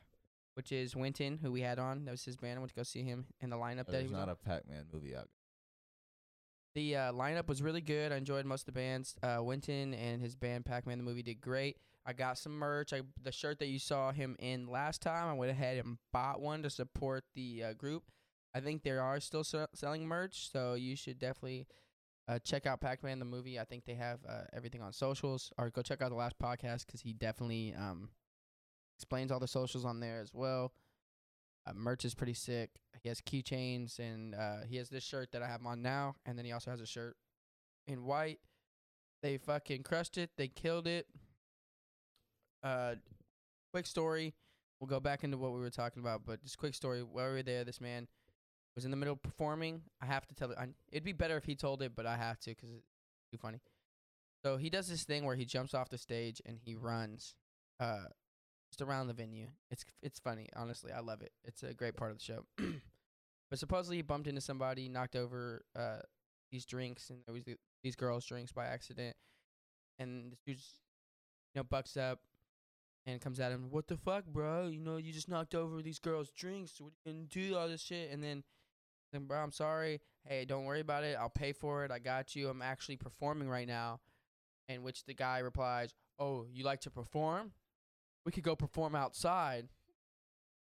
which 0.56 0.72
is 0.72 0.96
Winton, 0.96 1.38
who 1.42 1.52
we 1.52 1.60
had 1.60 1.78
on. 1.78 2.06
That 2.06 2.12
was 2.12 2.24
his 2.24 2.36
band. 2.38 2.56
I 2.56 2.60
went 2.60 2.70
to 2.70 2.76
go 2.76 2.82
see 2.82 3.02
him 3.02 3.26
in 3.40 3.50
the 3.50 3.56
lineup 3.56 3.86
that 3.88 3.98
he 3.98 4.04
was 4.04 4.12
not 4.12 4.22
on. 4.22 4.30
a 4.30 4.34
Pac-Man 4.36 4.86
movie 4.90 5.14
out. 5.14 5.28
The 6.74 6.96
uh, 6.96 7.12
lineup 7.12 7.46
was 7.46 7.62
really 7.62 7.82
good. 7.82 8.10
I 8.10 8.16
enjoyed 8.16 8.46
most 8.46 8.62
of 8.62 8.66
the 8.66 8.80
bands. 8.80 9.16
Uh, 9.22 9.42
Winton 9.42 9.92
and 9.92 10.20
his 10.20 10.34
band 10.34 10.64
Pac-Man 10.64 10.96
the 10.96 11.04
movie 11.04 11.22
did 11.22 11.42
great. 11.42 11.76
I 12.06 12.12
got 12.12 12.38
some 12.38 12.52
merch. 12.52 12.92
I, 12.92 13.00
the 13.20 13.32
shirt 13.32 13.58
that 13.58 13.66
you 13.66 13.80
saw 13.80 14.12
him 14.12 14.36
in 14.38 14.68
last 14.68 15.02
time, 15.02 15.28
I 15.28 15.32
went 15.32 15.50
ahead 15.50 15.84
and 15.84 15.98
bought 16.12 16.40
one 16.40 16.62
to 16.62 16.70
support 16.70 17.24
the 17.34 17.64
uh, 17.64 17.72
group. 17.72 18.04
I 18.54 18.60
think 18.60 18.84
they 18.84 18.90
are 18.90 19.20
still 19.20 19.42
se- 19.42 19.66
selling 19.74 20.06
merch, 20.06 20.50
so 20.50 20.74
you 20.74 20.94
should 20.94 21.18
definitely 21.18 21.66
uh, 22.28 22.38
check 22.38 22.64
out 22.64 22.80
Pac-Man 22.80 23.18
the 23.18 23.24
movie. 23.24 23.58
I 23.58 23.64
think 23.64 23.84
they 23.84 23.94
have 23.94 24.20
uh, 24.28 24.42
everything 24.52 24.82
on 24.82 24.92
socials, 24.92 25.52
or 25.58 25.68
go 25.70 25.82
check 25.82 26.00
out 26.00 26.10
the 26.10 26.16
last 26.16 26.38
podcast 26.38 26.86
because 26.86 27.00
he 27.00 27.12
definitely 27.12 27.74
um, 27.76 28.10
explains 28.96 29.32
all 29.32 29.40
the 29.40 29.48
socials 29.48 29.84
on 29.84 29.98
there 30.00 30.20
as 30.20 30.32
well. 30.32 30.72
Uh, 31.66 31.72
merch 31.74 32.04
is 32.04 32.14
pretty 32.14 32.34
sick. 32.34 32.70
He 33.02 33.08
has 33.08 33.20
keychains 33.20 33.98
and 33.98 34.34
uh, 34.34 34.58
he 34.68 34.76
has 34.76 34.88
this 34.88 35.02
shirt 35.04 35.32
that 35.32 35.42
I 35.42 35.48
have 35.48 35.64
on 35.66 35.82
now, 35.82 36.14
and 36.24 36.38
then 36.38 36.44
he 36.44 36.52
also 36.52 36.70
has 36.70 36.80
a 36.80 36.86
shirt 36.86 37.16
in 37.88 38.04
white. 38.04 38.38
They 39.22 39.38
fucking 39.38 39.82
crushed 39.82 40.18
it. 40.18 40.30
They 40.36 40.48
killed 40.48 40.86
it. 40.86 41.06
Uh, 42.66 42.96
quick 43.72 43.86
story. 43.86 44.34
We'll 44.80 44.88
go 44.88 44.98
back 44.98 45.22
into 45.22 45.38
what 45.38 45.52
we 45.52 45.60
were 45.60 45.70
talking 45.70 46.02
about, 46.02 46.22
but 46.26 46.42
just 46.42 46.58
quick 46.58 46.74
story. 46.74 47.00
While 47.00 47.26
we 47.28 47.32
were 47.34 47.42
there, 47.42 47.64
this 47.64 47.80
man 47.80 48.08
was 48.74 48.84
in 48.84 48.90
the 48.90 48.96
middle 48.96 49.14
of 49.14 49.22
performing. 49.22 49.82
I 50.02 50.06
have 50.06 50.26
to 50.26 50.34
tell 50.34 50.50
it. 50.50 50.58
It'd 50.90 51.04
be 51.04 51.12
better 51.12 51.36
if 51.36 51.44
he 51.44 51.54
told 51.54 51.80
it, 51.80 51.92
but 51.94 52.06
I 52.06 52.16
have 52.16 52.40
to 52.40 52.50
because 52.50 52.70
it's 52.70 52.84
too 53.30 53.38
funny. 53.38 53.60
So 54.44 54.56
he 54.56 54.68
does 54.68 54.88
this 54.88 55.04
thing 55.04 55.24
where 55.24 55.36
he 55.36 55.44
jumps 55.44 55.74
off 55.74 55.90
the 55.90 55.98
stage 55.98 56.42
and 56.44 56.58
he 56.60 56.74
runs, 56.74 57.36
uh, 57.78 58.06
just 58.70 58.82
around 58.82 59.06
the 59.06 59.14
venue. 59.14 59.46
It's 59.70 59.84
it's 60.02 60.18
funny, 60.18 60.48
honestly. 60.56 60.90
I 60.90 61.00
love 61.00 61.22
it. 61.22 61.30
It's 61.44 61.62
a 61.62 61.72
great 61.72 61.96
part 61.96 62.10
of 62.10 62.18
the 62.18 62.24
show. 62.24 62.44
but 63.48 63.60
supposedly 63.60 63.96
he 63.96 64.02
bumped 64.02 64.26
into 64.26 64.40
somebody, 64.40 64.88
knocked 64.88 65.14
over 65.14 65.62
uh 65.76 66.00
these 66.50 66.66
drinks, 66.66 67.10
and 67.10 67.20
there 67.26 67.32
was 67.32 67.44
the, 67.44 67.56
these 67.84 67.96
girls' 67.96 68.26
drinks 68.26 68.50
by 68.50 68.66
accident. 68.66 69.16
And 70.00 70.32
this 70.32 70.40
dude's, 70.44 70.80
you 71.54 71.60
know, 71.60 71.64
bucks 71.64 71.96
up 71.96 72.18
and 73.06 73.20
comes 73.20 73.38
at 73.40 73.52
him. 73.52 73.68
What 73.70 73.86
the 73.86 73.96
fuck, 73.96 74.24
bro? 74.26 74.66
You 74.66 74.80
know, 74.80 74.96
you 74.96 75.12
just 75.12 75.28
knocked 75.28 75.54
over 75.54 75.80
these 75.80 75.98
girls' 75.98 76.30
drinks. 76.30 76.80
What 76.80 76.88
are 76.88 77.10
you 77.10 77.12
gonna 77.12 77.26
do? 77.26 77.56
All 77.56 77.68
this 77.68 77.82
shit, 77.82 78.10
and 78.10 78.22
then. 78.22 78.42
Then, 79.12 79.26
bro, 79.26 79.38
I'm 79.38 79.52
sorry. 79.52 80.00
Hey, 80.24 80.44
don't 80.44 80.64
worry 80.64 80.80
about 80.80 81.04
it. 81.04 81.16
I'll 81.18 81.30
pay 81.30 81.52
for 81.52 81.84
it. 81.84 81.92
I 81.92 82.00
got 82.00 82.34
you. 82.34 82.48
I'm 82.48 82.60
actually 82.60 82.96
performing 82.96 83.48
right 83.48 83.68
now. 83.68 84.00
In 84.68 84.82
which 84.82 85.04
the 85.04 85.14
guy 85.14 85.38
replies, 85.38 85.94
"Oh, 86.18 86.44
you 86.50 86.64
like 86.64 86.80
to 86.80 86.90
perform? 86.90 87.52
We 88.24 88.32
could 88.32 88.42
go 88.42 88.56
perform 88.56 88.96
outside." 88.96 89.68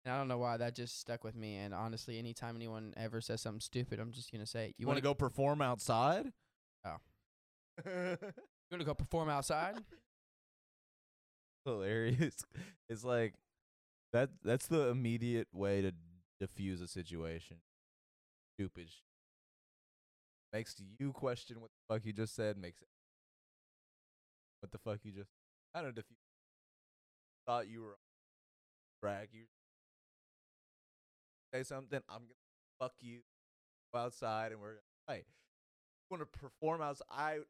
And 0.04 0.14
I 0.14 0.16
don't 0.16 0.28
know 0.28 0.38
why 0.38 0.56
that 0.58 0.76
just 0.76 1.00
stuck 1.00 1.24
with 1.24 1.34
me. 1.34 1.56
And 1.56 1.74
honestly, 1.74 2.18
anytime 2.18 2.54
anyone 2.54 2.94
ever 2.96 3.20
says 3.20 3.40
something 3.40 3.60
stupid, 3.60 3.98
I'm 3.98 4.12
just 4.12 4.30
gonna 4.30 4.46
say, 4.46 4.68
"You 4.68 4.74
You 4.78 4.86
want 4.86 4.98
to 4.98 5.02
go 5.02 5.12
perform 5.12 5.60
outside? 5.60 6.32
Oh. 6.84 6.98
You 7.84 8.16
want 8.70 8.80
to 8.80 8.84
go 8.84 8.94
perform 8.94 9.28
outside?" 9.28 9.74
Hilarious. 11.64 12.44
It's 12.88 13.04
like 13.04 13.34
that. 14.12 14.30
That's 14.42 14.66
the 14.66 14.88
immediate 14.88 15.48
way 15.52 15.82
to 15.82 15.92
diffuse 16.40 16.80
a 16.80 16.88
situation. 16.88 17.58
Stupid. 18.56 18.88
Makes 20.52 20.76
you 20.98 21.12
question 21.12 21.60
what 21.60 21.70
the 21.70 21.94
fuck 21.94 22.04
you 22.04 22.12
just 22.12 22.34
said. 22.34 22.56
Makes 22.56 22.82
what 24.60 24.72
the 24.72 24.78
fuck 24.78 24.98
you 25.04 25.12
just. 25.12 25.30
I 25.74 25.82
don't 25.82 25.94
diffuse. 25.94 26.18
Thought 27.46 27.68
you 27.68 27.82
were 27.82 27.96
brag. 29.00 29.28
You 29.32 29.44
say 31.52 31.62
something. 31.62 32.00
I'm 32.08 32.22
gonna 32.22 32.34
fuck 32.80 32.92
you. 33.00 33.20
Go 33.92 34.00
outside 34.00 34.52
and 34.52 34.60
we're 34.60 34.80
hey. 35.08 35.24
Want 36.10 36.22
to 36.22 36.38
perform 36.38 36.82
outside? 36.82 37.40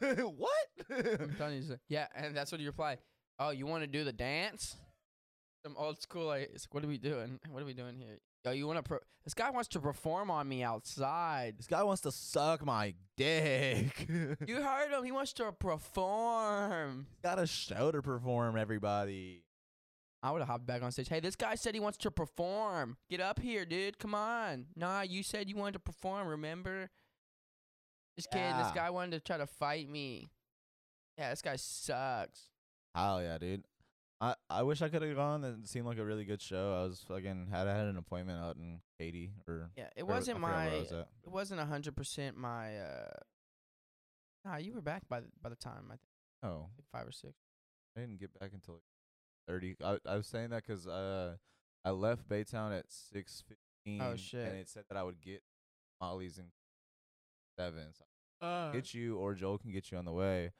what? 0.36 0.50
I'm 0.90 1.34
telling 1.36 1.62
you, 1.62 1.78
yeah. 1.88 2.06
And 2.14 2.36
that's 2.36 2.52
what 2.52 2.60
you 2.60 2.68
reply. 2.68 2.98
Oh, 3.38 3.50
you 3.50 3.66
want 3.66 3.82
to 3.82 3.86
do 3.86 4.04
the 4.04 4.12
dance? 4.12 4.76
Some 5.64 5.76
old 5.76 6.00
school. 6.00 6.26
Like, 6.26 6.50
it's 6.54 6.66
like, 6.66 6.74
what 6.74 6.84
are 6.84 6.88
we 6.88 6.98
doing? 6.98 7.40
What 7.50 7.62
are 7.62 7.66
we 7.66 7.74
doing 7.74 7.96
here? 7.98 8.18
Yo, 8.44 8.52
you 8.52 8.66
want 8.66 8.78
to? 8.78 8.82
Pro- 8.82 8.98
this 9.24 9.32
guy 9.32 9.50
wants 9.50 9.68
to 9.68 9.80
perform 9.80 10.30
on 10.30 10.46
me 10.46 10.62
outside. 10.62 11.54
This 11.58 11.66
guy 11.66 11.82
wants 11.82 12.02
to 12.02 12.12
suck 12.12 12.64
my 12.64 12.94
dick. 13.16 14.06
You 14.46 14.60
heard 14.60 14.90
him. 14.92 15.04
He 15.04 15.12
wants 15.12 15.32
to 15.34 15.52
perform. 15.52 17.06
He's 17.10 17.22
got 17.22 17.38
a 17.38 17.46
show 17.46 17.90
to 17.90 18.02
perform, 18.02 18.58
everybody. 18.58 19.44
I 20.22 20.30
would 20.30 20.40
have 20.40 20.48
hopped 20.48 20.66
back 20.66 20.82
on 20.82 20.90
stage. 20.92 21.08
Hey, 21.08 21.20
this 21.20 21.36
guy 21.36 21.54
said 21.54 21.74
he 21.74 21.80
wants 21.80 21.98
to 21.98 22.10
perform. 22.10 22.96
Get 23.10 23.20
up 23.20 23.40
here, 23.40 23.64
dude. 23.64 23.98
Come 23.98 24.14
on. 24.14 24.66
Nah, 24.76 25.02
you 25.02 25.22
said 25.22 25.48
you 25.48 25.56
wanted 25.56 25.74
to 25.74 25.78
perform, 25.80 26.28
remember? 26.28 26.90
Just 28.16 28.30
kidding. 28.30 28.56
This 28.56 28.68
Yeah. 28.68 28.74
guy 28.74 28.90
wanted 28.90 29.12
to 29.12 29.20
try 29.20 29.36
to 29.38 29.46
fight 29.46 29.88
me. 29.88 30.30
Yeah, 31.18 31.30
this 31.30 31.42
guy 31.42 31.56
sucks. 31.56 32.48
Hell 32.94 33.22
yeah, 33.22 33.38
dude. 33.38 33.64
I, 34.20 34.34
I 34.48 34.62
wish 34.62 34.80
I 34.80 34.88
could 34.88 35.02
have 35.02 35.16
gone. 35.16 35.42
It 35.44 35.66
seemed 35.68 35.86
like 35.86 35.98
a 35.98 36.04
really 36.04 36.24
good 36.24 36.40
show. 36.40 36.74
I 36.80 36.84
was 36.84 37.04
fucking 37.06 37.48
had 37.50 37.66
I 37.66 37.76
had 37.76 37.86
an 37.86 37.96
appointment 37.96 38.40
out 38.40 38.56
in 38.56 38.80
Katy 38.98 39.32
or 39.48 39.70
Yeah, 39.76 39.88
it 39.96 40.02
or 40.02 40.06
wasn't 40.06 40.40
my 40.40 40.68
I 40.72 40.78
was 40.78 40.92
at. 40.92 41.08
it 41.24 41.30
wasn't 41.30 41.60
a 41.60 41.64
hundred 41.66 41.96
percent 41.96 42.36
my 42.36 42.78
uh 42.78 43.10
Nah, 44.44 44.56
you 44.56 44.74
were 44.74 44.80
back 44.80 45.08
by 45.08 45.20
the 45.20 45.26
by 45.42 45.48
the 45.48 45.56
time 45.56 45.86
I 45.88 45.96
think 45.96 46.00
Oh, 46.42 46.68
like 46.76 46.86
five 46.92 47.06
or 47.08 47.12
six. 47.12 47.34
I 47.96 48.00
didn't 48.00 48.20
get 48.20 48.38
back 48.38 48.50
until 48.54 48.74
like 48.74 48.82
thirty. 49.48 49.76
I 49.84 49.98
I 50.06 50.16
was 50.16 50.26
saying 50.26 50.50
that 50.50 50.64
'cause 50.66 50.86
uh 50.86 51.36
I 51.84 51.90
left 51.90 52.28
Baytown 52.28 52.76
at 52.78 52.90
six 52.90 53.42
fifteen. 53.46 54.00
Oh, 54.00 54.16
shit. 54.16 54.46
And 54.48 54.56
it 54.56 54.68
said 54.68 54.84
that 54.88 54.96
I 54.96 55.02
would 55.02 55.20
get 55.20 55.42
Molly's 56.00 56.38
in 56.38 56.46
seven. 57.58 57.92
So 57.92 58.04
Uh, 58.46 58.72
get 58.72 58.92
you 58.94 59.16
or 59.16 59.34
Joel 59.34 59.58
can 59.58 59.72
get 59.72 59.90
you 59.90 59.98
on 59.98 60.04
the 60.04 60.12
way. 60.12 60.52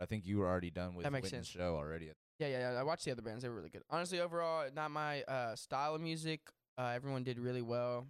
I 0.00 0.06
think 0.06 0.26
you 0.26 0.38
were 0.38 0.46
already 0.48 0.70
done 0.70 0.94
with 0.94 1.04
That 1.04 1.12
makes 1.12 1.30
sense. 1.30 1.46
show 1.48 1.76
already. 1.76 2.10
yeah, 2.38 2.46
yeah, 2.48 2.72
yeah. 2.72 2.78
I 2.80 2.82
watched 2.82 3.04
the 3.04 3.12
other 3.12 3.22
bands; 3.22 3.42
they 3.42 3.48
were 3.48 3.54
really 3.54 3.70
good. 3.70 3.82
Honestly, 3.90 4.20
overall, 4.20 4.68
not 4.74 4.90
my 4.90 5.22
uh 5.22 5.54
style 5.56 5.94
of 5.94 6.00
music. 6.00 6.40
Uh, 6.76 6.88
everyone 6.94 7.22
did 7.24 7.38
really 7.38 7.62
well. 7.62 8.06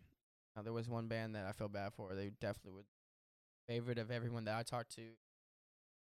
Uh, 0.57 0.63
there 0.63 0.73
was 0.73 0.89
one 0.89 1.07
band 1.09 1.35
that 1.35 1.45
I 1.47 1.53
feel 1.53 1.69
bad 1.69 1.93
for. 1.95 2.15
They 2.15 2.31
definitely 2.41 2.73
would 2.73 2.87
favorite 3.69 3.99
of 3.99 4.11
everyone 4.11 4.45
that 4.47 4.57
I 4.57 4.63
talked 4.63 4.95
to. 4.97 5.03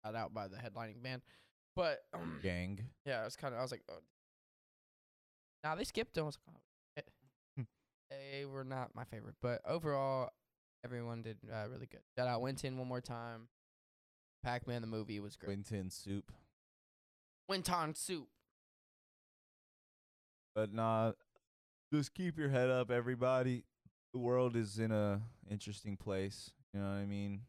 Shout 0.04 0.14
out 0.14 0.32
by 0.34 0.48
the 0.48 0.56
headlining 0.56 1.02
band, 1.02 1.22
but 1.76 2.00
um, 2.14 2.38
Gang. 2.42 2.80
yeah, 3.06 3.22
it 3.22 3.24
was 3.24 3.36
kind 3.36 3.54
of. 3.54 3.58
I 3.60 3.62
was 3.62 3.70
like, 3.70 3.82
oh. 3.90 3.98
Nah, 5.64 5.74
they 5.74 5.84
skipped 5.84 6.14
them. 6.14 6.24
I 6.24 6.26
was 6.26 6.38
like, 6.46 6.56
oh. 6.56 7.02
Hmm. 7.56 7.62
they 8.10 8.44
were 8.44 8.64
not 8.64 8.94
my 8.94 9.04
favorite, 9.04 9.34
but 9.42 9.60
overall, 9.66 10.30
everyone 10.84 11.22
did 11.22 11.38
uh, 11.52 11.68
really 11.68 11.86
good. 11.86 12.00
Shout 12.16 12.28
out 12.28 12.40
Winton 12.40 12.78
one 12.78 12.88
more 12.88 13.00
time. 13.00 13.48
Pac 14.42 14.66
Man 14.66 14.80
the 14.80 14.86
movie 14.86 15.20
was 15.20 15.36
great. 15.36 15.50
Winton 15.50 15.90
soup. 15.90 16.32
Winton 17.48 17.94
soup. 17.94 18.28
But 20.54 20.72
nah, 20.72 21.12
just 21.92 22.14
keep 22.14 22.38
your 22.38 22.48
head 22.48 22.70
up, 22.70 22.90
everybody. 22.90 23.64
The 24.12 24.18
world 24.18 24.56
is 24.56 24.78
in 24.78 24.90
a 24.90 25.20
interesting 25.50 25.96
place. 25.96 26.50
You 26.72 26.80
know 26.80 26.86
what 26.86 26.94
I 26.94 27.06
mean? 27.06 27.42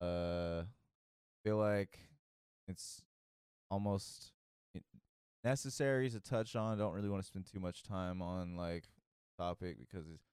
Uh, 0.00 0.62
feel 1.44 1.56
like 1.56 1.98
it's 2.68 3.02
almost 3.70 4.32
necessary 5.44 6.10
to 6.10 6.20
touch 6.20 6.56
on. 6.56 6.78
Don't 6.78 6.94
really 6.94 7.08
want 7.08 7.22
to 7.22 7.26
spend 7.26 7.46
too 7.50 7.60
much 7.60 7.82
time 7.82 8.20
on 8.22 8.56
like 8.56 8.84
topic 9.38 9.78
because 9.78 10.06
it's 10.08 10.24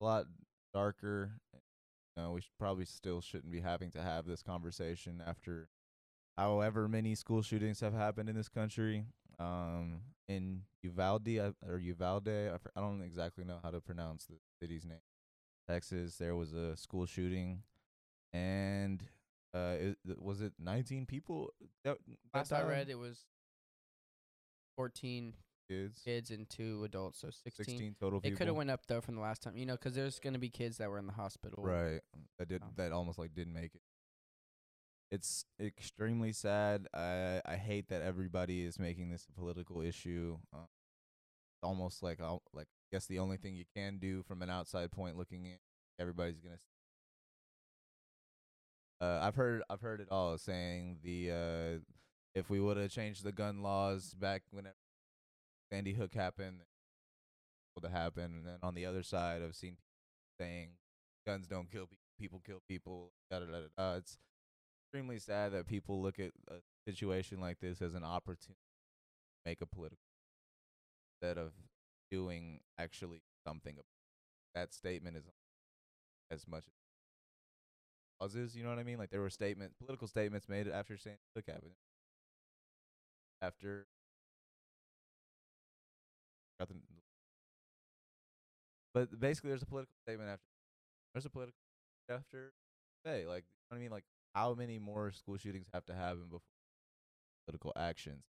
a 0.00 0.04
lot 0.04 0.26
darker. 0.74 1.32
Know, 2.16 2.32
we 2.32 2.40
should 2.40 2.56
probably 2.58 2.86
still 2.86 3.20
shouldn't 3.20 3.52
be 3.52 3.60
having 3.60 3.90
to 3.90 4.02
have 4.02 4.26
this 4.26 4.42
conversation 4.42 5.22
after 5.26 5.68
however 6.38 6.88
many 6.88 7.14
school 7.14 7.42
shootings 7.42 7.80
have 7.80 7.92
happened 7.92 8.28
in 8.28 8.36
this 8.36 8.48
country. 8.48 9.04
Um, 9.38 10.00
in 10.28 10.62
Uvalde 10.82 11.28
I- 11.28 11.52
or 11.66 11.78
Uvalde, 11.78 12.28
I, 12.28 12.80
don't 12.80 13.02
exactly 13.02 13.44
know 13.44 13.58
how 13.62 13.70
to 13.70 13.80
pronounce 13.80 14.24
the 14.24 14.36
city's 14.60 14.86
name. 14.86 15.02
Texas, 15.68 16.16
there 16.16 16.34
was 16.34 16.54
a 16.54 16.76
school 16.76 17.04
shooting, 17.04 17.62
and 18.32 19.02
uh, 19.52 19.74
it, 19.78 19.98
was 20.18 20.40
it 20.40 20.52
19 20.58 21.04
people? 21.06 21.50
That, 21.84 21.98
that 22.32 22.38
Last 22.38 22.52
I 22.52 22.62
read, 22.62 22.88
it 22.88 22.98
was 22.98 23.26
14 24.76 25.34
kids, 25.68 26.00
kids 26.04 26.30
and 26.30 26.48
two 26.48 26.84
adults, 26.84 27.20
so 27.20 27.30
16. 27.30 27.64
16 27.64 27.96
total 28.00 28.20
It 28.22 28.36
could 28.36 28.46
have 28.46 28.56
went 28.56 28.70
up 28.70 28.86
though 28.86 29.00
from 29.00 29.14
the 29.16 29.20
last 29.20 29.42
time, 29.42 29.56
you 29.56 29.66
know, 29.66 29.76
'cause 29.76 29.94
there's 29.94 30.18
gonna 30.18 30.38
be 30.38 30.48
kids 30.50 30.76
that 30.78 30.88
were 30.90 30.98
in 30.98 31.06
the 31.06 31.12
hospital. 31.12 31.62
Right. 31.64 32.00
That 32.38 32.48
did 32.48 32.62
Oh. 32.62 32.70
that 32.76 32.92
almost 32.92 33.18
like 33.18 33.34
didn't 33.34 33.52
make 33.54 33.74
it. 33.74 33.82
It's 35.10 35.44
extremely 35.60 36.32
sad. 36.32 36.88
I 36.92 37.40
I 37.44 37.56
hate 37.56 37.88
that 37.88 38.02
everybody 38.02 38.64
is 38.64 38.78
making 38.78 39.10
this 39.10 39.26
a 39.28 39.32
political 39.32 39.80
issue. 39.80 40.38
Uh, 40.52 40.62
it's 41.54 41.62
almost 41.62 42.02
like 42.02 42.20
I'll, 42.20 42.42
like 42.52 42.66
I 42.68 42.96
guess 42.96 43.06
the 43.06 43.18
only 43.20 43.36
thing 43.36 43.54
you 43.54 43.64
can 43.74 43.98
do 43.98 44.22
from 44.24 44.42
an 44.42 44.50
outside 44.50 44.90
point 44.92 45.16
looking 45.16 45.44
in, 45.46 45.58
everybody's 45.98 46.40
gonna. 46.40 46.54
s- 46.56 46.60
Uh, 49.00 49.20
I've 49.22 49.34
heard 49.34 49.62
I've 49.68 49.80
heard 49.82 50.00
it 50.00 50.08
all 50.10 50.38
saying 50.38 51.00
the 51.02 51.30
uh, 51.30 51.78
if 52.34 52.48
we 52.50 52.60
would 52.60 52.76
have 52.78 52.90
changed 52.90 53.24
the 53.24 53.32
gun 53.32 53.62
laws 53.62 54.14
back 54.14 54.42
when 54.50 54.66
Sandy 55.70 55.94
Hook 55.94 56.14
happened, 56.14 56.60
have 57.82 57.92
happened, 57.92 58.34
and 58.34 58.46
then 58.46 58.58
on 58.62 58.74
the 58.74 58.86
other 58.86 59.02
side, 59.02 59.42
I've 59.42 59.54
seen 59.56 59.72
people 59.72 59.82
saying 60.40 60.70
guns 61.26 61.46
don't 61.46 61.70
kill 61.70 61.86
people, 61.86 62.06
people 62.18 62.42
kill 62.44 62.62
people. 62.68 63.12
Da, 63.30 63.40
da, 63.40 63.46
da, 63.46 63.58
da. 63.76 63.96
It's 63.96 64.18
extremely 64.84 65.18
sad 65.18 65.52
that 65.52 65.66
people 65.66 66.00
look 66.00 66.18
at 66.18 66.32
a 66.48 66.56
situation 66.88 67.40
like 67.40 67.60
this 67.60 67.82
as 67.82 67.94
an 67.94 68.04
opportunity 68.04 68.54
to 68.54 69.50
make 69.50 69.60
a 69.60 69.66
political 69.66 69.98
instead 71.14 71.38
of 71.38 71.52
doing 72.10 72.60
actually 72.78 73.22
something. 73.46 73.76
That 74.54 74.72
statement 74.72 75.16
is 75.16 75.24
as 76.30 76.46
much 76.48 76.64
as 76.66 76.72
causes. 78.20 78.56
You 78.56 78.62
know 78.64 78.70
what 78.70 78.78
I 78.78 78.84
mean? 78.84 78.98
Like 78.98 79.10
there 79.10 79.20
were 79.20 79.30
statement, 79.30 79.72
political 79.78 80.08
statements 80.08 80.48
made 80.48 80.68
after 80.68 80.96
Sandy 80.96 81.18
Hook 81.34 81.44
happened. 81.46 81.74
After 83.42 83.86
got 86.58 86.68
the- 86.68 86.76
but 88.94 89.18
basically, 89.18 89.50
there's 89.50 89.62
a 89.62 89.66
political 89.66 89.92
statement 90.06 90.30
after. 90.30 90.44
There's 91.14 91.26
a 91.26 91.30
political 91.30 91.56
after 92.10 92.52
say 93.06 93.26
like 93.26 93.44
you 93.44 93.48
know 93.70 93.76
what 93.76 93.78
I 93.78 93.80
mean 93.80 93.90
like 93.92 94.04
how 94.34 94.54
many 94.54 94.78
more 94.78 95.12
school 95.12 95.36
shootings 95.38 95.68
have 95.74 95.84
to 95.86 95.94
happen 95.94 96.24
before 96.24 96.42
political 97.46 97.72
actions? 97.76 98.24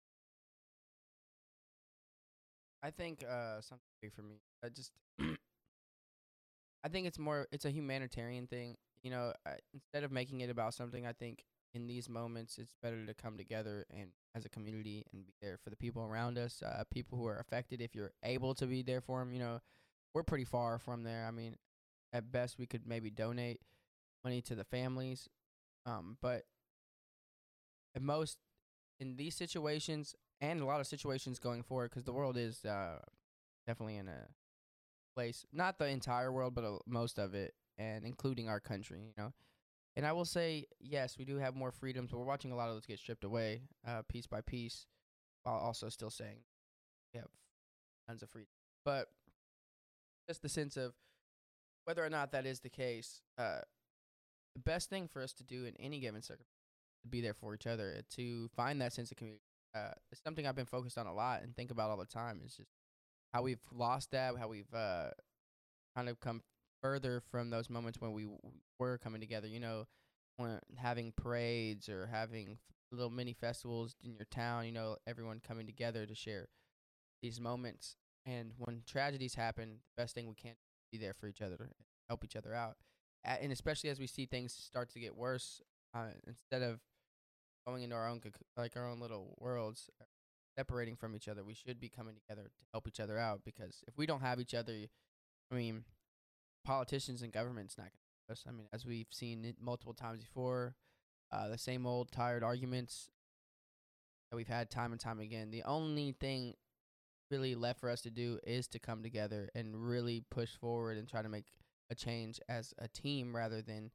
I 2.81 2.91
think 2.91 3.23
uh 3.23 3.61
something 3.61 3.87
big 4.01 4.13
for 4.13 4.21
me. 4.23 4.41
I 4.63 4.69
just 4.69 4.91
I 5.19 6.89
think 6.89 7.07
it's 7.07 7.19
more 7.19 7.47
it's 7.51 7.65
a 7.65 7.71
humanitarian 7.71 8.47
thing. 8.47 8.75
You 9.03 9.11
know, 9.11 9.33
I, 9.45 9.55
instead 9.73 10.03
of 10.03 10.11
making 10.11 10.41
it 10.41 10.49
about 10.49 10.73
something, 10.73 11.05
I 11.05 11.13
think 11.13 11.43
in 11.73 11.87
these 11.87 12.07
moments 12.07 12.57
it's 12.57 12.73
better 12.81 13.05
to 13.05 13.13
come 13.13 13.37
together 13.37 13.85
and 13.89 14.09
as 14.35 14.45
a 14.45 14.49
community 14.49 15.05
and 15.11 15.25
be 15.25 15.33
there 15.41 15.57
for 15.63 15.69
the 15.69 15.75
people 15.75 16.03
around 16.03 16.37
us, 16.37 16.61
uh, 16.63 16.83
people 16.91 17.17
who 17.17 17.27
are 17.27 17.39
affected. 17.39 17.81
If 17.81 17.95
you're 17.95 18.13
able 18.23 18.55
to 18.55 18.65
be 18.65 18.81
there 18.81 19.01
for 19.01 19.19
them, 19.19 19.33
you 19.33 19.39
know, 19.39 19.59
we're 20.13 20.23
pretty 20.23 20.45
far 20.45 20.79
from 20.79 21.03
there. 21.03 21.25
I 21.27 21.31
mean, 21.31 21.57
at 22.11 22.31
best 22.31 22.57
we 22.57 22.65
could 22.65 22.87
maybe 22.87 23.09
donate 23.09 23.61
money 24.23 24.41
to 24.41 24.55
the 24.55 24.63
families, 24.63 25.29
um, 25.85 26.17
but 26.21 26.43
at 27.95 28.01
most 28.01 28.37
in 28.99 29.15
these 29.15 29.35
situations 29.35 30.15
and 30.41 30.61
a 30.61 30.65
lot 30.65 30.79
of 30.79 30.87
situations 30.87 31.39
going 31.39 31.63
forward 31.63 31.89
because 31.89 32.03
the 32.03 32.13
world 32.13 32.37
is 32.37 32.63
uh, 32.65 32.99
definitely 33.67 33.97
in 33.97 34.07
a 34.07 34.27
place 35.15 35.45
not 35.51 35.77
the 35.77 35.87
entire 35.87 36.31
world 36.31 36.55
but 36.55 36.63
uh, 36.63 36.77
most 36.87 37.19
of 37.19 37.33
it 37.33 37.53
and 37.77 38.05
including 38.05 38.49
our 38.49 38.59
country 38.59 39.01
you 39.01 39.23
know 39.23 39.33
and 39.95 40.05
i 40.05 40.11
will 40.11 40.25
say 40.25 40.65
yes 40.79 41.17
we 41.17 41.25
do 41.25 41.37
have 41.37 41.55
more 41.55 41.71
freedoms 41.71 42.11
but 42.11 42.17
we're 42.17 42.25
watching 42.25 42.51
a 42.51 42.55
lot 42.55 42.69
of 42.69 42.75
those 42.75 42.85
get 42.85 42.99
stripped 42.99 43.23
away 43.23 43.61
uh, 43.87 44.01
piece 44.07 44.27
by 44.27 44.41
piece 44.41 44.87
while 45.43 45.55
also 45.55 45.89
still 45.89 46.09
saying 46.09 46.37
we 47.13 47.19
have 47.19 47.29
tons 48.07 48.23
of 48.23 48.29
freedom 48.29 48.49
but 48.85 49.07
just 50.27 50.41
the 50.41 50.49
sense 50.49 50.77
of 50.77 50.93
whether 51.85 52.03
or 52.03 52.09
not 52.09 52.31
that 52.31 52.45
is 52.45 52.61
the 52.61 52.69
case 52.69 53.21
uh, 53.37 53.59
the 54.55 54.61
best 54.61 54.89
thing 54.89 55.07
for 55.07 55.21
us 55.21 55.33
to 55.33 55.43
do 55.43 55.65
in 55.65 55.73
any 55.79 55.99
given 55.99 56.21
circumstance 56.21 56.47
to 57.03 57.09
be 57.09 57.21
there 57.21 57.33
for 57.33 57.53
each 57.53 57.67
other, 57.67 58.01
to 58.15 58.49
find 58.55 58.81
that 58.81 58.93
sense 58.93 59.11
of 59.11 59.17
community. 59.17 59.41
Uh, 59.75 59.91
it's 60.11 60.21
something 60.23 60.47
I've 60.47 60.55
been 60.55 60.65
focused 60.65 60.97
on 60.97 61.07
a 61.07 61.13
lot 61.13 61.43
and 61.43 61.55
think 61.55 61.71
about 61.71 61.89
all 61.89 61.97
the 61.97 62.05
time. 62.05 62.41
Is 62.45 62.55
just 62.55 62.69
how 63.33 63.41
we've 63.43 63.61
lost 63.71 64.11
that, 64.11 64.35
how 64.37 64.47
we've 64.47 64.73
uh, 64.73 65.09
kind 65.95 66.09
of 66.09 66.19
come 66.19 66.41
further 66.83 67.23
from 67.31 67.51
those 67.51 67.71
moments 67.71 68.01
when 68.01 68.13
we 68.13 68.27
were 68.79 68.99
coming 68.99 69.21
together. 69.21 69.47
You 69.47 69.61
know, 69.61 69.85
when 70.37 70.59
having 70.77 71.13
parades 71.17 71.89
or 71.89 72.07
having 72.07 72.59
little 72.91 73.11
mini 73.11 73.33
festivals 73.33 73.95
in 74.03 74.13
your 74.15 74.27
town. 74.31 74.67
You 74.67 74.73
know, 74.73 74.97
everyone 75.07 75.41
coming 75.47 75.67
together 75.67 76.05
to 76.07 76.15
share 76.15 76.49
these 77.21 77.39
moments. 77.39 77.95
And 78.25 78.51
when 78.57 78.83
tragedies 78.87 79.35
happen, 79.35 79.79
the 79.95 80.01
best 80.03 80.15
thing 80.15 80.27
we 80.27 80.35
can 80.35 80.53
be 80.91 80.97
there 80.97 81.13
for 81.13 81.27
each 81.27 81.41
other, 81.41 81.71
help 82.09 82.23
each 82.23 82.35
other 82.35 82.53
out. 82.53 82.77
A- 83.25 83.41
and 83.43 83.51
especially 83.51 83.89
as 83.89 83.99
we 83.99 84.07
see 84.07 84.25
things 84.25 84.53
start 84.53 84.89
to 84.91 84.99
get 84.99 85.15
worse, 85.15 85.61
uh, 85.95 86.07
instead 86.27 86.61
of 86.63 86.79
going 87.67 87.83
into 87.83 87.95
our 87.95 88.07
own 88.09 88.21
like 88.57 88.75
our 88.77 88.87
own 88.89 88.99
little 88.99 89.35
worlds, 89.39 89.89
uh, 90.01 90.05
separating 90.57 90.95
from 90.95 91.15
each 91.15 91.27
other, 91.27 91.43
we 91.43 91.53
should 91.53 91.79
be 91.79 91.89
coming 91.89 92.15
together 92.15 92.43
to 92.43 92.65
help 92.73 92.87
each 92.87 92.99
other 92.99 93.17
out. 93.17 93.41
Because 93.45 93.83
if 93.87 93.97
we 93.97 94.05
don't 94.05 94.21
have 94.21 94.39
each 94.39 94.53
other, 94.53 94.73
I 95.51 95.55
mean, 95.55 95.85
politicians 96.63 97.21
and 97.21 97.31
governments 97.31 97.77
not 97.77 97.85
going 97.85 97.91
to 98.27 98.31
us. 98.33 98.43
I 98.47 98.51
mean, 98.51 98.67
as 98.73 98.85
we've 98.85 99.07
seen 99.11 99.45
it 99.45 99.57
multiple 99.59 99.93
times 99.93 100.23
before, 100.23 100.75
uh, 101.31 101.49
the 101.49 101.57
same 101.57 101.85
old 101.85 102.11
tired 102.11 102.43
arguments 102.43 103.09
that 104.29 104.37
we've 104.37 104.47
had 104.47 104.69
time 104.69 104.91
and 104.91 105.01
time 105.01 105.19
again. 105.19 105.51
The 105.51 105.63
only 105.63 106.11
thing 106.11 106.55
really 107.31 107.55
left 107.55 107.79
for 107.79 107.89
us 107.89 108.01
to 108.01 108.11
do 108.11 108.39
is 108.45 108.67
to 108.67 108.79
come 108.79 109.01
together 109.03 109.49
and 109.55 109.75
really 109.75 110.23
push 110.29 110.55
forward 110.55 110.97
and 110.97 111.07
try 111.07 111.21
to 111.21 111.29
make 111.29 111.47
a 111.89 111.95
change 111.95 112.39
as 112.47 112.73
a 112.77 112.87
team 112.87 113.35
rather 113.35 113.61
than 113.61 113.91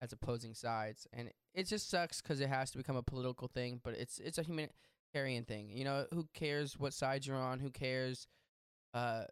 as 0.00 0.12
opposing 0.12 0.54
sides. 0.54 1.06
And 1.12 1.30
it 1.54 1.66
just 1.66 1.90
sucks 1.90 2.20
'cause 2.20 2.40
it 2.40 2.48
has 2.48 2.70
to 2.70 2.78
become 2.78 2.96
a 2.96 3.02
political 3.02 3.48
thing, 3.48 3.80
but 3.82 3.94
it's 3.94 4.18
it's 4.18 4.38
a 4.38 4.42
humanitarian 4.42 5.44
thing. 5.44 5.70
You 5.70 5.84
know, 5.84 6.06
who 6.12 6.28
cares 6.34 6.78
what 6.78 6.94
side 6.94 7.26
you're 7.26 7.36
on? 7.36 7.58
Who 7.60 7.70
cares 7.70 8.28
uh, 8.94 9.24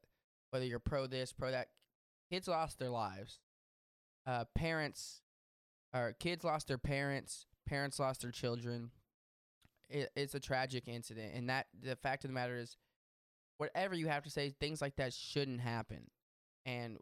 whether 0.51 0.66
you're 0.66 0.78
pro 0.78 1.07
this, 1.07 1.32
pro 1.32 1.51
that? 1.51 1.68
Kids 2.31 2.49
lost 2.49 2.79
their 2.79 2.91
lives. 2.91 3.41
Uh, 4.27 4.45
parents 4.55 5.22
or 5.95 6.14
kids 6.18 6.45
lost 6.45 6.68
their 6.68 6.79
parents. 6.79 7.47
Parents 7.66 7.99
lost 7.99 8.22
their 8.22 8.31
children. 8.31 8.91
It, 9.89 10.11
it's 10.16 10.35
a 10.35 10.41
tragic 10.41 10.89
incident, 10.89 11.33
and 11.35 11.49
that 11.49 11.66
the 11.81 11.95
fact 11.97 12.24
of 12.24 12.31
the 12.31 12.35
matter 12.35 12.57
is, 12.57 12.77
whatever 13.59 13.95
you 13.95 14.09
have 14.09 14.24
to 14.24 14.31
say, 14.31 14.51
things 14.51 14.83
like 14.83 14.97
that 14.97 15.12
shouldn't 15.12 15.61
happen, 15.61 16.11
and 16.64 16.99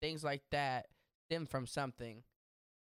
things 0.00 0.22
like 0.22 0.42
that 0.52 0.86
stem 1.26 1.46
from 1.46 1.66
something. 1.66 2.22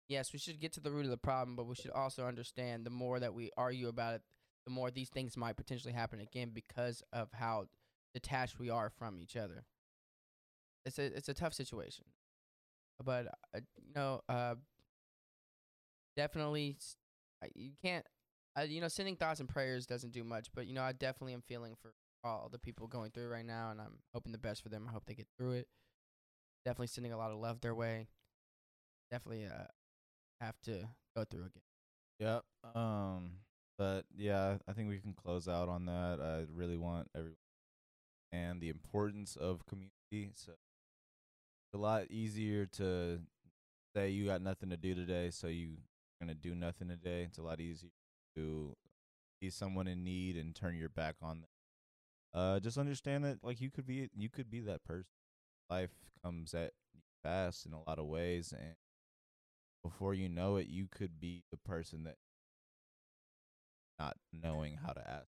Yes, 0.09 0.33
we 0.33 0.39
should 0.39 0.59
get 0.59 0.73
to 0.73 0.81
the 0.81 0.91
root 0.91 1.05
of 1.05 1.11
the 1.11 1.17
problem, 1.17 1.55
but 1.55 1.65
we 1.65 1.75
should 1.75 1.91
also 1.91 2.25
understand 2.25 2.85
the 2.85 2.89
more 2.91 3.19
that 3.19 3.33
we 3.33 3.51
argue 3.57 3.87
about 3.87 4.15
it, 4.15 4.21
the 4.65 4.71
more 4.71 4.91
these 4.91 5.09
things 5.09 5.37
might 5.37 5.55
potentially 5.55 5.93
happen 5.93 6.19
again 6.19 6.51
because 6.53 7.01
of 7.13 7.29
how 7.31 7.67
detached 8.13 8.59
we 8.59 8.69
are 8.69 8.89
from 8.89 9.17
each 9.17 9.35
other. 9.35 9.63
It's 10.85 10.99
a 10.99 11.05
it's 11.05 11.29
a 11.29 11.33
tough 11.33 11.53
situation, 11.53 12.05
but 13.03 13.27
uh, 13.55 13.61
you 13.77 13.93
know, 13.95 14.21
uh, 14.29 14.55
definitely 16.15 16.77
you 17.55 17.71
can't. 17.83 18.05
Uh, 18.57 18.63
you 18.63 18.79
know, 18.79 18.87
sending 18.87 19.17
thoughts 19.17 19.41
and 19.41 19.49
prayers 19.49 19.85
doesn't 19.85 20.13
do 20.13 20.23
much, 20.23 20.47
but 20.55 20.65
you 20.67 20.73
know, 20.73 20.81
I 20.81 20.93
definitely 20.93 21.33
am 21.33 21.41
feeling 21.45 21.75
for 21.81 21.93
all 22.23 22.49
the 22.51 22.59
people 22.59 22.87
going 22.87 23.11
through 23.11 23.27
right 23.27 23.45
now, 23.45 23.71
and 23.71 23.81
I'm 23.81 23.99
hoping 24.13 24.31
the 24.31 24.37
best 24.37 24.63
for 24.63 24.69
them. 24.69 24.85
I 24.87 24.93
hope 24.93 25.05
they 25.05 25.13
get 25.15 25.27
through 25.37 25.51
it. 25.53 25.67
Definitely 26.65 26.87
sending 26.87 27.13
a 27.13 27.17
lot 27.17 27.31
of 27.31 27.37
love 27.37 27.61
their 27.61 27.75
way. 27.75 28.07
definitely 29.11 29.45
uh 29.45 29.65
have 30.41 30.59
to 30.63 30.87
go 31.15 31.23
through 31.23 31.45
again. 31.45 31.63
Yep. 32.19 32.43
Um, 32.75 33.31
but 33.77 34.05
yeah, 34.15 34.57
I 34.67 34.73
think 34.73 34.89
we 34.89 34.99
can 34.99 35.13
close 35.13 35.47
out 35.47 35.69
on 35.69 35.85
that. 35.85 36.19
I 36.21 36.45
really 36.53 36.77
want 36.77 37.09
everyone 37.15 37.37
and 38.31 38.61
the 38.61 38.69
importance 38.69 39.35
of 39.35 39.65
community. 39.65 40.31
So 40.35 40.53
a 41.75 41.77
lot 41.77 42.05
easier 42.09 42.65
to 42.65 43.19
say 43.93 44.09
you 44.09 44.25
got 44.25 44.41
nothing 44.41 44.69
to 44.69 44.77
do 44.77 44.95
today, 44.95 45.29
so 45.29 45.47
you 45.47 45.71
gonna 46.21 46.33
do 46.33 46.55
nothing 46.55 46.87
today. 46.87 47.23
It's 47.23 47.37
a 47.37 47.43
lot 47.43 47.59
easier 47.59 47.91
to 48.35 48.75
see 49.39 49.49
someone 49.49 49.87
in 49.87 50.03
need 50.03 50.37
and 50.37 50.55
turn 50.55 50.77
your 50.77 50.89
back 50.89 51.15
on 51.21 51.41
them. 51.41 51.49
Uh, 52.33 52.59
just 52.59 52.77
understand 52.77 53.25
that 53.25 53.43
like 53.43 53.59
you 53.59 53.69
could 53.69 53.85
be 53.85 54.09
you 54.15 54.29
could 54.29 54.49
be 54.49 54.61
that 54.61 54.83
person. 54.85 55.05
Life 55.69 55.91
comes 56.23 56.53
at 56.53 56.71
you 56.93 57.01
fast 57.23 57.65
in 57.65 57.73
a 57.73 57.83
lot 57.87 57.99
of 57.99 58.05
ways, 58.05 58.53
and 58.57 58.75
before 59.83 60.13
you 60.13 60.29
know 60.29 60.55
it, 60.55 60.67
you 60.67 60.87
could 60.89 61.19
be 61.19 61.43
the 61.51 61.57
person 61.57 62.05
that 62.05 62.15
not 63.99 64.15
knowing 64.31 64.77
how 64.85 64.93
to 64.93 65.07
ask. 65.07 65.27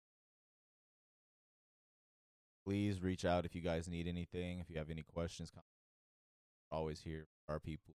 Please 2.65 3.03
reach 3.03 3.25
out 3.25 3.45
if 3.45 3.55
you 3.55 3.61
guys 3.61 3.89
need 3.89 4.07
anything. 4.09 4.61
If 4.61 4.71
you 4.71 4.79
have 4.79 4.91
any 4.91 5.03
questions, 5.03 5.51
com- 5.51 5.63
we're 5.63 5.76
always 6.71 7.01
here 7.01 7.27
for 7.47 7.53
our 7.55 7.61
people. 7.61 7.95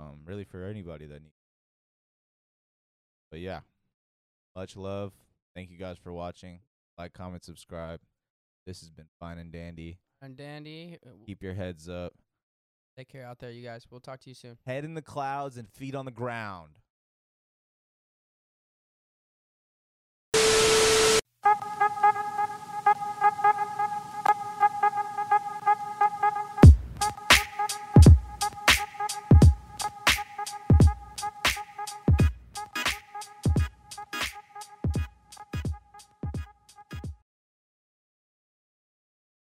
Um, 0.00 0.20
really 0.24 0.44
for 0.44 0.64
anybody 0.64 1.06
that 1.06 1.22
needs. 1.22 1.34
But 3.30 3.40
yeah, 3.40 3.60
much 4.56 4.76
love. 4.76 5.12
Thank 5.54 5.70
you 5.70 5.78
guys 5.78 5.96
for 5.98 6.12
watching. 6.12 6.60
Like, 6.98 7.12
comment, 7.12 7.44
subscribe. 7.44 8.00
This 8.66 8.80
has 8.80 8.90
been 8.90 9.06
fine 9.18 9.38
and 9.38 9.52
dandy. 9.52 9.98
And 10.20 10.36
Dandy, 10.36 10.98
uh, 11.04 11.10
Keep 11.26 11.42
your 11.42 11.54
heads 11.54 11.88
up, 11.88 12.12
take 12.96 13.08
care 13.08 13.26
out 13.26 13.40
there, 13.40 13.50
you 13.50 13.64
guys. 13.64 13.86
We'll 13.90 14.00
talk 14.00 14.20
to 14.20 14.30
you 14.30 14.34
soon. 14.34 14.56
head 14.66 14.84
in 14.84 14.94
the 14.94 15.02
clouds, 15.02 15.56
and 15.56 15.68
feet 15.68 15.96
on 15.96 16.04
the 16.04 16.12
ground. 16.12 16.78